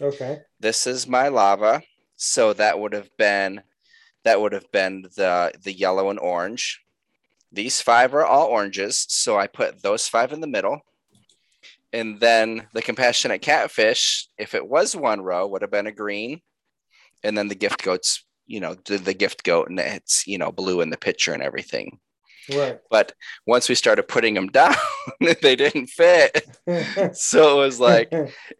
Okay. 0.00 0.40
This 0.60 0.86
is 0.86 1.08
my 1.08 1.28
lava. 1.28 1.82
So 2.16 2.52
that 2.52 2.78
would 2.78 2.92
have 2.92 3.10
been 3.16 3.62
that 4.24 4.40
would 4.40 4.52
have 4.52 4.70
been 4.72 5.02
the 5.16 5.52
the 5.62 5.72
yellow 5.72 6.10
and 6.10 6.18
orange. 6.18 6.82
These 7.50 7.80
five 7.80 8.14
are 8.14 8.26
all 8.26 8.48
oranges. 8.48 9.06
So 9.08 9.38
I 9.38 9.46
put 9.46 9.82
those 9.82 10.06
five 10.06 10.32
in 10.32 10.40
the 10.40 10.46
middle. 10.46 10.80
And 11.92 12.20
then 12.20 12.66
the 12.74 12.82
compassionate 12.82 13.40
catfish, 13.40 14.28
if 14.36 14.54
it 14.54 14.66
was 14.66 14.94
one 14.94 15.22
row, 15.22 15.46
would 15.46 15.62
have 15.62 15.70
been 15.70 15.86
a 15.86 15.92
green. 15.92 16.42
And 17.24 17.36
then 17.36 17.48
the 17.48 17.54
gift 17.54 17.82
goats, 17.82 18.24
you 18.46 18.60
know, 18.60 18.74
the, 18.84 18.98
the 18.98 19.14
gift 19.14 19.42
goat 19.42 19.70
and 19.70 19.80
it's, 19.80 20.26
you 20.26 20.36
know, 20.36 20.52
blue 20.52 20.82
in 20.82 20.90
the 20.90 20.98
picture 20.98 21.32
and 21.32 21.42
everything. 21.42 21.98
Right. 22.50 22.78
But 22.90 23.12
once 23.46 23.68
we 23.68 23.74
started 23.74 24.04
putting 24.04 24.34
them 24.34 24.48
down, 24.48 24.74
they 25.42 25.56
didn't 25.56 25.88
fit. 25.88 26.46
so 27.14 27.60
it 27.60 27.64
was 27.64 27.80
like, 27.80 28.12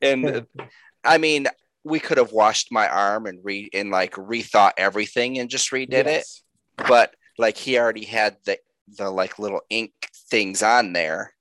and 0.03 0.47
I 1.05 1.19
mean, 1.19 1.47
we 1.85 2.01
could 2.01 2.19
have 2.19 2.33
washed 2.33 2.71
my 2.71 2.89
arm 2.89 3.27
and 3.27 3.41
re 3.43 3.71
and 3.73 3.91
like 3.91 4.13
rethought 4.13 4.73
everything 4.77 5.39
and 5.39 5.49
just 5.49 5.71
redid 5.71 6.07
yes. 6.07 6.43
it. 6.79 6.87
But 6.87 7.15
like 7.39 7.57
he 7.57 7.79
already 7.79 8.05
had 8.05 8.37
the 8.45 8.59
the 8.97 9.11
like 9.11 9.39
little 9.39 9.61
ink 9.71 9.93
things 10.31 10.63
on 10.63 10.93
there 10.93 11.33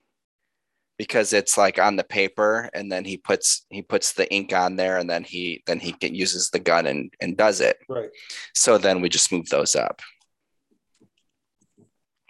because 0.97 1.31
it's 1.31 1.57
like 1.57 1.79
on 1.79 1.95
the 1.95 2.03
paper 2.03 2.69
and 2.73 2.91
then 2.91 3.05
he 3.05 3.17
puts 3.17 3.65
he 3.69 3.81
puts 3.81 4.13
the 4.13 4.31
ink 4.33 4.53
on 4.53 4.75
there 4.75 4.97
and 4.97 5.09
then 5.09 5.23
he 5.23 5.63
then 5.67 5.79
he 5.79 5.93
can, 5.93 6.13
uses 6.13 6.49
the 6.49 6.59
gun 6.59 6.87
and 6.87 7.13
and 7.21 7.37
does 7.37 7.61
it 7.61 7.77
right 7.87 8.09
so 8.53 8.77
then 8.77 9.01
we 9.01 9.09
just 9.09 9.31
move 9.31 9.47
those 9.49 9.75
up 9.75 10.01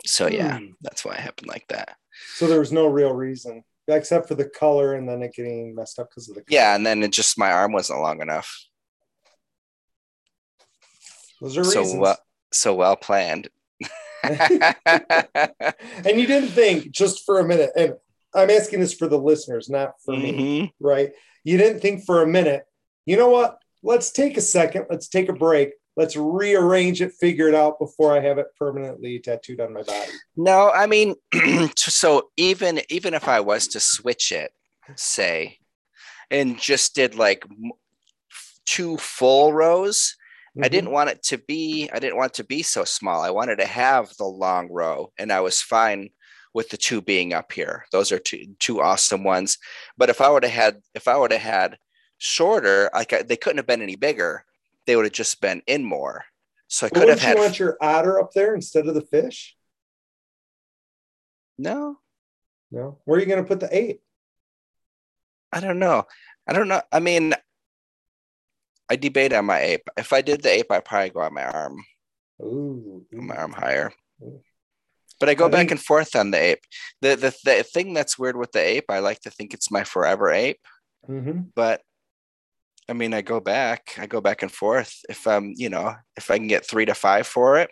so 0.08 0.28
yeah, 0.28 0.60
hmm. 0.60 0.66
that's 0.82 1.04
why 1.06 1.14
it 1.14 1.20
happened 1.20 1.48
like 1.48 1.68
that. 1.70 1.98
So 2.36 2.48
there 2.48 2.60
was 2.60 2.72
no 2.72 2.88
real 2.88 3.14
reason 3.14 3.64
except 3.88 4.28
for 4.28 4.36
the 4.36 4.50
color 4.50 4.96
and 4.96 5.08
then 5.08 5.22
it 5.22 5.34
getting 5.34 5.74
messed 5.74 6.00
up 6.00 6.10
because 6.10 6.28
of 6.30 6.36
the 6.36 6.42
color. 6.42 6.48
Yeah, 6.50 6.76
and 6.76 6.86
then 6.86 7.04
it 7.04 7.12
just 7.12 7.38
my 7.38 7.52
arm 7.52 7.72
wasn't 7.72 8.02
long 8.02 8.22
enough. 8.22 8.54
Those 11.42 11.58
are 11.58 11.64
so 11.64 11.82
reasons. 11.82 12.02
well, 12.02 12.18
so 12.52 12.74
well 12.74 12.96
planned. 12.96 13.50
and 14.24 14.74
you 16.06 16.26
didn't 16.26 16.50
think 16.50 16.92
just 16.92 17.26
for 17.26 17.40
a 17.40 17.48
minute, 17.48 17.70
and 17.76 17.94
I'm 18.34 18.50
asking 18.50 18.80
this 18.80 18.94
for 18.94 19.08
the 19.08 19.20
listeners, 19.20 19.70
not 19.70 19.94
for 20.04 20.16
mm-hmm. 20.16 20.38
me, 20.38 20.74
right? 20.80 21.12
You 21.44 21.58
didn't 21.58 21.80
think 21.80 22.06
for 22.06 22.22
a 22.22 22.28
minute, 22.28 22.64
you 23.06 23.16
know 23.16 23.30
what? 23.30 23.60
Let's 23.84 24.12
take 24.12 24.36
a 24.36 24.42
second, 24.42 24.88
let's 24.90 25.08
take 25.08 25.30
a 25.30 25.34
break 25.34 25.72
let's 25.98 26.16
rearrange 26.16 27.02
it, 27.02 27.12
figure 27.14 27.50
it 27.50 27.56
out 27.56 27.80
before 27.80 28.16
I 28.16 28.22
have 28.22 28.38
it 28.38 28.48
permanently 28.58 29.20
tattooed 29.20 29.60
on 29.60 29.74
my 29.74 29.82
body. 29.82 30.12
No, 30.38 30.72
I 30.72 30.86
mean, 30.86 31.16
so 31.76 32.30
even 32.38 32.80
even 32.90 33.14
if 33.14 33.28
I 33.28 33.42
was 33.42 33.68
to 33.70 33.80
switch 33.80 34.32
it, 34.32 34.52
say, 34.96 35.58
and 36.32 36.60
just 36.60 36.96
did 36.96 37.16
like 37.16 37.46
two 38.66 38.98
full 38.98 39.52
rows, 39.52 40.16
mm-hmm. 40.56 40.64
I 40.64 40.70
didn't 40.70 40.92
want 40.92 41.10
it 41.10 41.24
to 41.24 41.40
be 41.40 41.90
I 41.92 42.00
didn't 42.00 42.18
want 42.18 42.32
it 42.32 42.36
to 42.36 42.46
be 42.46 42.62
so 42.62 42.86
small. 42.86 43.22
I 43.22 43.32
wanted 43.32 43.58
to 43.58 43.68
have 43.68 44.16
the 44.18 44.26
long 44.26 44.70
row, 44.72 45.12
and 45.18 45.32
I 45.32 45.42
was 45.42 45.62
fine 45.62 46.12
with 46.54 46.70
the 46.70 46.78
two 46.78 47.02
being 47.02 47.34
up 47.34 47.52
here. 47.52 47.86
Those 47.92 48.12
are 48.12 48.20
two 48.20 48.56
two 48.60 48.82
awesome 48.82 49.24
ones. 49.24 49.58
But 49.98 50.10
if 50.10 50.22
I 50.22 50.30
would 50.30 50.44
have 50.44 50.54
had 50.54 50.82
if 50.94 51.08
I 51.08 51.18
would 51.18 51.32
have 51.32 51.42
had 51.42 51.78
shorter, 52.20 52.92
like 52.94 53.14
I, 53.14 53.24
they 53.24 53.36
couldn't 53.36 53.58
have 53.58 53.68
been 53.68 53.82
any 53.82 53.96
bigger 53.96 54.44
they 54.88 54.96
would 54.96 55.06
have 55.06 55.14
just 55.14 55.40
been 55.40 55.62
in 55.68 55.84
more. 55.84 56.26
So 56.68 56.88
I 56.88 56.90
could 56.90 57.08
have 57.08 57.20
had. 57.22 57.38
You 57.38 57.44
want 57.44 57.60
your 57.60 57.78
otter 57.80 58.20
up 58.20 58.32
there 58.34 58.56
instead 58.56 58.88
of 58.88 58.96
the 58.96 59.02
fish? 59.02 59.56
No. 61.58 61.98
No. 62.72 62.98
Where 63.06 63.18
are 63.18 63.22
you 63.22 63.28
going 63.28 63.44
to 63.44 63.48
put 63.48 63.60
the 63.60 63.76
ape? 63.76 64.02
I 65.54 65.60
don't 65.60 65.80
know. 65.80 66.06
I 66.48 66.54
don't 66.54 66.68
know. 66.68 66.82
I 66.92 67.00
mean, 67.00 67.34
I 68.90 68.96
debate 68.96 69.34
on 69.34 69.46
my 69.46 69.60
ape. 69.60 69.88
If 69.98 70.12
I 70.12 70.22
did 70.22 70.42
the 70.42 70.52
ape, 70.52 70.72
I'd 70.72 70.86
probably 70.86 71.10
go 71.10 71.22
on 71.22 71.34
my 71.34 71.46
arm. 71.46 71.84
Ooh. 72.42 73.06
My 73.12 73.36
arm 73.36 73.54
higher. 73.54 73.92
Ooh. 74.22 74.42
But 75.20 75.30
I 75.30 75.34
go 75.34 75.46
I 75.46 75.50
back 75.50 75.60
think... 75.60 75.72
and 75.72 75.82
forth 75.82 76.16
on 76.16 76.32
the 76.32 76.38
ape. 76.38 76.64
The, 77.02 77.16
the 77.16 77.36
the 77.44 77.64
thing 77.64 77.94
that's 77.94 78.20
weird 78.20 78.38
with 78.38 78.52
the 78.52 78.60
ape, 78.60 78.86
I 78.90 79.00
like 79.00 79.22
to 79.22 79.32
think 79.32 79.54
it's 79.54 79.72
my 79.72 79.84
forever 79.84 80.30
ape. 80.30 80.60
Mm-hmm. 81.10 81.50
But 81.56 81.82
I 82.90 82.94
mean, 82.94 83.14
I 83.14 83.22
go 83.22 83.40
back, 83.40 83.96
I 84.00 84.06
go 84.08 84.22
back 84.22 84.44
and 84.44 84.52
forth. 84.52 84.94
If 85.10 85.28
I'm, 85.28 85.54
you 85.56 85.70
know, 85.70 85.94
if 86.16 86.32
I 86.32 86.38
can 86.38 86.48
get 86.48 86.66
three 86.66 86.86
to 86.86 86.94
five 86.94 87.28
for 87.28 87.60
it, 87.60 87.70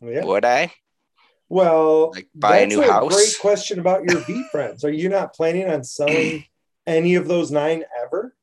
Yeah. 0.00 0.24
would 0.24 0.44
I? 0.44 0.72
Well, 1.48 2.10
Like, 2.10 2.28
buy 2.34 2.58
a 2.58 2.66
new 2.66 2.82
house? 2.82 3.14
Great 3.14 3.38
question 3.40 3.78
about 3.78 4.04
your 4.04 4.20
VeeFriends. 4.20 4.84
Are 4.84 4.90
you 4.90 5.08
not 5.08 5.34
planning 5.34 5.68
on 5.70 5.82
selling 5.82 6.44
any 6.86 7.14
of 7.14 7.26
those 7.26 7.50
nine 7.50 7.84
ever? 8.04 8.34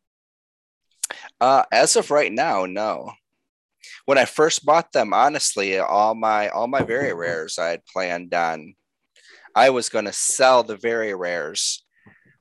Uh, 1.39 1.63
as 1.71 1.95
of 1.95 2.09
right 2.09 2.31
now, 2.31 2.65
no. 2.65 3.11
When 4.05 4.17
I 4.17 4.25
first 4.25 4.65
bought 4.65 4.91
them, 4.91 5.13
honestly, 5.13 5.77
all 5.77 6.15
my 6.15 6.49
all 6.49 6.67
my 6.67 6.81
very 6.81 7.13
rares 7.23 7.59
I 7.59 7.67
had 7.69 7.85
planned 7.85 8.33
on. 8.33 8.75
I 9.55 9.69
was 9.69 9.87
going 9.89 10.05
to 10.05 10.11
sell 10.13 10.63
the 10.63 10.75
very 10.75 11.13
rares 11.13 11.84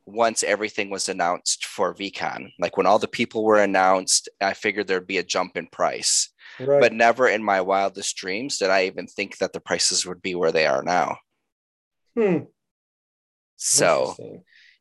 once 0.06 0.42
everything 0.42 0.90
was 0.90 1.08
announced 1.08 1.64
for 1.66 1.94
VeeCon. 1.94 2.50
Like 2.58 2.76
when 2.76 2.86
all 2.86 2.98
the 2.98 3.08
people 3.08 3.44
were 3.44 3.62
announced, 3.62 4.28
I 4.40 4.54
figured 4.54 4.86
there'd 4.86 5.06
be 5.06 5.18
a 5.18 5.24
jump 5.24 5.56
in 5.56 5.66
price. 5.66 6.30
Right. 6.60 6.80
But 6.80 6.92
never 6.92 7.26
in 7.28 7.42
my 7.42 7.60
wildest 7.62 8.16
dreams 8.16 8.58
did 8.58 8.70
I 8.70 8.86
even 8.86 9.06
think 9.06 9.38
that 9.38 9.52
the 9.52 9.60
prices 9.60 10.06
would 10.06 10.22
be 10.22 10.34
where 10.34 10.52
they 10.52 10.66
are 10.66 10.82
now. 10.82 11.18
Hmm. 12.16 12.44
So, 13.56 14.14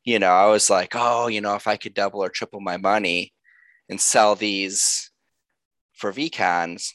you 0.04 0.18
know, 0.18 0.30
I 0.30 0.46
was 0.46 0.68
like, 0.68 0.92
oh, 0.94 1.28
you 1.28 1.40
know, 1.40 1.54
if 1.54 1.66
I 1.66 1.76
could 1.76 1.94
double 1.94 2.22
or 2.22 2.28
triple 2.28 2.60
my 2.60 2.76
money 2.76 3.32
and 3.88 4.00
sell 4.00 4.34
these 4.34 5.10
for 5.94 6.12
VeeCons, 6.12 6.92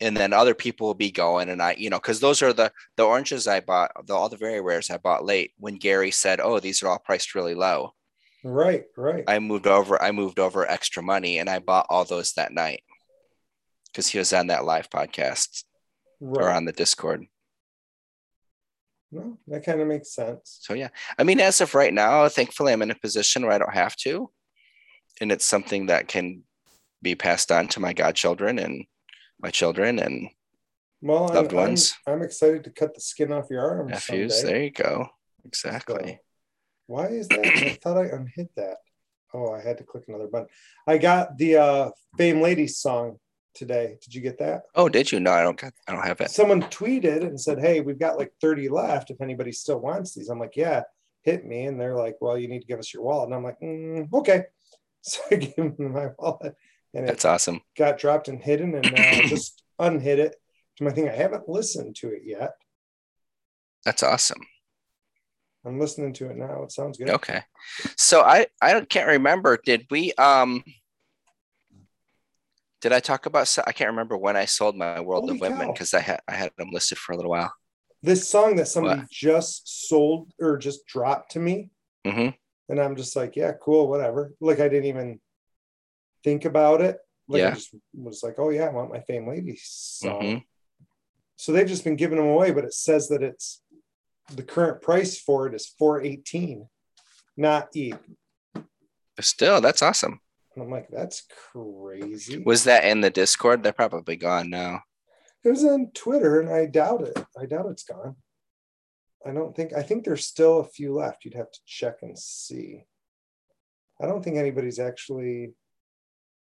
and 0.00 0.16
then 0.16 0.32
other 0.32 0.54
people 0.54 0.86
will 0.86 0.94
be 0.94 1.10
going, 1.10 1.48
and 1.50 1.60
I, 1.60 1.74
you 1.78 1.90
know, 1.90 1.98
because 1.98 2.20
those 2.20 2.42
are 2.42 2.52
the 2.52 2.72
the 2.96 3.04
oranges 3.04 3.46
I 3.46 3.60
bought, 3.60 3.92
the, 4.06 4.14
all 4.14 4.28
the 4.28 4.36
very 4.36 4.60
rares 4.60 4.90
I 4.90 4.96
bought 4.96 5.24
late 5.24 5.52
when 5.58 5.76
Gary 5.76 6.10
said, 6.10 6.40
oh, 6.40 6.58
these 6.58 6.82
are 6.82 6.88
all 6.88 6.98
priced 6.98 7.34
really 7.34 7.54
low. 7.54 7.94
Right. 8.42 8.84
Right. 8.96 9.24
I 9.26 9.38
moved 9.38 9.66
over, 9.66 10.02
I 10.02 10.12
moved 10.12 10.38
over 10.38 10.66
extra 10.66 11.02
money, 11.02 11.38
and 11.38 11.50
I 11.50 11.58
bought 11.58 11.86
all 11.90 12.04
those 12.04 12.32
that 12.32 12.52
night 12.52 12.82
because 13.86 14.08
he 14.08 14.18
was 14.18 14.32
on 14.32 14.46
that 14.46 14.64
live 14.64 14.88
podcast 14.88 15.64
or 16.20 16.50
on 16.50 16.64
the 16.64 16.72
Discord. 16.72 17.26
No, 19.12 19.38
that 19.48 19.64
kind 19.64 19.80
of 19.80 19.88
makes 19.88 20.14
sense. 20.14 20.58
So 20.62 20.74
yeah, 20.74 20.88
I 21.18 21.24
mean, 21.24 21.40
as 21.40 21.60
of 21.60 21.74
right 21.74 21.92
now, 21.92 22.28
thankfully, 22.28 22.72
I'm 22.72 22.82
in 22.82 22.92
a 22.92 22.98
position 22.98 23.42
where 23.42 23.52
I 23.52 23.58
don't 23.58 23.74
have 23.74 23.96
to, 23.96 24.30
and 25.20 25.32
it's 25.32 25.44
something 25.44 25.86
that 25.86 26.08
can 26.08 26.44
be 27.02 27.14
passed 27.14 27.50
on 27.50 27.66
to 27.68 27.80
my 27.80 27.92
godchildren 27.92 28.58
and 28.58 28.84
my 29.42 29.50
children 29.50 29.98
and 29.98 30.28
Well, 31.02 31.28
I'm, 31.28 31.34
Loved 31.34 31.52
I'm- 31.54 31.62
ones. 31.68 31.94
I'm, 32.06 32.22
excited 32.22 32.64
to 32.64 32.70
cut 32.70 32.94
the 32.94 33.00
skin 33.00 33.32
off 33.32 33.46
your 33.50 33.62
arm 33.62 33.88
nephews. 33.88 34.38
someday. 34.40 34.52
There 34.52 34.62
you 34.64 34.70
go. 34.70 35.08
Exactly. 35.44 36.20
Why 36.86 37.06
is 37.06 37.28
that? 37.28 37.46
I 37.46 37.78
thought 37.82 37.96
I 37.98 38.06
unhit 38.06 38.50
that. 38.56 38.78
Oh, 39.32 39.52
I 39.52 39.60
had 39.62 39.78
to 39.78 39.84
click 39.84 40.04
another 40.08 40.26
button. 40.26 40.48
I 40.86 40.98
got 40.98 41.38
the 41.38 41.56
uh 41.56 41.90
Fame 42.18 42.40
Ladies 42.40 42.78
song 42.78 43.18
today. 43.54 43.96
Did 44.02 44.14
you 44.14 44.20
get 44.20 44.38
that? 44.40 44.62
Oh, 44.74 44.88
did 44.88 45.10
you? 45.12 45.20
No, 45.20 45.30
I 45.30 45.42
don't. 45.42 45.58
got- 45.58 45.72
I 45.86 45.92
don't 45.92 46.04
have 46.04 46.20
it. 46.20 46.30
Someone 46.30 46.62
tweeted 46.62 47.22
and 47.22 47.40
said, 47.40 47.60
Hey, 47.60 47.80
we've 47.80 47.98
got 47.98 48.18
like 48.18 48.32
30 48.40 48.68
left. 48.68 49.10
If 49.10 49.20
anybody 49.20 49.52
still 49.52 49.78
wants 49.78 50.14
these, 50.14 50.28
I'm 50.28 50.40
like, 50.40 50.56
Yeah, 50.56 50.82
hit 51.22 51.46
me. 51.46 51.66
And 51.66 51.80
they're 51.80 51.96
like, 51.96 52.16
Well, 52.20 52.36
you 52.36 52.48
need 52.48 52.60
to 52.60 52.66
give 52.66 52.80
us 52.80 52.92
your 52.92 53.04
wallet. 53.04 53.28
And 53.28 53.34
I'm 53.36 53.44
like, 53.44 53.60
mm, 53.60 54.12
Okay. 54.12 54.44
So 55.02 55.20
I 55.30 55.36
gave 55.36 55.54
them 55.56 55.92
my 55.94 56.08
wallet 56.18 56.54
and 56.94 57.04
it 57.04 57.08
That's 57.08 57.24
awesome. 57.24 57.60
got 57.76 57.98
dropped 57.98 58.28
and 58.28 58.40
hidden. 58.40 58.74
And 58.74 58.90
now 58.92 59.10
I 59.10 59.22
just 59.22 59.62
unhid 59.78 60.18
it 60.18 60.36
to 60.76 60.84
my 60.84 60.90
thing. 60.90 61.08
I 61.08 61.12
haven't 61.12 61.48
listened 61.48 61.96
to 61.96 62.08
it 62.08 62.22
yet. 62.24 62.52
That's 63.84 64.02
awesome. 64.02 64.46
I'm 65.64 65.78
listening 65.78 66.12
to 66.14 66.30
it 66.30 66.36
now. 66.36 66.62
It 66.62 66.72
sounds 66.72 66.98
good. 66.98 67.08
Okay. 67.10 67.42
So 67.96 68.22
I 68.22 68.46
I 68.62 68.80
can't 68.82 69.08
remember. 69.08 69.58
Did 69.64 69.86
we 69.90 70.12
um? 70.14 70.64
Did 72.80 72.92
I 72.92 73.00
talk 73.00 73.26
about? 73.26 73.54
I 73.66 73.72
can't 73.72 73.90
remember 73.90 74.16
when 74.16 74.36
I 74.36 74.46
sold 74.46 74.76
my 74.76 75.00
World 75.00 75.24
Holy 75.24 75.36
of 75.36 75.40
Women 75.42 75.72
because 75.72 75.92
I 75.92 76.00
had 76.00 76.20
I 76.26 76.34
had 76.34 76.50
them 76.56 76.70
listed 76.72 76.96
for 76.98 77.12
a 77.12 77.16
little 77.16 77.30
while. 77.30 77.52
This 78.02 78.26
song 78.28 78.56
that 78.56 78.68
somebody 78.68 79.00
What? 79.00 79.10
just 79.10 79.88
sold 79.88 80.32
or 80.40 80.56
just 80.56 80.86
dropped 80.86 81.32
to 81.32 81.38
me. 81.40 81.70
hmm 82.06 82.30
And 82.70 82.80
I'm 82.80 82.96
just 82.96 83.16
like, 83.16 83.36
yeah, 83.36 83.52
cool, 83.60 83.88
whatever. 83.88 84.32
Like 84.40 84.60
I 84.60 84.68
didn't 84.68 84.86
even 84.86 85.20
think 86.24 86.44
about 86.44 86.80
it. 86.80 86.98
Like 87.28 87.42
I 87.42 87.44
Yeah. 87.46 87.54
just 87.54 87.74
was 87.94 88.22
like, 88.22 88.36
oh 88.38 88.50
yeah, 88.50 88.64
I 88.66 88.70
want 88.70 88.90
my 88.92 89.00
Fame 89.00 89.28
Ladies 89.28 89.62
song. 89.64 90.22
Mhm. 90.22 90.44
So 91.36 91.52
they've 91.52 91.66
just 91.66 91.84
been 91.84 91.96
giving 91.96 92.18
them 92.18 92.26
away, 92.26 92.50
but 92.50 92.64
it 92.64 92.74
says 92.74 93.08
that 93.08 93.22
it's 93.22 93.62
the 94.34 94.42
current 94.42 94.82
price 94.82 95.18
for 95.18 95.46
it 95.46 95.54
is 95.54 95.66
418, 95.66 96.68
not 97.36 97.74
E. 97.74 97.94
Still, 99.20 99.60
that's 99.60 99.82
awesome. 99.82 100.20
And 100.54 100.64
I'm 100.64 100.70
like, 100.70 100.88
that's 100.90 101.22
crazy. 101.52 102.42
Was 102.44 102.64
that 102.64 102.84
in 102.84 103.00
the 103.00 103.10
Discord? 103.10 103.62
They're 103.62 103.72
probably 103.72 104.16
gone 104.16 104.50
now. 104.50 104.82
It 105.44 105.50
was 105.50 105.64
on 105.64 105.90
Twitter, 105.94 106.40
and 106.40 106.50
I 106.50 106.66
doubt 106.66 107.02
it. 107.02 107.18
I 107.38 107.46
doubt 107.46 107.66
it's 107.70 107.84
gone. 107.84 108.16
I 109.24 109.32
don't 109.32 109.54
think. 109.54 109.72
I 109.72 109.82
think 109.82 110.04
there's 110.04 110.26
still 110.26 110.60
a 110.60 110.68
few 110.68 110.94
left. 110.94 111.24
You'd 111.24 111.34
have 111.34 111.50
to 111.50 111.60
check 111.66 111.98
and 112.02 112.18
see. 112.18 112.84
I 114.02 114.06
don't 114.06 114.22
think 114.22 114.36
anybody's 114.36 114.78
actually 114.78 115.54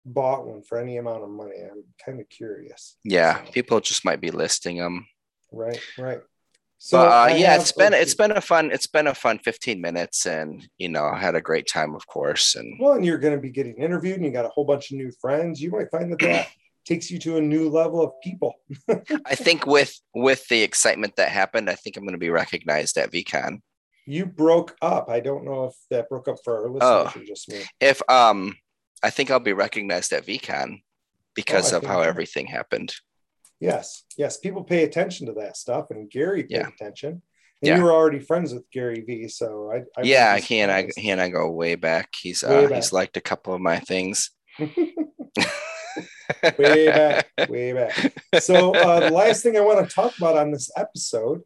bought 0.06 0.46
one 0.48 0.62
for 0.64 0.78
any 0.80 0.98
amount 0.98 1.24
of 1.24 1.30
money. 1.30 1.56
I'm 1.62 1.84
kind 2.04 2.20
of 2.20 2.28
curious. 2.30 2.98
Yeah, 3.04 3.44
So, 3.46 3.52
people 3.52 3.80
just 3.80 4.04
might 4.06 4.22
be 4.22 4.32
listing 4.32 4.78
them. 4.78 5.08
right, 5.52 5.80
right. 5.98 6.22
So 6.84 6.98
uh, 7.00 7.32
yeah, 7.38 7.58
it's 7.58 7.72
been 7.74 7.94
it's 7.94 8.16
been 8.16 8.32
a 8.32 8.42
fun 8.42 8.72
it's 8.72 8.88
been 8.88 9.06
a 9.06 9.14
fun 9.14 9.38
15 9.38 9.80
minutes, 9.80 10.26
and 10.26 10.68
you 10.80 10.90
know 10.90 11.06
I 11.06 11.20
had 11.20 11.36
a 11.36 11.42
great 11.42 11.68
time, 11.68 11.94
of 11.94 12.08
course. 12.08 12.56
And 12.56 12.80
well, 12.80 12.94
and 12.94 13.06
you're 13.06 13.20
going 13.20 13.36
to 13.36 13.40
be 13.40 13.52
getting 13.52 13.76
interviewed, 13.76 14.16
and 14.16 14.26
you 14.26 14.32
got 14.32 14.46
a 14.46 14.50
whole 14.50 14.66
bunch 14.66 14.90
of 14.90 14.98
new 14.98 15.12
friends. 15.22 15.62
You 15.62 15.70
might 15.70 15.92
find 15.92 16.12
that 16.12 16.18
that 16.22 16.48
takes 16.84 17.12
you 17.12 17.20
to 17.20 17.38
a 17.38 17.42
new 17.42 17.70
level 17.70 18.02
of 18.02 18.14
people. 18.24 18.56
I 19.28 19.36
think 19.36 19.68
with 19.68 19.94
with 20.16 20.48
the 20.48 20.64
excitement 20.64 21.18
that 21.18 21.30
happened, 21.30 21.70
I 21.70 21.76
think 21.76 21.98
I'm 21.98 22.04
going 22.04 22.14
to 22.14 22.18
be 22.18 22.32
recognized 22.32 22.98
at 22.98 23.12
VeeCon. 23.12 23.60
You 24.08 24.26
broke 24.26 24.76
up. 24.82 25.08
I 25.08 25.20
don't 25.20 25.46
know 25.46 25.66
if 25.66 25.76
that 25.92 26.10
broke 26.10 26.28
up 26.28 26.38
for 26.44 26.64
our 26.64 26.68
listeners 26.68 27.14
Oh. 27.16 27.22
just 27.28 27.48
me. 27.48 27.62
If 27.80 28.02
um, 28.10 28.56
I 29.04 29.10
think 29.10 29.32
I'll 29.32 29.40
be 29.40 29.54
recognized 29.54 30.14
at 30.14 30.26
VeeCon 30.26 30.82
because 31.36 31.74
Oh, 31.74 31.78
of 31.78 31.86
how 31.86 32.02
everything 32.02 32.46
happened. 32.48 32.94
Yes, 33.60 34.04
yes, 34.18 34.38
people 34.38 34.64
pay 34.64 34.84
attention 34.84 35.28
to 35.28 35.34
that 35.34 35.56
stuff, 35.58 35.88
and 35.92 36.10
Gary 36.10 36.44
paid 36.44 36.52
Yeah. 36.52 36.68
attention. 36.68 37.22
And 37.62 37.68
Yeah. 37.68 37.78
you 37.78 37.84
were 37.84 37.92
already 37.94 38.20
friends 38.20 38.54
with 38.54 38.70
Gary 38.72 39.02
Vee, 39.02 39.28
so 39.28 39.72
I, 39.72 39.78
I 40.00 40.04
yeah, 40.04 40.38
he 40.40 40.60
and 40.62 40.72
I 40.72 40.90
he 40.98 41.12
and 41.12 41.22
I 41.22 41.30
go 41.30 41.50
way 41.52 41.76
back. 41.76 42.16
He's 42.20 42.44
Way 42.44 42.66
uh 42.66 42.68
back. 42.70 42.76
he's 42.76 42.92
liked 42.92 43.18
a 43.18 43.22
couple 43.22 43.54
of 43.54 43.62
my 43.62 43.80
things. 43.80 44.32
way 46.58 46.90
back, 46.92 47.28
way 47.50 47.74
back. 47.74 47.96
So 48.40 48.72
uh, 48.74 49.02
the 49.02 49.10
last 49.10 49.44
thing 49.44 49.58
I 49.58 49.62
want 49.62 49.88
to 49.88 49.94
talk 49.94 50.16
about 50.18 50.38
on 50.38 50.52
this 50.52 50.72
episode 50.76 51.42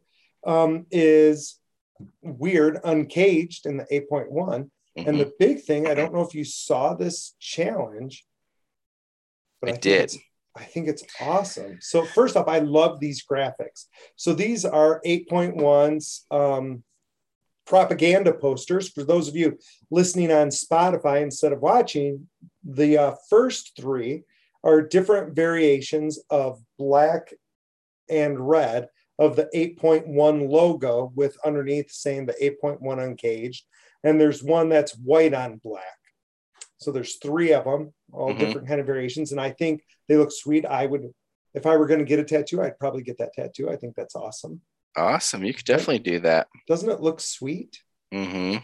um, 0.46 0.86
is 0.90 1.58
weird, 2.22 2.78
uncaged 2.84 3.66
in 3.66 3.76
the 3.76 3.86
8.1, 4.96 5.08
and 5.08 5.20
the 5.20 5.32
big 5.38 5.60
thing. 5.62 5.86
I 5.86 5.94
don't 5.94 6.12
know 6.12 6.22
if 6.22 6.34
you 6.34 6.44
saw 6.44 6.94
this 6.94 7.34
challenge, 7.40 8.24
but 9.60 9.68
I 9.68 9.72
think 9.72 9.82
did. 9.82 10.12
I 10.56 10.64
think 10.64 10.88
it's 10.88 11.04
awesome. 11.20 11.78
So 11.82 12.04
first 12.04 12.36
off, 12.36 12.48
I 12.48 12.60
love 12.60 12.98
these 12.98 13.22
graphics. 13.30 13.86
So 14.16 14.32
these 14.32 14.64
are 14.64 15.02
8.1s 15.04 16.22
um, 16.30 16.82
propaganda 17.66 18.32
posters. 18.32 18.88
For 18.88 19.04
those 19.04 19.28
of 19.28 19.36
you 19.36 19.58
listening 19.90 20.32
on 20.32 20.48
Spotify 20.48 21.22
instead 21.22 21.52
of 21.52 21.60
watching, 21.60 22.28
the 22.64 22.96
uh, 22.96 23.14
first 23.28 23.72
three 23.78 24.22
are 24.64 24.80
different 24.80 25.36
variations 25.36 26.18
of 26.30 26.58
black 26.78 27.34
and 28.08 28.40
red 28.40 28.88
of 29.18 29.36
the 29.36 29.48
8.1 29.54 30.48
logo 30.48 31.12
with 31.14 31.36
underneath 31.44 31.90
saying 31.90 32.26
the 32.26 32.34
8.1 32.62 33.02
uncaged. 33.02 33.64
And 34.04 34.20
there's 34.20 34.42
one 34.42 34.68
that's 34.68 34.92
white 34.96 35.34
on 35.34 35.56
black. 35.64 35.84
So 36.78 36.92
there's 36.92 37.16
three 37.16 37.52
of 37.52 37.64
them, 37.64 37.94
all 38.12 38.32
Mhm. 38.34 38.38
different 38.38 38.68
kind 38.68 38.80
of 38.80 38.86
variations. 38.86 39.32
And 39.32 39.40
I 39.40 39.50
think 39.50 39.82
they 40.08 40.16
look 40.16 40.30
sweet. 40.30 40.66
I 40.66 40.84
would, 40.86 41.14
if 41.54 41.64
I 41.66 41.76
were 41.76 41.86
going 41.86 42.00
to 42.00 42.04
get 42.06 42.18
a 42.18 42.24
tattoo, 42.24 42.60
I'd 42.62 42.78
probably 42.78 43.02
get 43.02 43.18
that 43.18 43.32
tattoo. 43.32 43.70
I 43.70 43.76
think 43.76 43.94
that's 43.96 44.14
awesome. 44.14 44.60
Awesome. 44.96 45.44
You 45.44 45.54
could 45.54 45.64
definitely 45.64 45.98
do 46.00 46.20
that. 46.20 46.48
Doesn't 46.68 46.90
it 46.90 47.00
look 47.00 47.20
sweet? 47.20 47.82
Mm-hmm. 48.12 48.58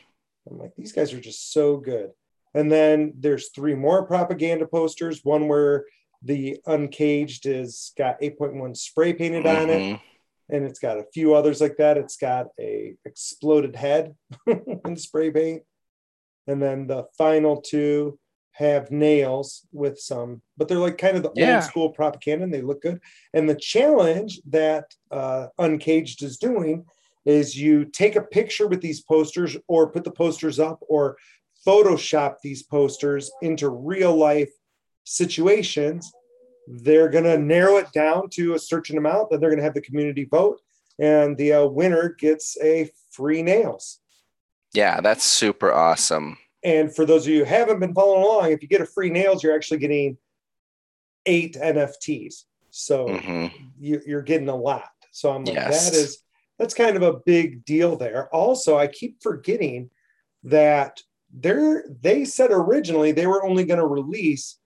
I'm 0.50 0.58
like, 0.58 0.74
these 0.76 0.92
guys 0.92 1.12
are 1.14 1.20
just 1.20 1.52
so 1.52 1.78
good. 1.78 2.10
And 2.54 2.70
then 2.70 3.14
there's 3.16 3.48
three 3.50 3.74
more 3.74 4.04
propaganda 4.06 4.66
posters. 4.66 5.24
One 5.24 5.48
where 5.48 5.86
the 6.22 6.58
uncaged 6.66 7.46
is 7.46 7.92
got 7.96 8.20
8.1 8.20 8.74
spray 8.76 9.14
painted 9.14 9.46
on 9.46 9.70
it, 9.70 9.78
Mm-hmm. 9.80 10.04
And 10.52 10.64
it's 10.64 10.78
got 10.78 10.98
a 10.98 11.06
few 11.12 11.34
others 11.34 11.60
like 11.60 11.78
that. 11.78 11.96
It's 11.96 12.16
got 12.16 12.46
a 12.60 12.94
exploded 13.04 13.74
head 13.74 14.14
in 14.46 14.96
spray 14.96 15.30
paint, 15.30 15.62
and 16.46 16.62
then 16.62 16.86
the 16.86 17.06
final 17.18 17.60
two 17.60 18.18
have 18.52 18.90
nails 18.90 19.66
with 19.72 19.98
some, 19.98 20.42
but 20.58 20.68
they're 20.68 20.76
like 20.78 20.98
kind 20.98 21.16
of 21.16 21.22
the 21.22 21.32
Yeah. 21.34 21.54
old 21.54 21.64
school 21.64 21.88
propaganda, 21.90 22.44
and 22.44 22.52
they 22.54 22.60
look 22.60 22.82
good. 22.82 23.00
And 23.32 23.48
the 23.48 23.54
challenge 23.54 24.40
that 24.50 24.84
uh, 25.10 25.48
Uncaged 25.58 26.22
is 26.22 26.36
doing 26.36 26.84
is 27.24 27.58
you 27.58 27.86
take 27.86 28.14
a 28.14 28.20
picture 28.22 28.66
with 28.68 28.82
these 28.82 29.00
posters, 29.00 29.56
or 29.68 29.90
put 29.90 30.04
the 30.04 30.10
posters 30.10 30.60
up, 30.60 30.80
or 30.86 31.16
Photoshop 31.66 32.36
these 32.42 32.62
posters 32.62 33.30
into 33.40 33.68
real 33.70 34.14
life 34.14 34.50
situations, 35.04 36.12
they're 36.66 37.08
going 37.08 37.24
to 37.24 37.38
narrow 37.38 37.76
it 37.76 37.92
down 37.92 38.28
to 38.30 38.54
a 38.54 38.58
certain 38.58 38.98
amount. 38.98 39.30
Then 39.30 39.40
they're 39.40 39.50
going 39.50 39.58
to 39.58 39.64
have 39.64 39.74
the 39.74 39.80
community 39.80 40.24
vote, 40.24 40.60
and 40.98 41.36
the 41.36 41.52
uh, 41.52 41.66
winner 41.66 42.10
gets 42.10 42.56
a 42.62 42.90
free 43.10 43.42
nails. 43.42 44.00
Yeah, 44.72 45.00
that's 45.00 45.24
super 45.24 45.72
awesome. 45.72 46.38
And 46.64 46.94
for 46.94 47.04
those 47.04 47.26
of 47.26 47.32
you 47.32 47.40
who 47.40 47.44
haven't 47.44 47.80
been 47.80 47.94
following 47.94 48.22
along, 48.22 48.52
if 48.52 48.62
you 48.62 48.68
get 48.68 48.80
a 48.80 48.86
free 48.86 49.10
nails, 49.10 49.42
you're 49.42 49.54
actually 49.54 49.78
getting 49.78 50.16
eight 51.26 51.56
NFTs. 51.56 52.44
So 52.70 53.08
hmm 53.08 53.46
you, 53.80 54.00
you're 54.06 54.22
getting 54.22 54.48
a 54.48 54.56
lot. 54.56 54.88
So 55.10 55.30
I'm 55.30 55.44
like, 55.44 55.54
Yes. 55.54 55.90
that 55.90 55.96
is 55.96 56.18
that's 56.58 56.74
kind 56.74 56.96
of 56.96 57.02
a 57.02 57.18
big 57.26 57.64
deal 57.64 57.96
there. 57.96 58.28
Also, 58.34 58.78
I 58.78 58.86
keep 58.86 59.22
forgetting 59.22 59.90
that 60.44 61.00
they're 61.34 61.84
they 62.00 62.24
said 62.24 62.50
originally 62.50 63.12
they 63.12 63.26
were 63.26 63.44
only 63.44 63.64
going 63.64 63.80
to 63.80 63.86
release 63.86 64.58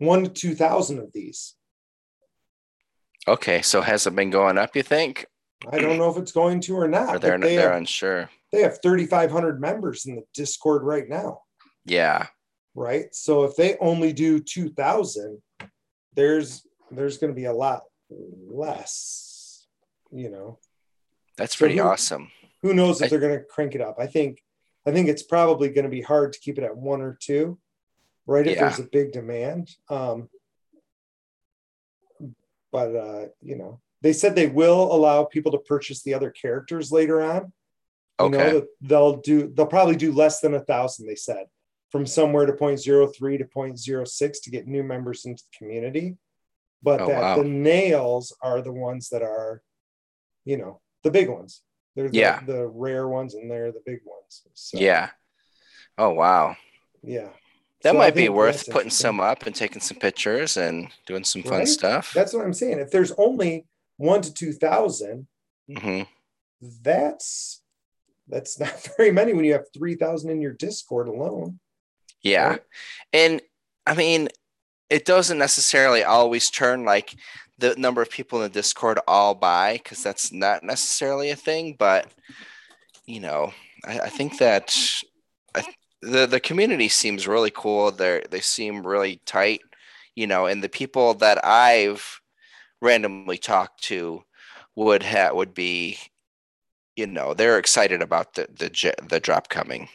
one 0.00 0.24
to 0.24 0.30
two 0.30 0.54
thousand 0.56 0.98
of 0.98 1.12
these. 1.12 1.54
Okay, 3.28 3.62
so 3.62 3.80
has 3.82 4.06
it 4.06 4.16
been 4.16 4.30
going 4.30 4.58
up? 4.58 4.74
You 4.74 4.82
think, 4.82 5.26
I 5.70 5.78
don't 5.78 5.98
know 5.98 6.10
if 6.10 6.16
it's 6.16 6.32
going 6.32 6.60
to 6.62 6.76
or 6.76 6.88
not. 6.88 7.16
or 7.16 7.18
they're 7.18 7.38
they, 7.38 7.54
they're 7.56 7.68
have, 7.68 7.78
unsure? 7.78 8.30
they 8.50 8.62
have 8.62 8.78
3,500 8.82 9.60
members 9.60 10.06
in 10.06 10.16
the 10.16 10.22
Discord 10.34 10.82
right 10.82 11.06
now, 11.08 11.42
Yeah, 11.84 12.26
right? 12.74 13.14
So 13.14 13.44
if 13.44 13.54
they 13.56 13.76
only 13.78 14.12
do 14.14 14.40
2,000, 14.40 15.40
there's 16.14 16.66
there's 16.90 17.18
going 17.18 17.30
to 17.32 17.36
be 17.36 17.44
a 17.44 17.52
lot 17.52 17.82
less, 18.10 19.66
you 20.10 20.30
know. 20.30 20.58
that's 21.36 21.54
So 21.56 21.66
pretty 21.66 21.76
who- 21.76 21.84
awesome. 21.84 22.30
who 22.62 22.74
knows 22.74 23.00
if 23.00 23.06
I- 23.06 23.08
they're 23.10 23.20
going 23.20 23.38
to 23.38 23.44
crank 23.44 23.74
it 23.74 23.80
up 23.80 23.96
i 24.00 24.06
think 24.06 24.42
i 24.86 24.90
think 24.90 25.08
it's 25.08 25.22
probably 25.22 25.68
going 25.68 25.84
to 25.84 25.90
be 25.90 26.00
hard 26.02 26.32
to 26.32 26.40
keep 26.40 26.58
it 26.58 26.64
at 26.64 26.76
one 26.76 27.00
or 27.00 27.16
two 27.20 27.58
right 28.30 28.46
if 28.46 28.54
Yeah. 28.56 28.60
there's 28.68 28.78
a 28.78 28.84
big 28.90 29.12
demand 29.12 29.68
um 29.90 30.28
but 32.72 32.94
uh 32.94 33.26
you 33.42 33.56
know 33.56 33.80
they 34.02 34.12
said 34.12 34.34
they 34.34 34.46
will 34.46 34.92
allow 34.94 35.24
people 35.24 35.52
to 35.52 35.58
purchase 35.58 36.02
the 36.02 36.14
other 36.14 36.30
characters 36.30 36.90
later 36.92 37.20
on 37.22 37.52
you 38.22 38.28
know 38.30 38.38
Okay. 38.38 38.66
they'll 38.82 39.16
do 39.16 39.50
they'll 39.54 39.66
probably 39.66 39.96
do 39.96 40.12
less 40.12 40.40
than 40.40 40.54
a 40.54 40.60
thousand 40.64 41.06
they 41.06 41.14
said 41.16 41.46
from 41.90 42.06
somewhere 42.06 42.46
to 42.46 42.52
0.03 42.52 43.38
to 43.38 43.44
0.06 43.44 44.42
to 44.42 44.50
get 44.50 44.68
new 44.68 44.82
members 44.84 45.24
into 45.24 45.42
the 45.42 45.58
community 45.58 46.16
but 46.82 47.00
Oh, 47.00 47.08
that 47.08 47.20
wow. 47.22 47.36
the 47.42 47.48
nails 47.48 48.34
are 48.42 48.62
the 48.62 48.72
ones 48.72 49.08
that 49.10 49.22
are 49.22 49.62
you 50.44 50.56
know 50.56 50.80
the 51.02 51.10
big 51.10 51.28
ones 51.28 51.62
they're 51.96 52.08
the, 52.08 52.16
Yeah. 52.18 52.40
the 52.46 52.66
rare 52.68 53.08
ones 53.08 53.34
and 53.34 53.50
they're 53.50 53.72
the 53.72 53.82
big 53.84 54.00
ones 54.04 54.42
so, 54.54 54.78
Yeah. 54.78 55.10
Oh 55.98 56.10
wow. 56.10 56.56
yeah 57.02 57.30
That 57.82 57.92
So 57.92 57.98
might 57.98 58.14
be 58.14 58.28
worth 58.28 58.68
putting 58.68 58.90
some 58.90 59.20
up 59.20 59.46
and 59.46 59.54
taking 59.54 59.80
some 59.80 59.96
pictures 59.98 60.56
and 60.56 60.88
doing 61.06 61.24
some 61.24 61.42
fun 61.42 61.60
Right? 61.60 61.68
stuff. 61.68 62.12
that's 62.14 62.32
what 62.32 62.44
i'm 62.44 62.52
saying 62.54 62.78
if 62.78 62.90
there's 62.90 63.12
only 63.12 63.66
one 63.96 64.22
to 64.22 64.32
two 64.32 64.52
thousand 64.52 65.26
hmm 65.68 66.02
that's 66.82 67.62
that's 68.28 68.60
not 68.60 68.88
very 68.96 69.10
many 69.12 69.32
when 69.32 69.44
you 69.44 69.52
have 69.52 69.64
3000 69.74 70.30
in 70.30 70.40
your 70.40 70.52
discord 70.52 71.08
alone 71.08 71.58
Yeah. 72.22 72.48
Right. 72.48 72.62
And 73.12 73.40
I 73.86 73.94
mean, 73.94 74.28
it 74.90 75.04
doesn't 75.06 75.38
necessarily 75.38 76.04
always 76.04 76.50
turn 76.50 76.84
like 76.84 77.14
the 77.58 77.74
number 77.76 78.02
of 78.02 78.10
people 78.10 78.38
in 78.42 78.50
the 78.50 78.58
Discord 78.60 78.98
all 79.08 79.34
buy 79.34 79.74
because 79.74 80.02
that's 80.02 80.32
not 80.32 80.62
necessarily 80.62 81.30
a 81.30 81.36
thing. 81.36 81.76
But, 81.78 82.06
you 83.06 83.20
know, 83.20 83.52
I, 83.86 84.00
I 84.00 84.08
think 84.10 84.38
that 84.38 84.76
the, 86.02 86.26
the 86.26 86.40
community 86.40 86.88
seems 86.88 87.28
really 87.28 87.50
cool. 87.50 87.90
They 87.90 88.24
they 88.30 88.40
seem 88.40 88.86
really 88.86 89.20
tight, 89.26 89.60
you 90.14 90.26
know, 90.26 90.46
and 90.46 90.62
the 90.62 90.68
people 90.68 91.14
that 91.14 91.44
I've 91.44 92.20
randomly 92.80 93.38
talked 93.38 93.82
to 93.84 94.22
would 94.74 95.02
have 95.02 95.34
would 95.34 95.54
be, 95.54 95.98
you 96.96 97.06
know, 97.06 97.34
they're 97.34 97.58
excited 97.58 98.02
about 98.02 98.34
the 98.34 98.48
the, 98.50 98.94
the 99.08 99.20
drop 99.20 99.48
coming. 99.48 99.88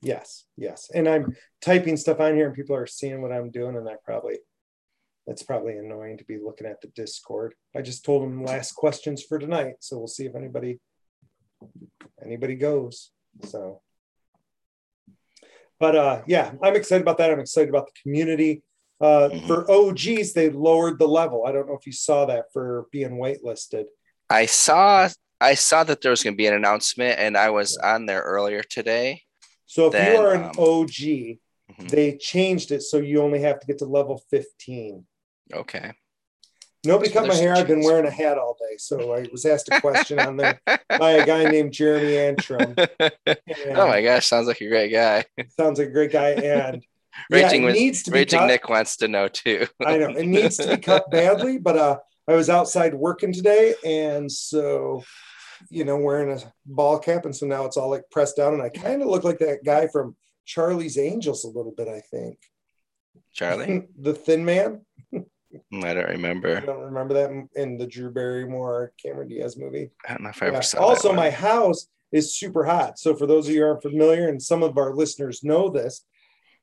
Yes, 0.00 0.44
yes. 0.56 0.90
And 0.94 1.08
I'm 1.08 1.34
typing 1.60 1.96
stuff 1.96 2.20
on 2.20 2.36
here 2.36 2.46
and 2.46 2.54
people 2.54 2.76
are 2.76 2.86
seeing 2.86 3.20
what 3.20 3.32
I'm 3.32 3.50
doing, 3.50 3.76
and 3.76 3.86
that 3.86 4.04
probably 4.04 4.38
that's 5.26 5.42
probably 5.42 5.76
annoying 5.76 6.18
to 6.18 6.24
be 6.24 6.38
looking 6.38 6.66
at 6.66 6.80
the 6.80 6.88
Discord. 6.88 7.54
I 7.76 7.82
just 7.82 8.04
told 8.04 8.22
them 8.22 8.44
last 8.44 8.72
questions 8.72 9.22
for 9.22 9.38
tonight, 9.38 9.74
so 9.80 9.98
we'll 9.98 10.06
see 10.08 10.26
if 10.26 10.34
anybody 10.34 10.78
anybody 12.24 12.54
goes. 12.54 13.10
So 13.44 13.80
but 15.80 15.96
uh 15.96 16.22
yeah, 16.26 16.52
I'm 16.62 16.76
excited 16.76 17.02
about 17.02 17.18
that. 17.18 17.30
I'm 17.30 17.40
excited 17.40 17.68
about 17.68 17.86
the 17.86 17.92
community. 18.02 18.62
Uh 19.00 19.28
Mhm. 19.30 19.46
for 19.46 19.70
OGs, 19.70 20.32
they 20.32 20.50
lowered 20.50 20.98
the 20.98 21.06
level. 21.08 21.44
I 21.46 21.52
don't 21.52 21.66
know 21.68 21.74
if 21.78 21.86
you 21.86 21.92
saw 21.92 22.26
that 22.26 22.46
for 22.52 22.86
being 22.92 23.12
waitlisted. 23.12 23.84
I 24.30 24.46
saw 24.46 25.08
I 25.40 25.54
saw 25.54 25.84
that 25.84 26.00
there 26.00 26.10
was 26.10 26.22
going 26.24 26.34
to 26.34 26.36
be 26.36 26.46
an 26.48 26.54
announcement, 26.54 27.18
and 27.20 27.36
I 27.36 27.50
was 27.50 27.76
on 27.76 28.06
there 28.06 28.22
earlier 28.22 28.62
today. 28.62 29.22
So 29.66 29.86
if 29.86 29.92
Then, 29.92 30.12
you 30.14 30.18
are 30.20 30.34
an 30.34 30.44
um, 30.46 30.58
OG, 30.58 31.38
Mhm. 31.70 31.90
they 31.90 32.16
changed 32.16 32.72
it 32.72 32.82
so 32.82 32.98
you 32.98 33.22
only 33.22 33.40
have 33.40 33.60
to 33.60 33.66
get 33.66 33.78
to 33.78 33.84
level 33.84 34.20
15. 34.30 35.06
Okay. 35.52 35.92
Nobody 36.88 37.10
cut 37.10 37.28
my 37.28 37.34
hair. 37.34 37.54
I've 37.54 37.66
been 37.66 37.82
wearing 37.82 38.06
a 38.06 38.10
hat 38.10 38.38
all 38.38 38.56
day. 38.58 38.78
So 38.78 39.12
I 39.12 39.26
was 39.30 39.44
asked 39.44 39.68
a 39.70 39.78
question 39.78 40.18
on 40.18 40.38
there 40.38 40.58
by 40.88 41.12
a 41.12 41.26
guy 41.26 41.44
named 41.44 41.74
Jeremy 41.74 42.16
Antrim. 42.16 42.74
oh 43.00 43.88
my 43.88 44.00
gosh, 44.00 44.26
sounds 44.26 44.46
like 44.46 44.62
a 44.62 44.68
great 44.68 44.90
guy. 44.90 45.26
Sounds 45.50 45.78
like 45.78 45.88
a 45.88 45.92
great 45.92 46.12
guy. 46.12 46.30
And 46.30 46.82
yeah, 47.30 47.44
Raging, 47.44 47.64
it 47.64 47.66
with- 47.66 47.74
needs 47.74 48.02
to 48.04 48.10
be 48.10 48.20
Raging. 48.20 48.46
Nick 48.46 48.70
wants 48.70 48.96
to 48.98 49.08
know 49.08 49.28
too. 49.28 49.66
I 49.84 49.98
know 49.98 50.08
it 50.08 50.26
needs 50.26 50.56
to 50.56 50.76
be 50.76 50.78
cut 50.78 51.10
badly, 51.10 51.58
but 51.58 51.76
uh, 51.76 51.98
I 52.26 52.32
was 52.32 52.48
outside 52.48 52.94
working 52.94 53.34
today, 53.34 53.74
and 53.84 54.32
so 54.32 55.04
you 55.68 55.84
know, 55.84 55.98
wearing 55.98 56.38
a 56.38 56.52
ball 56.64 56.98
cap, 56.98 57.26
and 57.26 57.36
so 57.36 57.44
now 57.44 57.66
it's 57.66 57.76
all 57.76 57.90
like 57.90 58.04
pressed 58.10 58.36
down, 58.36 58.54
and 58.54 58.62
I 58.62 58.70
kind 58.70 59.02
of 59.02 59.08
look 59.08 59.24
like 59.24 59.40
that 59.40 59.62
guy 59.62 59.88
from 59.88 60.16
Charlie's 60.46 60.96
Angels 60.96 61.44
a 61.44 61.48
little 61.48 61.74
bit. 61.76 61.88
I 61.88 62.00
think 62.00 62.38
Charlie, 63.34 63.88
the 63.98 64.14
Thin 64.14 64.46
Man. 64.46 64.86
Mm, 65.72 65.84
I 65.84 65.94
don't 65.94 66.08
remember. 66.08 66.56
I 66.56 66.66
don't 66.66 66.80
remember 66.80 67.14
that 67.14 67.30
in- 67.54 67.78
the 67.78 67.86
Drew 67.86 68.10
Barrymore 68.10 68.92
Cameron 69.02 69.28
Diaz 69.28 69.56
movie. 69.56 69.90
I 70.06 70.12
don't 70.12 70.22
know 70.22 70.30
if 70.30 70.42
I 70.42 70.46
Yeah. 70.46 70.52
ever 70.52 70.62
saw. 70.62 70.78
Also, 70.80 71.12
my 71.12 71.30
house 71.30 71.88
is 72.12 72.34
super 72.34 72.64
hot. 72.64 72.98
So, 72.98 73.14
for 73.14 73.26
those 73.26 73.48
of 73.48 73.54
you 73.54 73.62
who 73.62 73.68
aren't 73.68 73.82
familiar, 73.82 74.28
and 74.28 74.42
some 74.42 74.62
of 74.62 74.78
our 74.78 74.94
listeners 74.94 75.44
know 75.44 75.68
this, 75.68 76.04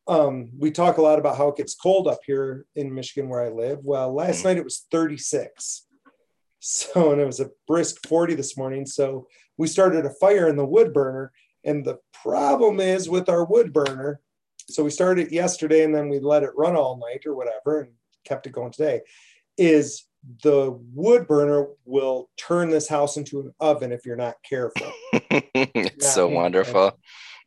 um, 0.08 0.50
we 0.58 0.72
talk 0.72 0.98
a 0.98 1.02
lot 1.02 1.20
about 1.20 1.38
how 1.38 1.48
it 1.50 1.56
gets 1.58 1.76
cold 1.76 2.08
up 2.08 2.20
here 2.26 2.66
in 2.76 2.94
Michigan 2.94 3.30
where 3.30 3.42
I 3.42 3.50
live. 3.50 3.80
Well, 3.84 4.14
last 4.14 4.42
Mhm. 4.42 4.44
night 4.46 4.58
it 4.58 4.64
was 4.64 4.86
36. 4.92 5.88
So, 6.60 7.12
and 7.12 7.22
it 7.22 7.26
was 7.26 7.40
a 7.40 7.52
brisk 7.68 8.08
40 8.08 8.34
this 8.34 8.58
morning. 8.58 8.86
So, 8.86 9.28
we 9.58 9.68
started 9.68 10.06
a 10.06 10.10
fire 10.10 10.48
in 10.48 10.56
the 10.56 10.66
wood 10.66 10.94
burner. 10.94 11.32
And 11.64 11.84
the 11.86 12.00
problem 12.14 12.80
is 12.80 13.10
with 13.10 13.30
our 13.30 13.44
wood 13.46 13.72
burner. 13.74 14.20
So, 14.70 14.84
we 14.84 14.90
started 14.90 15.28
it 15.28 15.34
yesterday 15.34 15.84
and 15.84 15.94
then 15.94 16.10
we 16.10 16.20
let 16.20 16.44
it 16.44 16.52
run 16.56 16.76
all 16.76 16.98
night 16.98 17.26
or 17.26 17.36
whatever 17.36 17.82
and 17.82 17.94
kept 18.26 18.48
it 18.48 18.54
going 18.54 18.72
today. 18.72 19.02
Is 19.58 20.06
the 20.44 20.72
wood 20.94 21.28
burner 21.28 21.68
will 21.86 22.30
turn 22.38 22.70
this 22.70 22.88
house 22.88 23.16
into 23.16 23.40
an 23.40 23.54
oven 23.60 23.92
if 23.92 24.06
you're 24.06 24.16
not 24.16 24.36
careful. 24.48 24.92
it's 25.14 26.14
so 26.14 26.28
wonderful. 26.28 26.98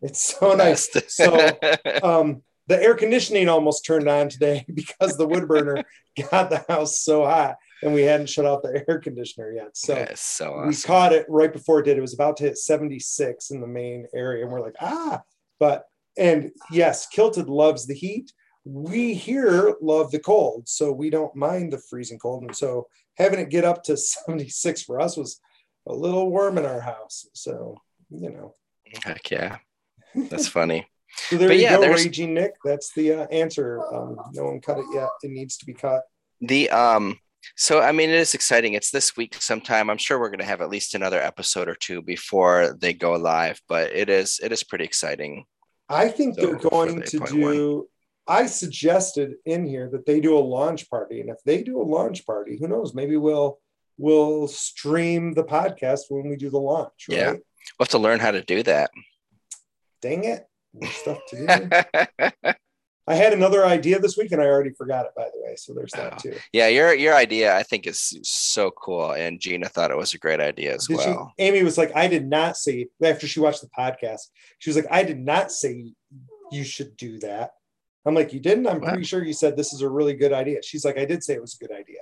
It's 0.01 0.21
so 0.38 0.55
nice. 0.55 0.88
So- 1.09 1.59
Um, 2.03 2.43
the 2.69 2.81
air 2.81 2.95
conditioning 2.95 3.49
almost 3.49 3.85
turned 3.85 4.09
on 4.09 4.29
today 4.29 4.64
because 4.75 5.17
the 5.17 5.27
wood 5.27 5.49
burner 5.49 5.85
got 6.31 6.51
the 6.51 6.64
house 6.69 7.01
so 7.01 7.25
hot 7.25 7.57
and 7.83 7.95
we 7.95 8.03
hadn't 8.03 8.29
shut 8.29 8.45
off 8.45 8.62
the 8.62 8.85
air 8.88 8.99
conditioner 9.01 9.51
yet. 9.53 9.77
So 9.77 10.07
so 10.14 10.64
we 10.67 10.77
caught 10.77 11.12
it 11.12 11.25
right 11.29 11.53
before 11.53 11.81
it 11.81 11.85
did. 11.85 11.97
It 11.97 12.03
was 12.03 12.14
about 12.14 12.37
to 12.38 12.45
hit 12.45 12.59
76 12.59 13.51
in 13.51 13.61
the 13.61 13.67
main 13.67 14.07
area. 14.14 14.45
And 14.45 14.53
we're 14.53 14.61
like, 14.61 14.77
ah, 14.81 15.23
but 15.59 15.85
and 16.19 16.51
yes, 16.71 17.07
Kilted 17.07 17.49
loves 17.49 17.87
the 17.87 17.95
heat. 17.95 18.33
We 18.71 19.15
here 19.15 19.75
love 19.81 20.11
the 20.11 20.19
cold. 20.19 20.69
So 20.69 20.93
we 20.93 21.09
don't 21.09 21.35
mind 21.35 21.73
the 21.73 21.79
freezing 21.79 22.19
cold. 22.19 22.43
And 22.43 22.55
so 22.55 22.89
having 23.17 23.39
it 23.41 23.49
get 23.49 23.65
up 23.65 23.83
to 23.85 23.97
76 24.27 24.83
for 24.83 25.01
us 25.01 25.16
was 25.16 25.41
a 25.87 25.95
little 25.95 26.29
warm 26.31 26.59
in 26.59 26.66
our 26.66 26.81
house. 26.81 27.27
So, 27.33 27.81
you 28.11 28.31
know. 28.31 28.55
Heck 29.05 29.31
yeah, 29.31 29.57
that's 30.14 30.49
funny. 30.49 30.87
So 31.31 31.37
there 31.39 31.49
But 31.49 31.57
you 31.57 31.62
yeah, 31.62 31.77
go, 31.77 31.81
there's- 31.81 32.05
Raging 32.05 32.35
Nick. 32.35 32.53
That's 32.62 32.93
the 32.93 33.12
uh, 33.14 33.27
answer. 33.29 33.83
Um, 33.95 34.16
no 34.35 34.45
one 34.45 34.61
cut 34.61 34.79
it 34.79 34.85
yet. 34.93 35.09
It 35.23 35.31
needs 35.31 35.57
to 35.59 35.66
be 35.66 35.73
cut. 35.75 36.03
The 36.43 36.69
um 36.71 37.19
so 37.57 37.81
I 37.81 37.93
mean 37.93 38.11
it 38.11 38.16
is 38.16 38.35
exciting. 38.35 38.75
It's 38.75 38.91
this 38.91 39.16
week 39.16 39.35
sometime. 39.41 39.89
I'm 39.91 39.97
sure 39.99 40.19
we're 40.21 40.31
gonna 40.31 40.45
have 40.45 40.61
at 40.61 40.69
least 40.69 40.95
another 40.95 41.21
episode 41.21 41.69
or 41.69 41.75
two 41.75 42.03
before 42.03 42.77
they 42.79 42.93
go 42.93 43.12
live, 43.14 43.61
but 43.69 43.93
it 43.93 44.09
is 44.11 44.39
it 44.43 44.53
is 44.53 44.62
pretty 44.62 44.85
exciting. 44.85 45.45
I 45.89 46.09
think 46.09 46.35
So, 46.35 46.43
they're 46.47 46.57
going 46.57 47.01
to 47.03 47.19
8.1. 47.21 47.31
do. 47.53 47.89
I 48.29 48.47
suggested 48.47 49.35
in 49.47 49.64
here 49.66 49.89
that 49.91 50.05
they 50.07 50.20
do 50.20 50.37
a 50.37 50.41
launch 50.41 50.89
party, 50.91 51.20
and 51.20 51.31
if 51.31 51.39
they 51.45 51.62
do 51.62 51.81
a 51.81 51.83
launch 51.83 52.26
party, 52.26 52.59
who 52.61 52.68
knows? 52.68 52.95
Maybe 52.95 53.16
we'll 53.16 53.59
we'll 53.97 54.47
stream 54.49 55.35
the 55.35 55.45
podcast 55.45 56.03
when 56.11 56.29
we 56.29 56.37
do 56.37 56.51
the 56.51 56.59
launch. 56.59 57.07
Right? 57.09 57.18
Yeah. 57.18 57.31
We'll 57.33 57.41
have 57.87 57.89
to 57.89 57.99
learn 57.99 58.20
how 58.20 58.31
to 58.31 58.43
do 58.43 58.62
that. 58.64 58.91
Dang 60.03 60.24
it! 60.24 60.47
More 60.74 60.91
stuff 60.91 61.18
to 61.31 61.37
do. 62.16 62.53
I 63.09 63.14
had 63.14 63.33
another 63.33 63.64
idea 63.64 63.99
this 63.99 64.18
week 64.18 64.33
and 64.33 64.43
I 64.43 64.45
already 64.45 64.72
forgot 64.76 65.07
it, 65.07 65.12
by 65.16 65.24
the 65.35 65.41
way. 65.43 65.57
So 65.57 65.72
there's 65.72 65.93
that 65.93 66.12
Oh. 66.12 66.16
too. 66.18 66.37
yeah, 66.53 66.68
your 66.68 66.93
your 66.95 67.14
idea 67.14 67.57
I 67.57 67.62
think 67.62 67.87
is 67.87 68.18
so 68.22 68.70
cool, 68.70 69.12
and 69.12 69.41
Gina 69.41 69.66
thought 69.70 69.91
it 69.91 69.97
was 69.97 70.12
a 70.12 70.18
great 70.18 70.41
idea 70.41 70.74
as 70.74 70.87
Did 70.87 70.99
well. 70.99 71.33
she, 71.39 71.45
Amy 71.47 71.62
was 71.62 71.79
like, 71.79 71.91
I 71.97 72.07
did 72.07 72.26
not 72.29 72.59
say 72.59 72.89
after 73.03 73.26
she 73.26 73.41
watched 73.41 73.62
the 73.62 73.68
podcast, 73.68 74.29
she 74.59 74.68
was 74.68 74.76
like, 74.76 74.87
I 74.91 75.03
did 75.05 75.18
not 75.18 75.51
say 75.51 75.93
you 76.53 76.64
should 76.64 76.97
do 76.99 77.18
that. 77.20 77.53
I'm 78.09 78.15
like, 78.15 78.33
you 78.33 78.41
didn't? 78.41 78.67
I'm 78.67 78.81
pretty 78.81 79.05
sure 79.05 79.23
you 79.23 79.33
said 79.35 79.57
this 79.57 79.73
is 79.73 79.83
a 79.83 79.89
really 79.89 80.15
good 80.15 80.33
idea. 80.33 80.63
She's 80.63 80.85
like, 80.85 80.99
I 80.99 81.05
did 81.05 81.23
say 81.23 81.35
it 81.35 81.41
was 81.41 81.55
a 81.55 81.65
good 81.65 81.75
idea. 81.75 82.01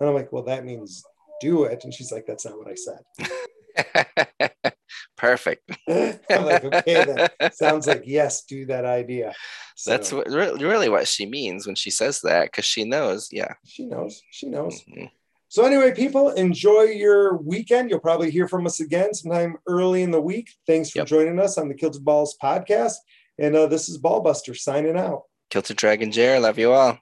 And 0.00 0.08
I'm 0.08 0.14
like, 0.14 0.32
well, 0.32 0.42
that 0.44 0.64
means 0.64 1.04
do 1.40 1.64
it. 1.64 1.84
And 1.84 1.94
she's 1.94 2.10
like, 2.10 2.26
that's 2.26 2.44
not 2.44 2.58
what 2.58 2.68
I 2.68 2.74
said. 2.74 4.52
Perfect. 5.16 5.70
I'm 5.88 6.44
like, 6.44 6.64
okay, 6.64 7.04
then 7.04 7.28
sounds 7.52 7.86
like 7.86 8.02
yes, 8.06 8.44
do 8.44 8.66
that 8.66 8.84
idea. 8.84 9.34
So, 9.76 9.90
That's 9.90 10.12
what, 10.12 10.28
re- 10.28 10.52
really 10.58 10.88
what 10.88 11.06
she 11.06 11.26
means 11.26 11.66
when 11.66 11.74
she 11.76 11.90
says 11.90 12.20
that, 12.22 12.46
because 12.46 12.64
she 12.64 12.84
knows. 12.84 13.28
Yeah. 13.30 13.52
she 13.66 13.84
knows. 13.86 14.22
She 14.30 14.48
knows. 14.48 14.82
Mhm. 14.90 15.10
So 15.48 15.64
anyway, 15.64 15.92
people, 15.92 16.30
enjoy 16.30 16.82
your 16.82 17.36
weekend. 17.38 17.90
You'll 17.90 17.98
probably 17.98 18.30
hear 18.30 18.46
from 18.46 18.66
us 18.66 18.78
again 18.80 19.12
sometime 19.14 19.56
early 19.66 20.02
in 20.02 20.10
the 20.12 20.20
week. 20.20 20.50
Thanks 20.66 20.90
for 20.90 20.98
Yep. 21.00 21.08
joining 21.08 21.38
us 21.40 21.58
on 21.58 21.68
the 21.68 21.74
Kilted 21.74 22.04
Balls 22.04 22.36
podcast. 22.42 22.94
And 23.40 23.56
uh, 23.56 23.66
this 23.66 23.88
is 23.88 23.98
Ballbuster 23.98 24.56
signing 24.56 24.98
out. 24.98 25.22
Kilted 25.48 25.78
Dragon 25.78 26.12
Jer, 26.12 26.38
love 26.38 26.58
you 26.58 26.72
all. 26.72 26.98